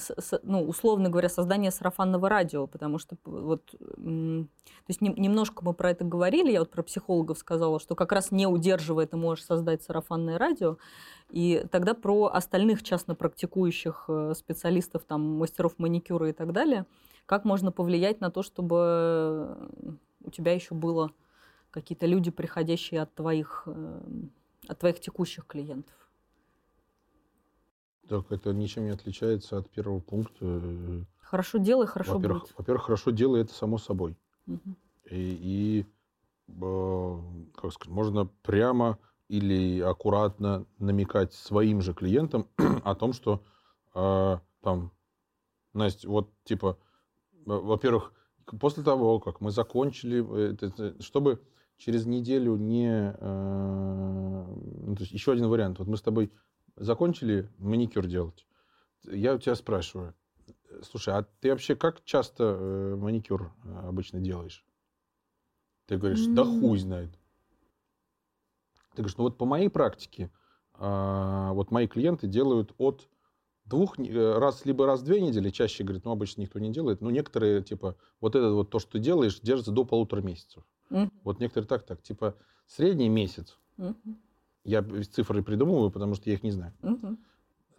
ну, 0.42 0.62
условно 0.62 1.08
говоря, 1.08 1.28
создание 1.28 1.70
сарафанного 1.70 2.28
радио, 2.28 2.66
потому 2.66 2.98
что 2.98 3.16
вот, 3.24 3.66
то 3.70 4.88
есть 4.88 5.00
немножко 5.00 5.64
мы 5.64 5.74
про 5.74 5.90
это 5.90 6.04
говорили, 6.04 6.52
я 6.52 6.60
вот 6.60 6.70
про 6.70 6.82
психологов 6.82 7.38
сказала, 7.38 7.80
что 7.80 7.94
как 7.94 8.12
раз 8.12 8.30
не 8.30 8.46
удерживая 8.46 9.06
ты 9.06 9.16
можешь 9.16 9.44
создать 9.44 9.82
сарафанное 9.82 10.38
радио, 10.38 10.76
и 11.30 11.64
тогда 11.70 11.94
про 11.94 12.26
остальных 12.26 12.82
частно 12.82 13.14
практикующих 13.14 14.04
э, 14.08 14.34
специалистов, 14.36 15.04
там, 15.04 15.38
мастеров 15.38 15.78
маникюра 15.78 16.28
и 16.28 16.32
так 16.32 16.52
далее, 16.52 16.84
как 17.24 17.44
можно 17.44 17.72
повлиять 17.72 18.20
на 18.20 18.30
то, 18.30 18.42
чтобы 18.42 19.56
у 20.22 20.30
тебя 20.30 20.52
еще 20.52 20.74
было 20.74 21.10
какие-то 21.70 22.06
люди, 22.06 22.30
приходящие 22.30 23.02
от 23.02 23.14
твоих, 23.14 23.62
э, 23.66 24.00
от 24.68 24.78
твоих 24.78 25.00
текущих 25.00 25.46
клиентов. 25.46 25.94
Так 28.08 28.30
это 28.30 28.52
ничем 28.52 28.84
не 28.84 28.90
отличается 28.90 29.58
от 29.58 29.70
первого 29.70 30.00
пункта. 30.00 31.06
Хорошо 31.20 31.58
делай, 31.58 31.86
хорошо 31.86 32.14
во-первых, 32.14 32.42
будет. 32.42 32.54
Во-первых, 32.58 32.84
хорошо 32.84 33.10
делай 33.10 33.42
это 33.42 33.54
само 33.54 33.78
собой. 33.78 34.16
Угу. 34.46 34.60
И, 35.10 35.38
и 35.40 35.86
э, 36.48 37.18
как 37.54 37.72
сказать, 37.72 37.92
можно 37.92 38.26
прямо 38.42 38.98
или 39.28 39.80
аккуратно 39.80 40.66
намекать 40.78 41.32
своим 41.32 41.80
же 41.80 41.94
клиентам 41.94 42.48
о 42.84 42.94
том, 42.94 43.12
что 43.12 43.42
э, 43.94 44.38
там, 44.60 44.92
Настя, 45.72 46.08
вот 46.08 46.30
типа, 46.44 46.76
во-первых, 47.46 48.12
после 48.60 48.82
того, 48.82 49.20
как 49.20 49.40
мы 49.40 49.50
закончили, 49.50 50.52
это, 50.52 51.00
чтобы 51.02 51.40
через 51.78 52.06
неделю 52.06 52.56
не... 52.56 53.14
Э, 53.18 54.44
ну, 54.84 54.94
то 54.94 55.02
есть 55.02 55.12
еще 55.12 55.32
один 55.32 55.48
вариант. 55.48 55.78
Вот 55.78 55.88
мы 55.88 55.96
с 55.96 56.02
тобой 56.02 56.30
закончили 56.76 57.48
маникюр 57.58 58.06
делать. 58.06 58.46
Я 59.04 59.34
у 59.34 59.38
тебя 59.38 59.54
спрашиваю, 59.54 60.14
слушай, 60.82 61.14
а 61.14 61.22
ты 61.40 61.50
вообще 61.50 61.74
как 61.74 62.04
часто 62.04 62.56
э, 62.58 62.96
маникюр 62.96 63.52
э, 63.64 63.88
обычно 63.88 64.20
делаешь? 64.20 64.64
Ты 65.86 65.98
говоришь, 65.98 66.26
да 66.26 66.44
хуй 66.44 66.78
знает. 66.78 67.10
Ты 68.94 68.98
говоришь, 68.98 69.16
ну 69.16 69.24
вот 69.24 69.38
по 69.38 69.44
моей 69.44 69.68
практике, 69.68 70.30
э, 70.78 71.48
вот 71.52 71.70
мои 71.70 71.86
клиенты 71.86 72.26
делают 72.26 72.72
от 72.78 73.08
двух 73.64 73.98
э, 73.98 74.38
раз, 74.38 74.64
либо 74.64 74.86
раз 74.86 75.00
в 75.00 75.04
две 75.04 75.20
недели, 75.20 75.50
чаще, 75.50 75.84
говорит, 75.84 76.04
ну 76.04 76.12
обычно 76.12 76.42
никто 76.42 76.58
не 76.58 76.70
делает, 76.70 77.00
но 77.00 77.10
некоторые, 77.10 77.62
типа, 77.62 77.96
вот 78.20 78.36
это 78.36 78.52
вот 78.52 78.70
то, 78.70 78.78
что 78.78 78.92
ты 78.92 78.98
делаешь, 78.98 79.40
держится 79.40 79.72
до 79.72 79.84
полутора 79.84 80.20
месяцев. 80.20 80.64
Mm-hmm. 80.90 81.10
Вот 81.24 81.40
некоторые 81.40 81.68
так, 81.68 81.84
так, 81.84 82.02
типа, 82.02 82.36
средний 82.66 83.08
месяц. 83.08 83.58
Mm-hmm. 83.78 84.16
Я 84.64 84.84
цифры 85.10 85.42
придумываю, 85.42 85.90
потому 85.90 86.14
что 86.14 86.30
я 86.30 86.34
их 86.36 86.42
не 86.42 86.50
знаю. 86.50 86.72
Угу. 86.82 87.16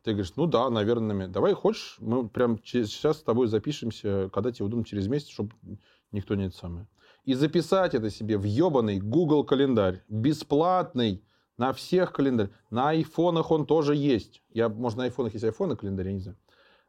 Ты 0.04 0.12
говоришь, 0.12 0.34
ну 0.36 0.48
да, 0.48 0.70
наверное, 0.70 1.28
давай 1.28 1.54
хочешь, 1.54 1.96
мы 2.00 2.28
прям 2.28 2.60
сейчас 2.64 3.20
с 3.20 3.24
тобой 3.24 3.48
запишемся, 3.48 4.30
когда 4.34 4.52
тебе 4.52 4.66
удобно 4.66 4.84
через 4.84 5.08
месяц, 5.08 5.30
чтобы 5.30 5.54
никто 6.12 6.36
не 6.36 6.48
это 6.48 6.58
самое. 6.58 6.88
И 7.24 7.36
записать 7.36 7.96
это 7.96 8.10
себе 8.10 8.38
в 8.38 8.44
ебаный 8.44 9.00
Google 9.00 9.46
календарь, 9.46 10.04
бесплатный, 10.10 11.24
на 11.58 11.72
всех 11.72 12.12
календарь. 12.12 12.50
На 12.70 12.90
айфонах 12.90 13.52
он 13.52 13.66
тоже 13.66 13.96
есть. 13.96 14.42
Я, 14.50 14.70
может, 14.70 14.98
на 14.98 15.06
айфонах 15.06 15.34
есть 15.34 15.46
айфоны 15.46 15.76
календарь, 15.76 16.08
я 16.08 16.14
не 16.14 16.20
знаю. 16.20 16.38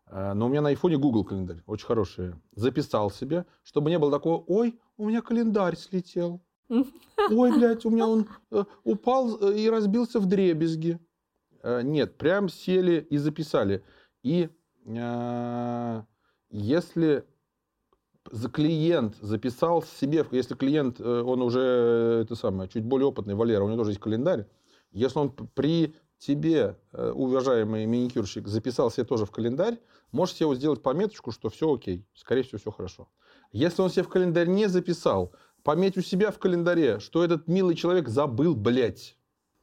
А, 0.07 0.35
но 0.35 0.47
у 0.47 0.49
меня 0.49 0.63
на 0.63 0.71
айфоне 0.71 0.97
Google 0.97 1.25
календарь, 1.25 1.63
очень 1.67 1.87
хороший. 1.87 2.35
Записал 2.55 3.11
себе, 3.11 3.47
чтобы 3.63 3.91
не 3.91 3.99
было 3.99 4.11
такого, 4.11 4.43
ой, 4.47 4.79
у 4.97 5.09
меня 5.09 5.23
календарь 5.23 5.77
слетел. 5.77 6.43
Ой, 6.69 7.53
блядь, 7.53 7.85
у 7.85 7.91
меня 7.91 8.07
он 8.07 8.27
э, 8.51 8.65
упал 8.85 9.39
э, 9.41 9.59
и 9.59 9.69
разбился 9.69 10.19
в 10.19 10.27
дребезги. 10.27 10.99
Э, 11.63 11.83
нет, 11.83 12.17
прям 12.17 12.49
сели 12.49 13.07
и 13.11 13.17
записали. 13.19 13.83
И 14.23 14.49
если 16.51 17.25
клиент 18.53 19.17
записал 19.21 19.83
себе, 19.83 20.27
если 20.31 20.55
клиент, 20.55 21.01
он 21.01 21.43
уже 21.43 22.21
это 22.23 22.35
самое, 22.35 22.69
чуть 22.69 22.85
более 22.85 23.07
опытный, 23.07 23.35
Валера, 23.35 23.65
у 23.65 23.69
него 23.69 23.79
тоже 23.79 23.93
есть 23.93 24.01
календарь, 24.01 24.47
если 24.93 25.19
он 25.19 25.31
при 25.31 25.95
тебе, 26.19 26.77
уважаемый 26.93 27.87
маникюрщик, 27.87 28.47
записал 28.47 28.91
себе 28.91 29.05
тоже 29.05 29.25
в 29.25 29.31
календарь, 29.31 29.79
можешь 30.13 30.37
себе 30.37 30.55
сделать 30.55 30.83
пометочку, 30.83 31.33
что 31.33 31.49
все 31.49 31.73
окей, 31.73 32.07
скорее 32.15 32.43
всего, 32.43 32.59
все 32.59 32.71
хорошо. 32.71 33.09
Если 33.53 33.81
он 33.81 33.91
себе 33.91 34.03
в 34.03 34.09
календарь 34.09 34.49
не 34.49 34.69
записал, 34.69 35.33
Пометь 35.65 35.97
у 35.97 36.03
себя 36.03 36.31
в 36.31 36.39
календаре, 36.39 37.01
что 37.01 37.25
этот 37.25 37.49
милый 37.49 37.75
человек 37.75 38.09
забыл, 38.09 38.55
блядь. 38.55 39.17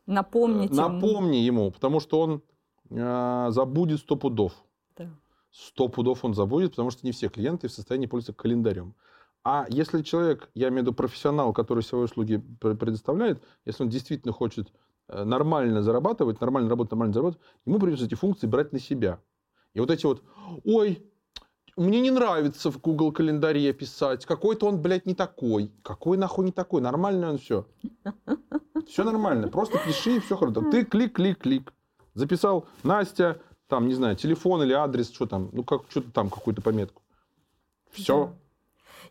Напомните 0.07 0.73
Напомни 0.73 1.37
ему, 1.37 1.61
ему 1.61 1.71
потому 1.71 1.99
что 1.99 2.19
он 2.19 2.41
э, 2.89 3.47
забудет 3.51 3.99
сто 3.99 4.15
пудов. 4.15 4.53
Да. 4.97 5.07
Сто 5.51 5.87
пудов 5.89 6.25
он 6.25 6.33
забудет, 6.33 6.71
потому 6.71 6.89
что 6.89 7.05
не 7.05 7.11
все 7.11 7.29
клиенты 7.29 7.67
в 7.67 7.71
состоянии 7.71 8.07
пользоваться 8.07 8.41
календарем. 8.41 8.95
А 9.43 9.67
если 9.69 10.01
человек, 10.01 10.49
я 10.55 10.69
имею 10.69 10.81
в 10.81 10.85
виду 10.87 10.93
профессионал, 10.93 11.53
который 11.53 11.83
свои 11.83 12.01
услуги 12.01 12.37
предоставляет, 12.59 13.43
если 13.65 13.83
он 13.83 13.89
действительно 13.89 14.33
хочет 14.33 14.73
э, 15.07 15.23
нормально 15.23 15.83
зарабатывать, 15.83 16.41
нормально 16.41 16.67
работать, 16.67 16.91
нормально 16.93 17.13
зарабатывать, 17.13 17.45
ему 17.67 17.77
придется 17.77 18.05
эти 18.07 18.15
функции 18.15 18.47
брать 18.47 18.73
на 18.73 18.79
себя. 18.79 19.19
И 19.75 19.79
вот 19.79 19.91
эти 19.91 20.05
вот, 20.07 20.23
ой, 20.63 21.10
мне 21.77 22.01
не 22.01 22.11
нравится 22.11 22.71
в 22.71 22.79
Google 22.79 23.11
календаре 23.11 23.71
писать. 23.73 24.25
Какой-то 24.25 24.67
он, 24.67 24.81
блядь, 24.81 25.05
не 25.05 25.15
такой. 25.15 25.71
Какой 25.83 26.17
нахуй 26.17 26.45
не 26.45 26.51
такой? 26.51 26.81
Нормальный 26.81 27.29
он 27.29 27.37
все. 27.37 27.65
Все 28.87 29.03
нормально. 29.03 29.47
Просто 29.47 29.77
пиши, 29.77 30.17
и 30.17 30.19
все 30.19 30.35
хорошо. 30.35 30.61
Ты 30.69 30.85
клик, 30.85 31.13
клик, 31.13 31.39
клик. 31.39 31.73
Записал 32.13 32.65
Настя, 32.83 33.39
там, 33.67 33.87
не 33.87 33.93
знаю, 33.93 34.15
телефон 34.15 34.63
или 34.63 34.73
адрес, 34.73 35.11
что 35.11 35.25
там, 35.25 35.49
ну, 35.53 35.63
как, 35.63 35.83
что-то 35.89 36.11
там, 36.11 36.29
какую-то 36.29 36.61
пометку. 36.61 37.01
Все. 37.91 38.33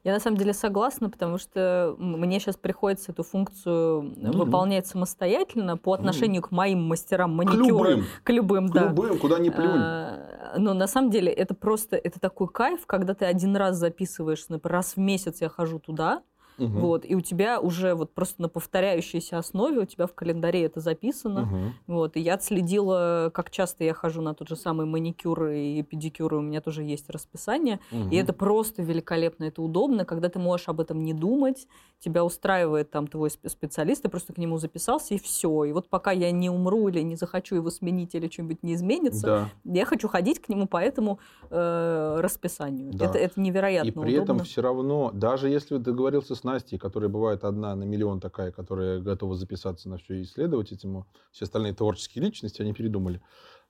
Я 0.02 0.14
на 0.14 0.20
самом 0.20 0.38
деле 0.38 0.54
согласна, 0.54 1.10
потому 1.10 1.36
что 1.36 1.94
мне 1.98 2.40
сейчас 2.40 2.56
приходится 2.56 3.12
эту 3.12 3.22
функцию 3.22 4.02
mm-hmm. 4.02 4.36
выполнять 4.36 4.86
самостоятельно 4.86 5.76
по 5.76 5.92
отношению 5.92 6.40
mm-hmm. 6.40 6.48
к 6.48 6.50
моим 6.52 6.82
мастерам 6.84 7.36
маникюра. 7.36 7.64
К 7.64 7.68
любым. 7.68 8.06
К 8.24 8.30
любым, 8.30 8.68
да. 8.68 8.80
К 8.80 8.88
любым, 8.88 9.18
куда 9.18 9.38
ни 9.38 9.50
плюнь. 9.50 9.68
А, 9.68 10.29
но 10.56 10.74
на 10.74 10.86
самом 10.86 11.10
деле 11.10 11.32
это 11.32 11.54
просто, 11.54 11.96
это 11.96 12.20
такой 12.20 12.48
кайф, 12.48 12.86
когда 12.86 13.14
ты 13.14 13.24
один 13.24 13.56
раз 13.56 13.76
записываешь, 13.76 14.48
например, 14.48 14.76
раз 14.76 14.94
в 14.94 14.98
месяц 14.98 15.40
я 15.40 15.48
хожу 15.48 15.78
туда, 15.78 16.22
Угу. 16.60 16.78
Вот, 16.78 17.04
и 17.04 17.14
у 17.14 17.20
тебя 17.20 17.60
уже 17.60 17.94
вот 17.94 18.12
просто 18.12 18.42
на 18.42 18.48
повторяющейся 18.48 19.38
основе 19.38 19.80
у 19.80 19.84
тебя 19.84 20.06
в 20.06 20.14
календаре 20.14 20.64
это 20.64 20.80
записано. 20.80 21.42
Угу. 21.42 21.58
Вот, 21.86 22.16
и 22.16 22.20
я 22.20 22.34
отследила, 22.34 23.30
как 23.32 23.50
часто 23.50 23.84
я 23.84 23.94
хожу 23.94 24.20
на 24.22 24.34
тот 24.34 24.48
же 24.48 24.56
самый 24.56 24.86
маникюр 24.86 25.48
и 25.48 25.82
педикюр, 25.82 26.34
и 26.34 26.36
у 26.38 26.42
меня 26.42 26.60
тоже 26.60 26.82
есть 26.82 27.08
расписание. 27.10 27.80
Угу. 27.92 28.10
И 28.10 28.16
это 28.16 28.32
просто 28.32 28.82
великолепно, 28.82 29.44
это 29.44 29.62
удобно, 29.62 30.04
когда 30.04 30.28
ты 30.28 30.38
можешь 30.38 30.68
об 30.68 30.80
этом 30.80 31.02
не 31.02 31.14
думать, 31.14 31.66
тебя 32.00 32.24
устраивает 32.24 32.90
там 32.90 33.06
твой 33.06 33.30
специалист, 33.30 34.02
ты 34.02 34.08
просто 34.08 34.32
к 34.32 34.38
нему 34.38 34.58
записался, 34.58 35.14
и 35.14 35.18
все. 35.18 35.64
И 35.64 35.72
вот 35.72 35.88
пока 35.88 36.12
я 36.12 36.30
не 36.30 36.48
умру 36.48 36.88
или 36.88 37.00
не 37.00 37.14
захочу 37.14 37.56
его 37.56 37.70
сменить, 37.70 38.14
или 38.14 38.28
что-нибудь 38.28 38.62
не 38.62 38.74
изменится, 38.74 39.26
да. 39.26 39.48
я 39.64 39.84
хочу 39.84 40.08
ходить 40.08 40.40
к 40.40 40.48
нему 40.48 40.66
по 40.66 40.78
этому 40.78 41.18
э, 41.50 42.20
расписанию. 42.20 42.92
Да. 42.94 43.06
Это, 43.06 43.18
это 43.18 43.40
невероятно 43.40 43.88
И 43.88 43.92
при 43.92 44.16
удобно. 44.16 44.22
этом 44.22 44.44
все 44.44 44.62
равно, 44.62 45.10
даже 45.12 45.48
если 45.48 45.76
ты 45.76 45.84
договорился 45.84 46.34
с 46.34 46.42
Настей, 46.52 46.78
которая 46.78 47.08
бывает 47.08 47.44
одна 47.44 47.74
на 47.74 47.84
миллион 47.84 48.20
такая, 48.20 48.50
которая 48.50 49.00
готова 49.00 49.36
записаться 49.36 49.88
на 49.88 49.98
все 49.98 50.14
и 50.14 50.22
исследовать 50.22 50.72
этому, 50.72 51.06
все 51.30 51.44
остальные 51.44 51.74
творческие 51.74 52.24
личности, 52.24 52.62
они 52.62 52.72
передумали. 52.72 53.20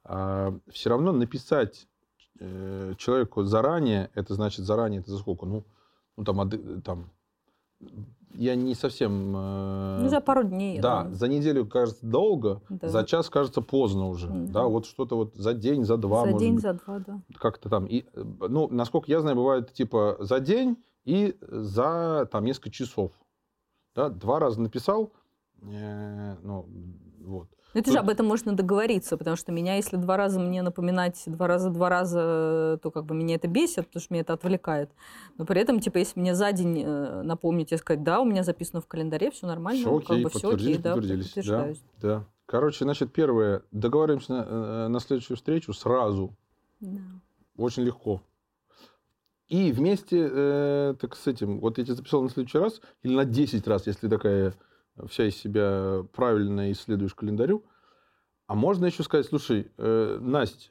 А, 0.05 0.59
все 0.71 0.91
равно 0.91 1.13
написать 1.13 1.87
э, 2.39 2.95
человеку 2.97 3.45
заранее, 3.45 4.11
это 4.15 4.35
значит 4.35 4.65
заранее, 4.65 5.01
это 5.01 5.11
за 5.11 5.19
сколько? 5.19 5.47
Ну, 5.47 5.65
ну 6.17 6.25
там, 6.25 6.81
там 6.83 7.11
я 8.35 8.55
не 8.55 8.75
совсем... 8.75 9.35
Э, 9.37 9.99
ну, 10.03 10.09
за 10.09 10.21
пару 10.21 10.45
дней. 10.45 10.81
Да, 10.81 11.09
за 11.11 11.29
неделю 11.29 11.67
кажется 11.67 12.07
долго, 12.07 12.63
да. 12.69 12.89
за 12.89 13.05
час 13.05 13.29
кажется 13.29 13.61
поздно 13.61 14.09
уже. 14.09 14.29
Да, 14.29 14.53
да 14.53 14.65
вот 14.65 14.87
что-то 14.87 15.17
вот 15.17 15.35
за 15.35 15.53
день, 15.53 15.85
за 15.85 15.97
два. 15.97 16.25
За 16.25 16.39
день, 16.39 16.55
быть. 16.55 16.63
за 16.63 16.75
два, 16.75 16.99
да. 17.01 17.21
Как-то 17.37 17.69
там. 17.69 17.87
И, 17.87 18.05
э, 18.15 18.25
ну, 18.49 18.69
насколько 18.71 19.11
я 19.11 19.21
знаю, 19.21 19.37
бывает 19.37 19.73
типа 19.73 20.17
за 20.21 20.41
день 20.41 20.77
и 21.05 21.37
за 21.41 22.29
там 22.31 22.45
несколько 22.45 22.71
часов. 22.71 23.13
Да, 23.95 24.09
два 24.09 24.39
раза 24.39 24.61
написал, 24.61 25.13
э, 25.63 26.37
ну, 26.43 26.67
вот. 27.21 27.49
Это 27.73 27.85
Тут... 27.85 27.93
же 27.93 27.99
об 28.01 28.09
этом 28.09 28.27
можно 28.27 28.53
договориться, 28.53 29.17
потому 29.17 29.37
что 29.37 29.53
меня, 29.53 29.77
если 29.77 29.97
два 29.97 30.17
раза 30.17 30.41
мне 30.41 30.63
напоминать, 30.63 31.23
два 31.27 31.47
раза, 31.47 31.71
два 31.71 31.89
раза, 31.89 32.81
то 32.83 32.91
как 32.91 33.05
бы 33.05 33.15
меня 33.15 33.37
это 33.37 33.47
бесит, 33.47 33.87
потому 33.87 34.03
что 34.03 34.13
меня 34.13 34.23
это 34.23 34.33
отвлекает. 34.33 34.91
Но 35.39 35.47
при 35.47 35.61
этом, 35.61 35.79
типа, 35.79 35.99
если 35.99 36.19
мне 36.19 36.35
за 36.35 36.51
день 36.53 36.83
э, 36.85 37.23
напомнить 37.23 37.71
и 37.73 37.77
сказать, 37.77 38.03
да, 38.03 38.21
у 38.21 38.25
меня 38.25 38.43
записано 38.43 38.81
в 38.81 38.87
календаре, 38.87 39.31
все 39.31 39.47
нормально, 39.47 39.81
все 39.81 39.97
окей, 39.97 40.07
как 40.07 40.33
бы 40.33 40.39
все 40.39 40.51
окей, 40.53 40.79
да, 40.79 40.97
да, 40.97 41.73
да. 42.01 42.25
Короче, 42.47 42.85
значит, 42.85 43.13
первое, 43.13 43.63
договариваемся 43.71 44.33
на, 44.33 44.47
э, 44.47 44.89
на 44.89 44.99
следующую 44.99 45.37
встречу 45.37 45.73
сразу. 45.73 46.35
Да. 46.81 46.99
Очень 47.57 47.85
легко. 47.85 48.23
И 49.51 49.73
вместе 49.73 50.31
э, 50.33 50.95
так 51.01 51.17
с 51.17 51.27
этим, 51.27 51.59
вот 51.59 51.79
я 51.79 51.85
тебе 51.85 51.97
записал 51.97 52.23
на 52.23 52.31
следующий 52.31 52.59
раз, 52.59 52.81
или 53.03 53.15
на 53.15 53.25
10 53.25 53.67
раз, 53.67 53.89
если 53.89 54.09
такая 54.09 54.55
вся 55.09 55.27
из 55.27 55.37
себя 55.37 56.07
правильно 56.13 56.71
исследуешь 56.71 57.15
календарю. 57.15 57.65
А 58.47 58.55
можно 58.55 58.87
еще 58.87 59.03
сказать, 59.03 59.27
слушай, 59.27 59.71
э, 59.77 60.19
Настя, 60.21 60.71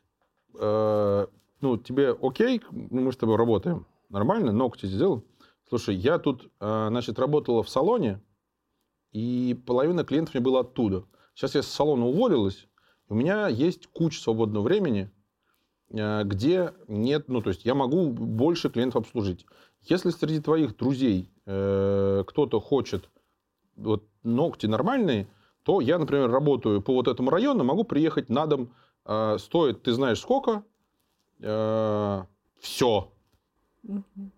э, 0.58 1.28
ну, 1.60 1.78
тебе 1.78 2.16
окей, 2.22 2.62
ну, 2.72 3.02
мы 3.02 3.12
с 3.12 3.18
тобой 3.18 3.36
работаем, 3.36 3.86
нормально, 4.08 4.54
ногти 4.54 4.86
сделал. 4.86 5.26
Слушай, 5.68 5.96
я 5.96 6.18
тут, 6.18 6.50
э, 6.62 6.88
значит, 6.90 7.20
работала 7.20 7.64
в 7.64 7.70
салоне, 7.70 8.22
и 9.12 9.62
половина 9.68 10.06
клиентов 10.06 10.36
мне 10.36 10.44
было 10.44 10.62
оттуда. 10.62 11.04
Сейчас 11.34 11.56
я 11.56 11.64
с 11.64 11.68
салона 11.68 12.06
уволилась, 12.06 12.70
у 13.10 13.14
меня 13.14 13.50
есть 13.50 13.88
куча 13.88 14.22
свободного 14.22 14.64
времени, 14.64 15.12
где 15.92 16.74
нет, 16.88 17.30
ну, 17.30 17.42
то 17.42 17.50
есть 17.50 17.66
я 17.66 17.74
могу 17.74 18.12
больше 18.12 18.70
клиентов 18.70 19.04
обслужить. 19.04 19.46
Если 19.84 20.10
среди 20.12 20.40
твоих 20.40 20.78
друзей 20.78 21.32
э, 21.46 22.24
кто-то 22.28 22.60
хочет 22.60 23.10
вот 23.76 24.04
ногти 24.24 24.68
нормальные, 24.68 25.28
то 25.64 25.82
я, 25.82 25.98
например, 25.98 26.30
работаю 26.30 26.82
по 26.82 26.94
вот 26.94 27.08
этому 27.08 27.30
району, 27.30 27.64
могу 27.64 27.84
приехать 27.84 28.30
на 28.30 28.46
дом, 28.46 28.70
э, 29.06 29.38
стоит, 29.40 29.82
ты 29.84 29.94
знаешь 29.94 30.20
сколько, 30.20 30.64
э, 31.40 32.24
все. 32.60 33.12
Угу. 33.84 34.32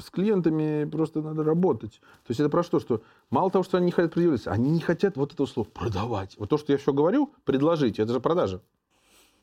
С 0.00 0.10
клиентами 0.10 0.84
просто 0.84 1.22
надо 1.22 1.42
работать. 1.42 2.00
То 2.24 2.30
есть 2.30 2.40
это 2.40 2.50
про 2.50 2.62
что? 2.62 2.80
Что 2.80 3.02
мало 3.30 3.50
того, 3.50 3.64
что 3.64 3.78
они 3.78 3.86
не 3.86 3.92
хотят 3.92 4.12
предъявляться, 4.12 4.50
они 4.52 4.70
не 4.70 4.80
хотят 4.80 5.16
вот 5.16 5.32
этого 5.32 5.46
слова 5.46 5.66
продавать. 5.68 6.36
Вот 6.38 6.50
то, 6.50 6.58
что 6.58 6.72
я 6.72 6.78
все 6.78 6.92
говорю, 6.92 7.32
предложить, 7.44 7.98
это 7.98 8.12
же 8.12 8.20
продажа. 8.20 8.60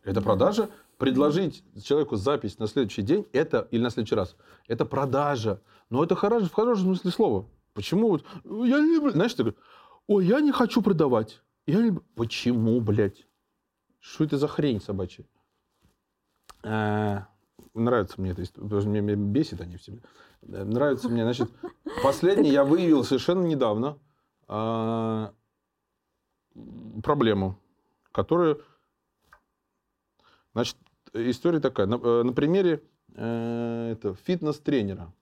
Это 0.06 0.22
продажа. 0.22 0.70
Предложить 0.98 1.64
человеку 1.84 2.16
запись 2.16 2.58
на 2.58 2.68
следующий 2.68 3.02
день, 3.02 3.28
это 3.34 3.68
или 3.72 3.82
на 3.82 3.90
следующий 3.90 4.16
раз, 4.16 4.38
это 4.68 4.86
продажа. 4.86 5.60
Но 5.90 6.04
это 6.04 6.16
хорошо, 6.16 6.46
в 6.46 6.54
хорошем 6.54 6.86
смысле 6.86 7.12
слова. 7.12 7.46
Почему 7.74 8.10
вот, 8.10 8.26
я 8.46 8.80
не 8.80 9.12
знаешь, 9.12 9.34
ты 9.34 9.44
говоришь, 9.44 9.60
ой, 10.08 10.26
я 10.26 10.40
не 10.40 10.54
хочу 10.54 10.82
продавать. 10.82 11.42
Я 11.68 11.82
не... 11.82 12.00
Почему, 12.16 12.80
блядь? 12.80 13.28
Что 14.00 14.24
это 14.24 14.38
за 14.38 14.48
хрень 14.48 14.80
собачья? 14.80 15.26
А, 16.64 17.28
нравится 17.74 18.22
мне 18.22 18.32
это, 18.32 18.44
потому 18.54 18.82
что 18.82 18.90
меня 18.90 19.16
бесит 19.16 19.60
они 19.60 19.78
все. 19.78 20.00
Нравится 20.42 21.10
мне, 21.10 21.24
значит, 21.24 21.52
последний 22.04 22.52
я 22.52 22.64
выявил 22.64 23.04
совершенно 23.04 23.44
недавно 23.44 23.98
а, 24.48 25.34
проблему, 27.04 27.60
которую, 28.12 28.64
значит, 30.56 30.78
история 31.14 31.60
такая, 31.60 31.86
на, 31.86 31.96
э, 31.96 32.24
на 32.24 32.34
примере 32.34 32.82
э, 33.14 33.92
это, 33.92 34.16
фитнес-тренера. 34.16 35.14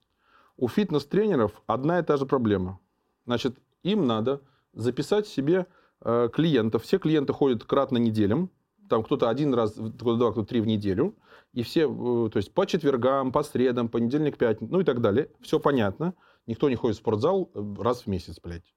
У 0.56 0.68
фитнес-тренеров 0.68 1.62
одна 1.66 1.98
и 1.98 2.02
та 2.02 2.16
же 2.16 2.24
проблема. 2.24 2.78
Значит, 3.26 3.56
им 3.82 4.06
надо 4.06 4.40
записать 4.72 5.26
себе 5.26 5.66
э, 6.00 6.28
клиентов. 6.32 6.84
Все 6.84 6.98
клиенты 6.98 7.32
ходят 7.32 7.64
кратно 7.64 7.98
неделям. 7.98 8.50
Там 8.88 9.02
кто-то 9.02 9.28
один 9.28 9.52
раз, 9.54 9.72
кто-то 9.72 10.16
два, 10.16 10.30
кто-то 10.30 10.48
три 10.48 10.60
в 10.60 10.66
неделю. 10.66 11.16
И 11.52 11.62
все, 11.64 11.82
э, 11.82 12.30
то 12.30 12.36
есть 12.36 12.52
по 12.52 12.66
четвергам, 12.66 13.32
по 13.32 13.42
средам, 13.42 13.88
понедельник, 13.88 14.38
пятница, 14.38 14.72
ну 14.72 14.80
и 14.80 14.84
так 14.84 15.00
далее. 15.00 15.30
Все 15.40 15.58
понятно. 15.58 16.14
Никто 16.46 16.68
не 16.68 16.76
ходит 16.76 16.96
в 16.96 17.00
спортзал 17.00 17.50
э, 17.54 17.74
раз 17.80 18.02
в 18.02 18.06
месяц, 18.06 18.38
блядь. 18.40 18.73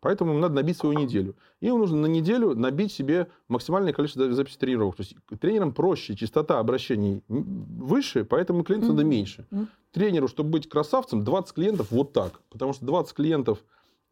Поэтому 0.00 0.32
им 0.32 0.40
надо 0.40 0.54
набить 0.54 0.76
свою 0.76 0.98
неделю. 0.98 1.34
Им 1.60 1.78
нужно 1.78 1.98
на 1.98 2.06
неделю 2.06 2.54
набить 2.54 2.92
себе 2.92 3.28
максимальное 3.48 3.92
количество 3.92 4.32
записей 4.32 4.58
тренировок. 4.58 4.96
То 4.96 5.02
есть 5.02 5.16
тренерам 5.40 5.72
проще, 5.72 6.14
частота 6.14 6.60
обращений 6.60 7.22
выше, 7.28 8.24
поэтому 8.24 8.62
клиентов 8.62 8.90
mm-hmm. 8.90 8.96
надо 8.96 9.04
меньше. 9.04 9.46
Mm-hmm. 9.50 9.66
Тренеру, 9.92 10.28
чтобы 10.28 10.50
быть 10.50 10.68
красавцем, 10.68 11.24
20 11.24 11.54
клиентов 11.54 11.90
вот 11.90 12.12
так. 12.12 12.40
Потому 12.50 12.72
что 12.74 12.84
20 12.86 13.12
клиентов 13.14 13.58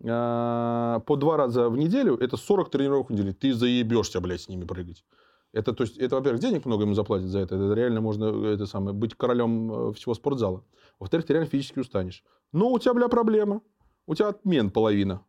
э, 0.00 1.00
по 1.06 1.16
два 1.16 1.36
раза 1.36 1.68
в 1.68 1.76
неделю, 1.76 2.16
это 2.16 2.36
40 2.36 2.70
тренировок 2.70 3.10
в 3.10 3.12
неделю. 3.12 3.32
Ты 3.32 3.54
заебешься, 3.54 4.20
блядь, 4.20 4.40
с 4.40 4.48
ними 4.48 4.64
прыгать. 4.64 5.04
Это, 5.52 5.72
то 5.72 5.84
есть, 5.84 5.96
это, 5.98 6.16
во-первых, 6.16 6.40
денег 6.40 6.66
много 6.66 6.82
ему 6.82 6.94
заплатят 6.94 7.28
за 7.28 7.38
это. 7.38 7.54
Это 7.54 7.74
реально 7.74 8.00
можно 8.00 8.46
это 8.46 8.66
самое, 8.66 8.94
быть 8.94 9.14
королем 9.14 9.90
э, 9.90 9.92
всего 9.94 10.14
спортзала. 10.14 10.64
Во-вторых, 10.98 11.26
ты 11.26 11.32
реально 11.32 11.48
физически 11.48 11.78
устанешь. 11.78 12.24
Но 12.52 12.72
у 12.72 12.78
тебя, 12.78 12.92
бля, 12.92 13.08
проблема. 13.08 13.60
У 14.06 14.14
тебя 14.14 14.28
отмен 14.28 14.70
половина. 14.70 15.22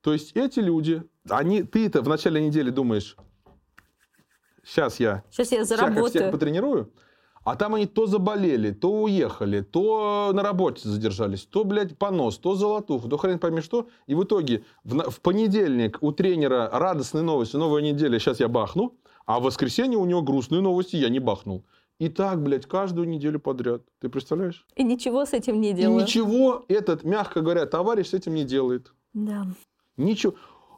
То 0.00 0.12
есть 0.12 0.32
эти 0.36 0.60
люди, 0.60 1.02
они, 1.28 1.62
ты 1.62 1.86
это 1.86 2.02
в 2.02 2.08
начале 2.08 2.46
недели 2.46 2.70
думаешь, 2.70 3.16
сейчас 4.62 5.00
я, 5.00 5.24
сейчас 5.30 5.52
я 5.52 5.64
заработаю. 5.64 6.06
Всех, 6.06 6.22
всех 6.22 6.32
потренирую, 6.32 6.92
а 7.44 7.56
там 7.56 7.74
они 7.74 7.86
то 7.86 8.06
заболели, 8.06 8.72
то 8.72 9.02
уехали, 9.02 9.60
то 9.60 10.32
на 10.34 10.42
работе 10.42 10.88
задержались, 10.88 11.44
то, 11.44 11.64
блядь, 11.64 11.96
понос, 11.96 12.38
то 12.38 12.54
золотуху, 12.54 13.08
то 13.08 13.16
хрен 13.16 13.38
пойми 13.38 13.60
что. 13.60 13.88
И 14.06 14.14
в 14.14 14.24
итоге 14.24 14.64
в, 14.82 15.10
в 15.10 15.20
понедельник 15.20 15.98
у 16.00 16.12
тренера 16.12 16.68
радостные 16.72 17.22
новости, 17.22 17.56
новая 17.56 17.82
неделя, 17.82 18.18
сейчас 18.18 18.40
я 18.40 18.48
бахну, 18.48 18.98
а 19.26 19.40
в 19.40 19.44
воскресенье 19.44 19.98
у 19.98 20.04
него 20.04 20.22
грустные 20.22 20.60
новости, 20.60 20.96
я 20.96 21.08
не 21.08 21.18
бахнул. 21.18 21.64
И 21.98 22.08
так, 22.08 22.42
блядь, 22.42 22.66
каждую 22.66 23.08
неделю 23.08 23.38
подряд. 23.38 23.82
Ты 24.00 24.08
представляешь? 24.08 24.66
И 24.74 24.82
ничего 24.82 25.24
с 25.24 25.32
этим 25.32 25.60
не 25.60 25.72
делает. 25.72 26.00
И 26.00 26.02
ничего 26.02 26.64
этот, 26.68 27.04
мягко 27.04 27.40
говоря, 27.40 27.66
товарищ 27.66 28.08
с 28.08 28.14
этим 28.14 28.34
не 28.34 28.44
делает. 28.44 28.92
Да. 29.14 29.46
Ничего. 29.96 30.34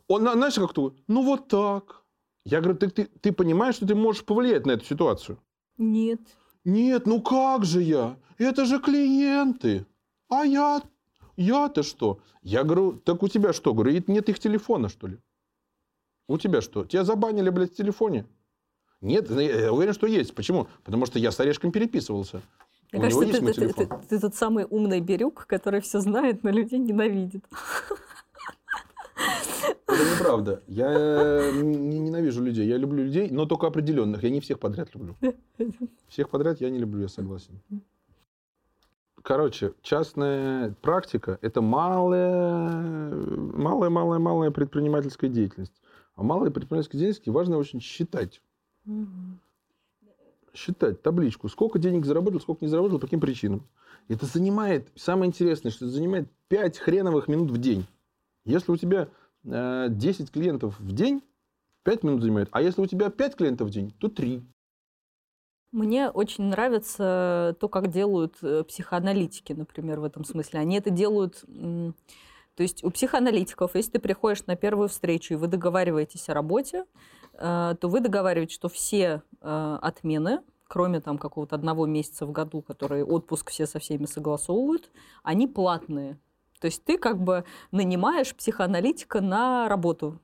Он, 0.09 0.23
знаешь, 0.23 0.55
как 0.55 0.73
то, 0.73 0.95
ну 1.09 1.23
вот 1.23 1.49
так. 1.49 2.05
Я 2.45 2.61
говорю, 2.61 2.79
ты, 2.79 2.91
ты, 2.91 3.07
ты 3.07 3.33
понимаешь, 3.33 3.75
что 3.75 3.87
ты 3.87 3.95
можешь 3.95 4.25
повлиять 4.25 4.67
на 4.67 4.73
эту 4.73 4.85
ситуацию? 4.85 5.39
Нет. 5.79 6.21
Нет, 6.65 7.07
ну 7.07 7.21
как 7.21 7.65
же 7.65 7.83
я? 7.83 8.17
Это 8.39 8.67
же 8.67 8.79
клиенты. 8.79 9.87
А 10.29 10.45
я, 10.45 10.83
я-то 11.37 11.83
что? 11.83 12.21
Я 12.43 12.63
говорю, 12.63 12.93
так 12.93 13.23
у 13.23 13.29
тебя 13.29 13.53
что? 13.53 13.75
Говорю, 13.75 14.03
нет 14.07 14.29
их 14.29 14.39
телефона, 14.39 14.89
что 14.89 15.09
ли? 15.09 15.19
У 16.29 16.39
тебя 16.39 16.61
что? 16.61 16.85
Тебя 16.85 17.05
забанили, 17.05 17.51
блядь, 17.51 17.73
в 17.73 17.77
телефоне? 17.77 18.27
Нет, 19.01 19.31
я 19.31 19.73
уверен, 19.73 19.93
что 19.93 20.07
есть. 20.07 20.35
Почему? 20.35 20.69
Потому 20.85 21.07
что 21.07 21.19
я 21.19 21.31
с 21.31 21.41
Орешком 21.41 21.73
переписывался. 21.73 22.43
Мне 22.93 23.03
кажется, 23.03 23.27
ты, 23.27 23.41
ты, 23.41 23.53
ты, 23.53 23.87
ты, 23.87 23.89
ты 24.09 24.21
тот 24.21 24.35
самый 24.35 24.65
умный 24.69 25.01
берюк, 25.01 25.47
который 25.47 25.81
все 25.81 26.01
знает, 26.01 26.45
но 26.45 26.51
людей 26.51 26.79
ненавидит. 26.79 27.45
Это 29.87 30.05
неправда. 30.15 30.63
Я 30.67 30.93
э, 30.93 31.53
не 31.63 31.99
ненавижу 31.99 32.43
людей. 32.43 32.67
Я 32.67 32.77
люблю 32.77 33.05
людей, 33.05 33.31
но 33.31 33.47
только 33.47 33.67
определенных. 33.67 34.23
Я 34.23 34.31
не 34.31 34.41
всех 34.41 34.59
подряд 34.59 34.95
люблю. 34.95 35.17
Всех 36.09 36.29
подряд 36.29 36.61
я 36.61 36.71
не 36.71 36.79
люблю, 36.79 37.03
я 37.03 37.09
согласен. 37.09 37.61
Короче, 39.23 39.73
частная 39.83 40.75
практика– 40.83 41.39
это 41.43 41.61
малая, 41.61 43.11
малая, 43.11 43.91
малая, 43.91 44.19
малая 44.21 44.51
предпринимательская 44.53 45.29
деятельность. 45.29 45.73
А 46.15 46.23
малая 46.23 46.51
предпринимательская 46.51 47.01
деятельность 47.01 47.29
важно 47.29 47.59
очень 47.59 47.81
считать. 47.81 48.41
Считать 50.55 51.03
табличку, 51.03 51.49
сколько 51.49 51.79
денег 51.79 52.07
заработал, 52.07 52.41
сколько 52.41 52.65
не 52.65 52.71
заработал, 52.71 52.99
по 52.99 53.07
каким 53.07 53.21
причинам. 53.21 53.67
Это 54.09 54.27
занимает, 54.27 54.89
самое 54.95 55.29
интересное, 55.29 55.73
что 55.73 55.87
это 55.87 55.95
занимает 55.95 56.29
5 56.49 56.79
хреновых 56.79 57.27
минут 57.27 57.51
в 57.51 57.59
день. 57.59 57.85
Если 58.47 58.71
у 58.71 58.77
тебя 58.77 59.09
10 59.43 59.49
э, 59.49 60.33
клиентов 60.33 60.79
в 60.81 60.93
день, 60.93 61.23
5 61.83 62.03
минут 62.05 62.23
занимает. 62.23 62.49
А 62.53 62.63
если 62.63 62.81
у 62.81 62.87
тебя 62.87 63.11
5 63.11 63.37
клиентов 63.37 63.69
в 63.69 63.71
день, 63.71 63.93
то 64.01 64.09
3. 64.09 64.43
Мне 65.73 66.09
очень 66.09 66.45
нравится 66.45 67.57
то, 67.61 67.69
как 67.69 67.89
делают 67.89 68.37
э, 68.43 68.65
психоаналитики, 68.65 69.53
например, 69.53 70.01
в 70.01 70.05
этом 70.05 70.25
смысле. 70.25 70.61
Они 70.61 70.79
это 70.79 70.91
делают... 70.91 71.45
То 71.45 72.63
есть 72.63 72.83
у 72.83 72.91
психоаналитиков, 72.91 73.75
если 73.75 73.93
ты 73.93 73.99
приходишь 73.99 74.47
на 74.47 74.57
первую 74.57 74.89
встречу 74.89 75.35
и 75.35 75.37
вы 75.37 75.47
договариваетесь 75.47 76.31
о 76.31 76.35
работе, 76.35 76.87
э, 77.35 77.75
то 77.79 77.89
вы 77.89 78.01
договариваетесь, 78.01 78.55
что 78.55 78.69
все 78.69 79.23
отмены, 79.41 80.41
кроме 80.67 81.01
там 81.01 81.19
какого-то 81.19 81.55
одного 81.55 81.87
месяца 81.87 82.27
в 82.27 82.33
году, 82.33 82.63
который 82.63 83.05
отпуск 83.05 83.51
все 83.51 83.67
со 83.67 83.79
всеми 83.79 84.07
согласовывают, 84.07 84.91
они 85.23 85.47
платные. 85.47 86.19
То 86.61 86.67
есть 86.67 86.85
ты 86.85 86.99
как 86.99 87.23
бы 87.23 87.45
нанимаешь 87.71 88.35
психоаналитика 88.35 89.21
на 89.21 89.69
работу. 89.69 90.21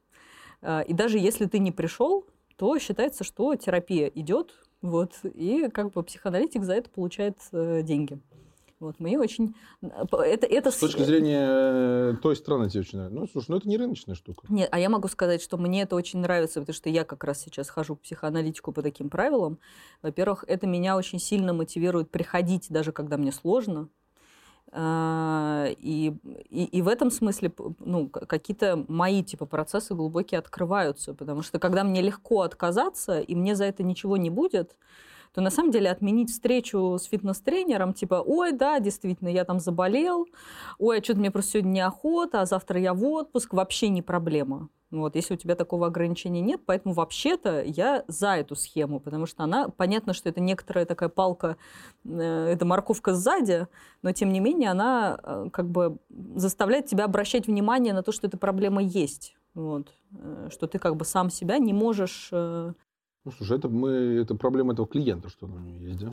Э, 0.60 0.84
и 0.84 0.92
даже 0.92 1.18
если 1.18 1.46
ты 1.46 1.58
не 1.58 1.72
пришел, 1.72 2.26
то 2.56 2.78
считается, 2.78 3.24
что 3.24 3.54
терапия 3.56 4.08
идет, 4.08 4.54
вот, 4.82 5.14
и 5.24 5.68
как 5.68 5.92
бы 5.92 6.02
психоаналитик 6.02 6.64
за 6.64 6.74
это 6.74 6.90
получает 6.90 7.38
э, 7.52 7.82
деньги. 7.82 8.20
Вот, 8.82 8.98
мне 8.98 9.16
очень... 9.16 9.54
Это, 9.80 10.46
это... 10.46 10.72
С 10.72 10.78
точки 10.78 11.02
зрения 11.02 11.46
э, 11.46 12.14
той 12.20 12.34
страны 12.34 12.68
тебе 12.68 12.80
очень 12.80 12.98
нравится. 12.98 13.20
Ну, 13.20 13.28
слушай, 13.28 13.50
ну 13.52 13.56
это 13.58 13.68
не 13.68 13.76
рыночная 13.76 14.16
штука. 14.16 14.44
Нет, 14.48 14.68
а 14.72 14.80
я 14.80 14.88
могу 14.88 15.06
сказать, 15.06 15.40
что 15.40 15.56
мне 15.56 15.82
это 15.82 15.94
очень 15.94 16.18
нравится, 16.18 16.58
потому 16.58 16.74
что 16.74 16.90
я 16.90 17.04
как 17.04 17.22
раз 17.22 17.40
сейчас 17.40 17.68
хожу 17.68 17.94
в 17.94 18.00
психоаналитику 18.00 18.72
по 18.72 18.82
таким 18.82 19.08
правилам. 19.08 19.60
Во-первых, 20.02 20.44
это 20.48 20.66
меня 20.66 20.96
очень 20.96 21.20
сильно 21.20 21.52
мотивирует 21.52 22.10
приходить, 22.10 22.66
даже 22.70 22.90
когда 22.90 23.16
мне 23.18 23.30
сложно. 23.30 23.88
А, 24.74 25.66
и, 25.78 26.14
и, 26.48 26.64
и 26.64 26.82
в 26.82 26.88
этом 26.88 27.10
смысле 27.10 27.52
ну, 27.78 28.08
какие-то 28.08 28.84
мои 28.88 29.22
типа 29.22 29.44
процессы 29.44 29.94
глубокие 29.94 30.38
открываются, 30.38 31.12
потому 31.12 31.42
что 31.42 31.58
когда 31.58 31.84
мне 31.84 32.00
легко 32.00 32.40
отказаться, 32.40 33.20
и 33.20 33.34
мне 33.34 33.54
за 33.54 33.66
это 33.66 33.82
ничего 33.82 34.16
не 34.16 34.30
будет, 34.30 34.76
то 35.34 35.42
на 35.42 35.50
самом 35.50 35.72
деле 35.72 35.90
отменить 35.90 36.30
встречу 36.30 36.98
с 36.98 37.04
фитнес-тренером, 37.04 37.92
типа, 37.92 38.22
ой, 38.26 38.52
да, 38.52 38.80
действительно, 38.80 39.28
я 39.28 39.44
там 39.44 39.60
заболел, 39.60 40.26
ой, 40.78 41.00
а 41.00 41.04
что-то 41.04 41.20
мне 41.20 41.30
просто 41.30 41.52
сегодня 41.52 41.70
неохота, 41.70 42.40
а 42.40 42.46
завтра 42.46 42.80
я 42.80 42.94
в 42.94 43.04
отпуск, 43.04 43.52
вообще 43.52 43.88
не 43.88 44.02
проблема. 44.02 44.68
Вот, 44.92 45.16
если 45.16 45.32
у 45.32 45.36
тебя 45.38 45.54
такого 45.54 45.86
ограничения 45.86 46.42
нет, 46.42 46.60
поэтому 46.66 46.94
вообще-то 46.94 47.62
я 47.62 48.04
за 48.08 48.36
эту 48.36 48.54
схему, 48.54 49.00
потому 49.00 49.24
что 49.24 49.42
она, 49.42 49.70
понятно, 49.70 50.12
что 50.12 50.28
это 50.28 50.40
некоторая 50.40 50.84
такая 50.84 51.08
палка, 51.08 51.56
э, 52.04 52.20
это 52.52 52.66
морковка 52.66 53.14
сзади, 53.14 53.68
но 54.02 54.12
тем 54.12 54.30
не 54.30 54.40
менее 54.40 54.70
она 54.70 55.18
э, 55.22 55.48
как 55.50 55.70
бы 55.70 55.96
заставляет 56.34 56.86
тебя 56.86 57.06
обращать 57.06 57.46
внимание 57.46 57.94
на 57.94 58.02
то, 58.02 58.12
что 58.12 58.26
эта 58.26 58.36
проблема 58.36 58.82
есть. 58.82 59.34
Вот, 59.54 59.88
э, 60.10 60.48
что 60.52 60.66
ты 60.66 60.78
как 60.78 60.96
бы 60.96 61.06
сам 61.06 61.30
себя 61.30 61.56
не 61.58 61.72
можешь 61.72 62.28
ну, 63.24 63.30
слушай, 63.30 63.56
это, 63.56 63.68
мы, 63.68 63.90
это 64.20 64.34
проблема 64.34 64.72
этого 64.72 64.88
клиента, 64.88 65.28
что 65.28 65.46
у 65.46 65.48
него 65.48 65.78
есть, 65.78 66.00
да? 66.00 66.12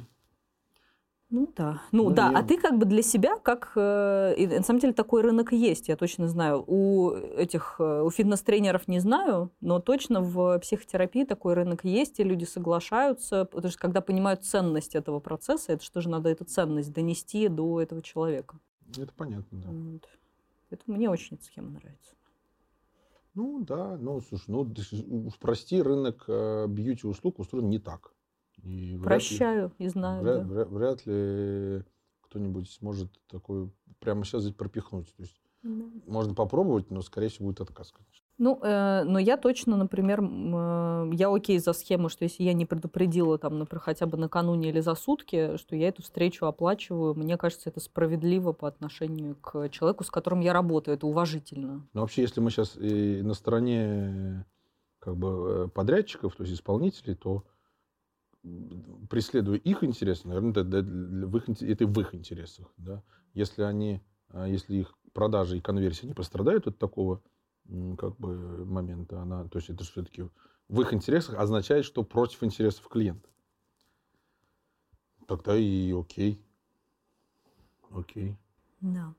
Ну 1.31 1.47
да. 1.55 1.81
Ну, 1.91 2.09
ну 2.09 2.15
да, 2.15 2.31
я... 2.31 2.39
а 2.39 2.43
ты 2.43 2.57
как 2.57 2.79
бы 2.79 2.85
для 2.85 3.03
себя, 3.03 3.37
как... 3.37 3.73
Э, 3.75 4.33
и, 4.35 4.47
на 4.47 4.63
самом 4.63 4.79
деле 4.79 4.93
такой 4.93 5.21
рынок 5.21 5.51
есть, 5.51 5.87
я 5.87 5.95
точно 5.95 6.27
знаю. 6.27 6.63
У 6.65 7.11
этих, 7.11 7.75
э, 7.79 8.01
у 8.01 8.09
фитнес-тренеров 8.09 8.87
не 8.87 8.99
знаю, 8.99 9.51
но 9.61 9.79
точно 9.79 10.21
в 10.21 10.57
психотерапии 10.59 11.25
такой 11.25 11.53
рынок 11.53 11.85
есть, 11.85 12.19
и 12.19 12.23
люди 12.23 12.45
соглашаются, 12.45 13.45
потому 13.45 13.69
что 13.69 13.79
когда 13.79 14.01
понимают 14.01 14.43
ценность 14.43 14.95
этого 14.95 15.19
процесса, 15.19 15.73
это 15.73 15.83
что 15.83 16.01
же 16.01 16.09
надо 16.09 16.29
эту 16.29 16.45
ценность 16.45 16.91
донести 16.91 17.47
до 17.47 17.79
этого 17.79 18.01
человека. 18.01 18.57
Это 18.97 19.13
понятно, 19.15 19.61
да. 19.61 19.69
Вот. 19.69 20.09
Это 20.71 20.83
мне 20.87 21.11
очень 21.11 21.37
эта 21.37 21.45
схема 21.45 21.69
нравится. 21.69 22.15
Ну 23.35 23.63
да, 23.63 23.97
ну 23.97 24.19
слушай, 24.21 24.45
ну 24.49 25.29
прости, 25.39 25.79
рынок 25.79 26.25
э, 26.27 26.65
бьюти-услуг 26.67 27.37
устроен 27.37 27.69
не 27.69 27.77
так. 27.77 28.13
И 28.63 28.99
Прощаю 29.03 29.71
ли, 29.79 29.85
и 29.85 29.89
знаю. 29.89 30.23
Вряд, 30.23 30.47
да. 30.47 30.53
вряд, 30.53 30.69
вряд 30.69 31.05
ли 31.05 31.83
кто-нибудь 32.21 32.69
сможет 32.71 33.09
такой 33.27 33.69
прямо 33.99 34.23
сейчас 34.23 34.49
пропихнуть. 34.51 35.13
То 35.15 35.23
есть 35.23 35.41
да. 35.63 35.85
можно 36.07 36.33
попробовать, 36.33 36.91
но 36.91 37.01
скорее 37.01 37.29
всего 37.29 37.47
будет 37.47 37.61
отказ, 37.61 37.91
конечно. 37.91 38.25
Ну, 38.39 38.57
э, 38.63 39.03
но 39.03 39.19
я 39.19 39.35
точно, 39.35 39.75
например, 39.75 40.21
э, 40.21 41.11
я 41.13 41.33
окей 41.33 41.59
за 41.59 41.73
схему, 41.73 42.07
что 42.07 42.23
если 42.23 42.43
я 42.43 42.53
не 42.53 42.65
предупредила 42.65 43.37
там, 43.37 43.59
например, 43.59 43.81
хотя 43.81 44.05
бы 44.05 44.17
накануне 44.17 44.69
или 44.69 44.79
за 44.79 44.95
сутки, 44.95 45.57
что 45.57 45.75
я 45.75 45.89
эту 45.89 46.03
встречу 46.03 46.45
оплачиваю, 46.45 47.15
мне 47.15 47.35
кажется, 47.35 47.69
это 47.69 47.81
справедливо 47.81 48.53
по 48.53 48.69
отношению 48.69 49.35
к 49.35 49.67
человеку, 49.69 50.05
с 50.05 50.09
которым 50.09 50.39
я 50.39 50.53
работаю, 50.53 50.95
это 50.95 51.05
уважительно. 51.05 51.85
Ну, 51.93 52.01
вообще, 52.01 52.21
если 52.21 52.39
мы 52.39 52.49
сейчас 52.49 52.77
и 52.77 53.21
на 53.21 53.33
стороне 53.33 54.45
как 54.99 55.17
бы 55.17 55.65
э, 55.65 55.67
подрядчиков, 55.67 56.33
то 56.35 56.43
есть 56.43 56.55
исполнителей, 56.55 57.15
то 57.15 57.43
преследуя 59.09 59.57
их 59.57 59.83
интересы, 59.83 60.27
наверное, 60.27 60.51
это, 60.51 60.61
в 60.63 61.37
их, 61.37 61.49
это 61.61 61.87
в 61.87 61.99
их 61.99 62.15
интересах. 62.15 62.67
Да? 62.77 63.03
Если 63.33 63.61
они, 63.63 64.01
а, 64.29 64.47
если 64.47 64.77
их 64.77 64.93
продажи 65.13 65.57
и 65.57 65.61
конверсия 65.61 66.07
не 66.07 66.13
пострадают 66.13 66.67
от 66.67 66.77
такого 66.77 67.21
как 67.97 68.17
бы 68.17 68.65
момента. 68.65 69.21
Она, 69.21 69.47
то 69.47 69.59
есть 69.59 69.69
это 69.69 69.83
все-таки 69.83 70.27
в 70.67 70.81
их 70.81 70.93
интересах 70.93 71.37
означает, 71.37 71.85
что 71.85 72.03
против 72.03 72.43
интересов 72.43 72.87
клиента. 72.87 73.29
Тогда 75.27 75.55
и 75.55 75.91
окей. 75.91 76.43
Окей. 77.91 78.37
Да. 78.81 79.13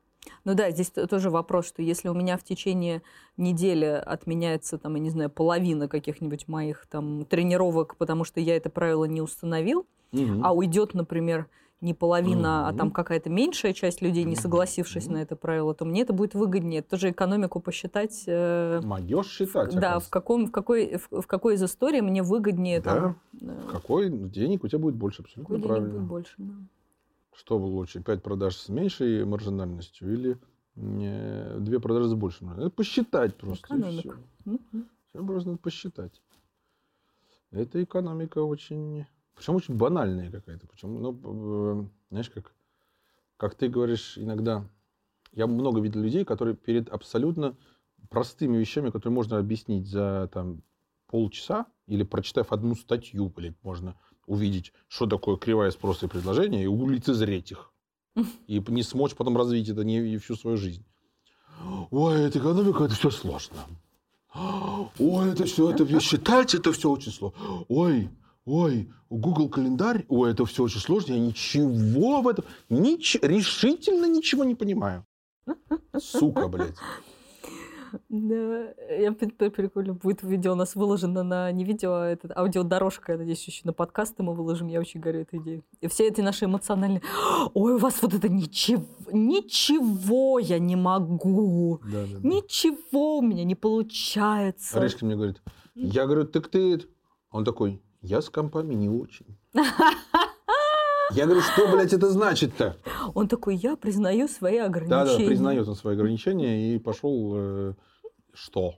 Ну 0.44 0.54
да, 0.54 0.70
здесь 0.70 0.90
тоже 0.90 1.30
вопрос, 1.30 1.66
что 1.66 1.82
если 1.82 2.08
у 2.08 2.14
меня 2.14 2.36
в 2.36 2.44
течение 2.44 3.02
недели 3.36 3.86
отменяется, 3.86 4.78
там, 4.78 4.94
я 4.94 5.00
не 5.00 5.10
знаю, 5.10 5.30
половина 5.30 5.88
каких-нибудь 5.88 6.48
моих 6.48 6.86
там 6.86 7.24
тренировок, 7.24 7.96
потому 7.96 8.24
что 8.24 8.40
я 8.40 8.56
это 8.56 8.70
правило 8.70 9.04
не 9.04 9.22
установил, 9.22 9.86
угу. 10.12 10.40
а 10.42 10.52
уйдет, 10.52 10.94
например, 10.94 11.46
не 11.80 11.94
половина, 11.94 12.46
mm-hmm. 12.46 12.68
а 12.68 12.72
там 12.74 12.90
какая-то 12.90 13.30
меньшая 13.30 13.72
часть 13.72 14.02
людей, 14.02 14.24
не 14.24 14.36
согласившись 14.36 15.06
mm-hmm. 15.06 15.12
на 15.12 15.22
это 15.22 15.36
правило, 15.36 15.74
то 15.74 15.84
мне 15.84 16.02
это 16.02 16.12
будет 16.12 16.34
выгоднее. 16.34 16.80
Это 16.80 16.90
тоже 16.90 17.10
экономику 17.10 17.60
посчитать. 17.60 18.24
Э, 18.26 18.80
Могешь 18.84 19.28
считать. 19.28 19.74
В, 19.74 19.80
да, 19.80 19.98
в, 19.98 20.10
каком, 20.10 20.46
в, 20.46 20.50
какой, 20.50 20.98
в, 20.98 21.22
в 21.22 21.26
какой 21.26 21.54
из 21.54 21.62
историй 21.62 22.02
мне 22.02 22.22
выгоднее. 22.22 22.80
Да. 22.82 22.94
Там, 22.94 23.16
э, 23.40 23.62
какой 23.72 24.10
денег 24.10 24.64
у 24.64 24.68
тебя 24.68 24.78
будет 24.78 24.96
больше, 24.96 25.22
абсолютно 25.22 25.54
какой 25.54 25.66
правильно. 25.66 25.88
Денег 25.88 26.00
будет 26.00 26.10
больше, 26.10 26.34
да. 26.36 26.54
Что 27.32 27.58
лучше, 27.58 28.02
5 28.02 28.22
продаж 28.22 28.56
с 28.56 28.68
меньшей 28.68 29.24
маржинальностью 29.24 30.12
или 30.12 30.38
2 30.74 31.80
продажи 31.80 32.08
с 32.08 32.14
большей 32.14 32.46
маржинальностью? 32.46 32.76
посчитать 32.76 33.36
просто. 33.36 33.66
Экономика. 33.66 34.18
Все. 34.44 34.58
Все 35.08 35.26
просто 35.26 35.48
надо 35.50 35.60
посчитать. 35.60 36.22
Эта 37.50 37.82
экономика 37.82 38.38
очень 38.38 39.06
причем 39.40 39.54
очень 39.54 39.74
банальная 39.74 40.30
какая-то. 40.30 40.66
Почему? 40.66 40.98
Ну, 40.98 41.88
знаешь, 42.10 42.28
как, 42.28 42.52
как 43.38 43.54
ты 43.54 43.70
говоришь 43.70 44.18
иногда, 44.18 44.68
я 45.32 45.46
много 45.46 45.80
видел 45.80 46.02
людей, 46.02 46.26
которые 46.26 46.54
перед 46.54 46.90
абсолютно 46.90 47.56
простыми 48.10 48.58
вещами, 48.58 48.90
которые 48.90 49.14
можно 49.14 49.38
объяснить 49.38 49.86
за 49.86 50.28
там, 50.30 50.62
полчаса, 51.06 51.64
или 51.86 52.02
прочитав 52.02 52.52
одну 52.52 52.74
статью, 52.74 53.30
блин, 53.30 53.56
можно 53.62 53.96
увидеть, 54.30 54.72
что 54.88 55.06
такое 55.06 55.36
кривая 55.36 55.70
спроса 55.72 56.06
и 56.06 56.08
предложения, 56.08 56.62
и 56.62 56.66
улицезреть 56.66 57.50
их. 57.50 57.72
И 58.46 58.62
не 58.68 58.82
смочь 58.82 59.14
потом 59.14 59.36
развить 59.36 59.68
это 59.68 59.84
не 59.84 60.18
всю 60.18 60.36
свою 60.36 60.56
жизнь. 60.56 60.84
Ой, 61.90 62.22
это 62.22 62.38
экономика, 62.38 62.84
это 62.84 62.94
все 62.94 63.10
сложно. 63.10 63.56
Ой, 64.98 65.32
это 65.32 65.44
все, 65.44 65.70
это 65.70 66.00
считать, 66.00 66.54
это 66.54 66.72
все 66.72 66.90
очень 66.90 67.12
сложно. 67.12 67.64
Ой, 67.68 68.08
ой, 68.44 68.92
Google 69.10 69.48
календарь, 69.48 70.06
ой, 70.08 70.30
это 70.30 70.46
все 70.46 70.62
очень 70.62 70.80
сложно, 70.80 71.14
я 71.14 71.18
ничего 71.18 72.22
в 72.22 72.28
этом, 72.28 72.44
нич, 72.68 73.16
решительно 73.22 74.06
ничего 74.06 74.44
не 74.44 74.54
понимаю. 74.54 75.04
Сука, 75.98 76.46
блядь. 76.48 76.76
Да, 78.08 78.74
я 78.88 79.12
прикольно, 79.12 79.94
будет 79.94 80.22
видео 80.22 80.52
у 80.52 80.56
нас 80.56 80.74
выложено 80.74 81.22
на, 81.22 81.50
не 81.52 81.64
видео, 81.64 81.92
а 81.92 82.06
это 82.06 82.32
аудиодорожка, 82.36 83.12
я 83.12 83.18
надеюсь, 83.18 83.44
еще 83.46 83.62
на 83.64 83.72
подкасты 83.72 84.22
мы 84.22 84.34
выложим, 84.34 84.68
я 84.68 84.80
очень 84.80 85.00
горю 85.00 85.20
этой 85.20 85.38
идеей. 85.40 85.62
И 85.80 85.88
все 85.88 86.08
эти 86.08 86.20
наши 86.20 86.44
эмоциональные, 86.44 87.02
ой, 87.54 87.74
у 87.74 87.78
вас 87.78 88.02
вот 88.02 88.14
это 88.14 88.28
ничего, 88.28 88.84
ничего 89.12 90.38
я 90.38 90.58
не 90.58 90.76
могу, 90.76 91.80
да, 91.84 92.06
да, 92.06 92.18
да. 92.18 92.28
ничего 92.28 93.18
у 93.18 93.22
меня 93.22 93.44
не 93.44 93.54
получается. 93.54 94.78
Аришка 94.78 95.04
мне 95.04 95.16
говорит, 95.16 95.42
я 95.74 96.06
говорю, 96.06 96.24
так 96.24 96.48
ты, 96.48 96.80
он 97.30 97.44
такой, 97.44 97.82
я 98.02 98.22
с 98.22 98.30
компами 98.30 98.74
не 98.74 98.88
очень. 98.88 99.38
Я 101.12 101.24
говорю, 101.26 101.40
что, 101.40 101.66
блядь, 101.68 101.92
это 101.92 102.10
значит-то? 102.10 102.76
Он 103.14 103.28
такой, 103.28 103.56
я 103.56 103.76
признаю 103.76 104.28
свои 104.28 104.58
ограничения. 104.58 105.04
Да, 105.04 105.18
да, 105.18 105.24
признает 105.26 105.68
он 105.68 105.74
свои 105.74 105.94
ограничения 105.94 106.74
и 106.74 106.78
пошел... 106.78 107.32
Э, 107.34 107.74
что? 108.32 108.74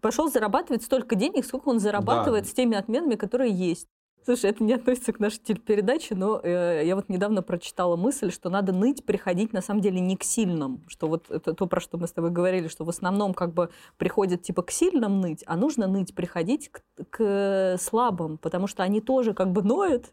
Пошел 0.00 0.30
зарабатывать 0.30 0.82
столько 0.82 1.14
денег, 1.14 1.44
сколько 1.44 1.68
он 1.68 1.80
зарабатывает 1.80 2.44
да. 2.44 2.50
с 2.50 2.52
теми 2.52 2.76
отменами, 2.76 3.14
которые 3.14 3.52
есть. 3.52 3.88
Слушай, 4.24 4.50
это 4.50 4.64
не 4.64 4.72
относится 4.72 5.12
к 5.12 5.20
нашей 5.20 5.38
телепередаче, 5.40 6.14
но 6.14 6.40
э, 6.42 6.82
я 6.84 6.96
вот 6.96 7.10
недавно 7.10 7.42
прочитала 7.42 7.96
мысль, 7.96 8.32
что 8.32 8.48
надо 8.48 8.72
ныть, 8.72 9.04
приходить 9.04 9.52
на 9.52 9.60
самом 9.60 9.82
деле 9.82 10.00
не 10.00 10.16
к 10.16 10.24
сильным. 10.24 10.82
Что 10.86 11.08
вот 11.08 11.30
это 11.30 11.52
то, 11.52 11.66
про 11.66 11.78
что 11.78 11.98
мы 11.98 12.08
с 12.08 12.12
тобой 12.12 12.30
говорили, 12.30 12.68
что 12.68 12.84
в 12.84 12.88
основном 12.88 13.34
как 13.34 13.52
бы 13.52 13.68
приходят 13.98 14.40
типа 14.40 14.62
к 14.62 14.70
сильным 14.70 15.20
ныть, 15.20 15.44
а 15.46 15.56
нужно 15.56 15.88
ныть, 15.88 16.14
приходить 16.14 16.70
к, 16.70 16.80
к 17.10 17.76
слабым, 17.78 18.38
потому 18.38 18.66
что 18.66 18.82
они 18.82 19.02
тоже 19.02 19.34
как 19.34 19.52
бы 19.52 19.62
ноют, 19.62 20.06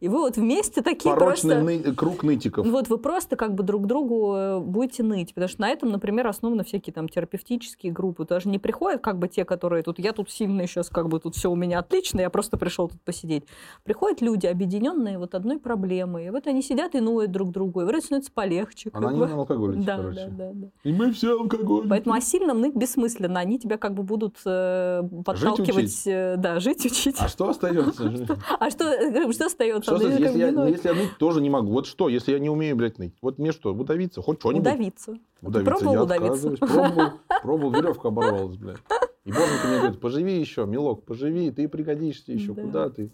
и 0.00 0.08
вы 0.08 0.18
вот 0.18 0.38
вместе 0.38 0.80
такие 0.80 1.14
Порочный 1.14 1.56
просто... 1.56 1.88
Ны... 1.88 1.94
круг 1.94 2.22
нытиков. 2.22 2.66
Вот 2.66 2.88
вы 2.88 2.96
просто 2.96 3.36
как 3.36 3.54
бы 3.54 3.64
друг 3.64 3.86
другу 3.86 4.34
э, 4.34 4.60
будете 4.60 5.02
ныть, 5.02 5.34
потому 5.34 5.48
что 5.48 5.60
на 5.60 5.68
этом, 5.68 5.90
например, 5.90 6.26
основаны 6.26 6.64
всякие 6.64 6.94
там 6.94 7.06
терапевтические 7.06 7.92
группы. 7.92 8.24
Даже 8.24 8.48
не 8.48 8.58
приходят 8.58 9.02
как 9.02 9.18
бы 9.18 9.28
те, 9.28 9.44
которые 9.44 9.82
тут, 9.82 9.98
я 9.98 10.14
тут 10.14 10.30
сильный 10.30 10.66
сейчас, 10.66 10.88
как 10.88 11.08
бы 11.08 11.20
тут 11.20 11.36
все 11.36 11.50
у 11.50 11.54
меня 11.54 11.80
отлично, 11.80 12.22
я 12.22 12.30
просто 12.30 12.56
пришел 12.56 12.88
тут 12.88 13.02
посидеть 13.02 13.44
приходят 13.84 14.20
люди, 14.20 14.46
объединенные 14.46 15.18
вот 15.18 15.34
одной 15.34 15.58
проблемой. 15.58 16.26
И 16.26 16.30
вот 16.30 16.46
они 16.46 16.62
сидят 16.62 16.94
и 16.94 17.00
ноют 17.00 17.30
друг 17.30 17.50
другу, 17.50 17.82
и 17.82 17.84
вроде 17.84 18.02
становится 18.02 18.32
полегче. 18.32 18.90
Анонимные 18.92 19.34
алкоголики, 19.34 19.84
да, 19.84 19.96
короче. 19.96 20.28
Да, 20.30 20.48
да, 20.48 20.50
да. 20.54 20.66
И 20.84 20.92
мы 20.92 21.12
все 21.12 21.38
алкоголики. 21.38 21.88
Поэтому 21.88 22.14
о 22.14 22.20
сильном 22.20 22.60
ныть 22.60 22.74
бессмысленно. 22.74 23.40
Они 23.40 23.58
тебя 23.58 23.78
как 23.78 23.94
бы 23.94 24.02
будут 24.02 24.36
э, 24.44 25.02
подталкивать. 25.24 25.74
Жить, 25.74 26.06
учить. 26.06 26.40
Да, 26.40 26.60
жить, 26.60 26.84
учить. 26.84 27.16
А 27.18 27.28
что 27.28 27.48
остается? 27.48 28.08
А 28.60 28.70
что, 28.70 29.32
что 29.32 29.46
остается? 29.46 29.96
Что, 29.96 30.08
если, 30.08 30.38
я, 30.38 30.66
если 30.66 30.88
я 30.88 30.94
ныть 30.94 31.16
тоже 31.18 31.40
не 31.40 31.50
могу. 31.50 31.72
Вот 31.72 31.86
что, 31.86 32.08
если 32.08 32.32
я 32.32 32.38
не 32.38 32.50
умею, 32.50 32.76
блядь, 32.76 32.98
ныть? 32.98 33.14
Вот 33.22 33.38
мне 33.38 33.52
что, 33.52 33.72
удавиться? 33.72 34.22
Хоть 34.22 34.40
что-нибудь? 34.40 34.62
Удавиться. 34.62 35.18
Удавиться. 35.42 35.70
Пробовал 35.70 35.92
я 35.94 36.02
удавиться? 36.02 36.50
Пробовал, 36.50 37.12
пробовал, 37.42 37.72
веревка 37.72 38.08
оборвалась, 38.08 38.56
блядь. 38.56 38.78
И 39.24 39.30
боженька 39.30 39.66
мне 39.68 39.78
говорит, 39.78 40.00
поживи 40.00 40.40
еще, 40.40 40.64
милок, 40.64 41.04
поживи, 41.04 41.50
ты 41.50 41.68
пригодишься 41.68 42.32
еще, 42.32 42.54
Да. 42.54 42.62
куда 42.62 42.88
ты? 42.90 43.10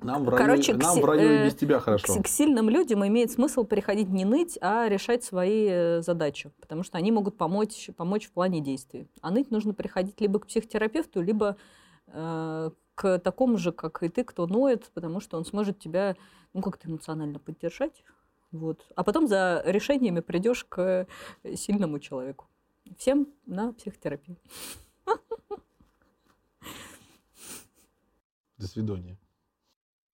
Нам 0.00 0.24
в 0.24 0.28
раю, 0.28 0.38
Короче, 0.44 0.74
к 0.74 0.76
нам 0.82 0.94
си- 0.96 1.00
в 1.02 1.04
раю 1.04 1.20
и 1.20 1.24
э, 1.36 1.44
без 1.46 1.54
тебя 1.54 1.78
К, 1.80 1.84
хорошо. 1.84 2.12
с- 2.12 2.22
к 2.22 2.26
сильным 2.28 2.68
людям 2.68 3.06
имеет 3.06 3.30
смысл 3.30 3.64
приходить 3.64 4.08
не 4.08 4.24
ныть, 4.24 4.58
а 4.60 4.88
решать 4.88 5.24
свои 5.24 5.66
э, 5.68 6.02
задачи, 6.02 6.50
потому 6.60 6.82
что 6.82 6.98
они 6.98 7.10
могут 7.12 7.36
помочь, 7.38 7.90
помочь 7.96 8.26
в 8.26 8.32
плане 8.32 8.60
действий. 8.60 9.08
А 9.22 9.30
ныть 9.30 9.50
нужно 9.50 9.72
приходить 9.74 10.20
либо 10.20 10.38
к 10.38 10.46
психотерапевту, 10.46 11.22
либо 11.22 11.56
э, 12.08 12.70
к 12.94 13.18
такому 13.20 13.56
же, 13.56 13.72
как 13.72 14.02
и 14.02 14.08
ты, 14.08 14.22
кто 14.24 14.46
ноет, 14.46 14.90
потому 14.94 15.20
что 15.20 15.38
он 15.38 15.44
сможет 15.44 15.78
тебя 15.78 16.14
ну, 16.52 16.60
как-то 16.62 16.88
эмоционально 16.88 17.38
поддержать. 17.38 18.04
Вот. 18.52 18.86
А 18.94 19.02
потом 19.02 19.26
за 19.26 19.62
решениями 19.66 20.20
придешь 20.20 20.64
к 20.68 21.06
э, 21.42 21.56
сильному 21.56 21.98
человеку. 21.98 22.46
Всем 22.98 23.26
на 23.46 23.72
психотерапию. 23.72 24.36
До 28.58 28.66
свидания. 28.66 29.16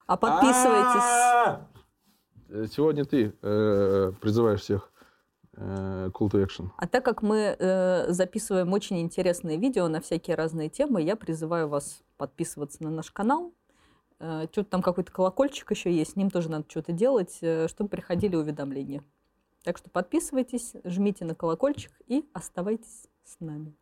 А 0.10 0.18
подписывайтесь. 0.18 1.60
Э, 2.50 2.66
Сегодня 2.72 3.06
ты 3.06 3.32
э, 3.44 4.12
призываешь 4.20 4.62
всех 4.62 4.92
э, 5.56 6.10
call 6.12 6.32
to 6.32 6.44
action. 6.44 6.70
А 6.78 6.88
так 6.88 7.06
как 7.06 7.22
мы 7.22 7.56
э, 7.60 8.12
записываем 8.12 8.74
очень 8.74 9.02
интересные 9.02 9.58
видео 9.58 9.88
на 9.88 10.02
всякие 10.02 10.36
разные 10.36 10.68
темы, 10.68 11.04
я 11.04 11.16
призываю 11.16 11.68
вас 11.68 12.02
подписываться 12.18 12.84
на 12.84 12.90
наш 12.90 13.12
канал. 13.12 13.54
Э, 14.20 14.48
что-то 14.52 14.72
там 14.72 14.82
какой-то 14.82 15.12
колокольчик 15.12 15.70
еще 15.70 15.94
есть, 15.94 16.14
с 16.14 16.16
ним 16.16 16.32
тоже 16.32 16.50
надо 16.50 16.66
что-то 16.68 16.92
делать, 16.92 17.38
э, 17.42 17.68
чтобы 17.68 17.92
приходили 17.92 18.36
уведомления. 18.36 19.04
Так 19.64 19.78
что 19.78 19.92
подписывайтесь, 19.92 20.74
жмите 20.86 21.24
на 21.24 21.36
колокольчик 21.36 21.92
и 22.08 22.28
оставайтесь 22.34 23.06
с 23.24 23.40
нами. 23.40 23.76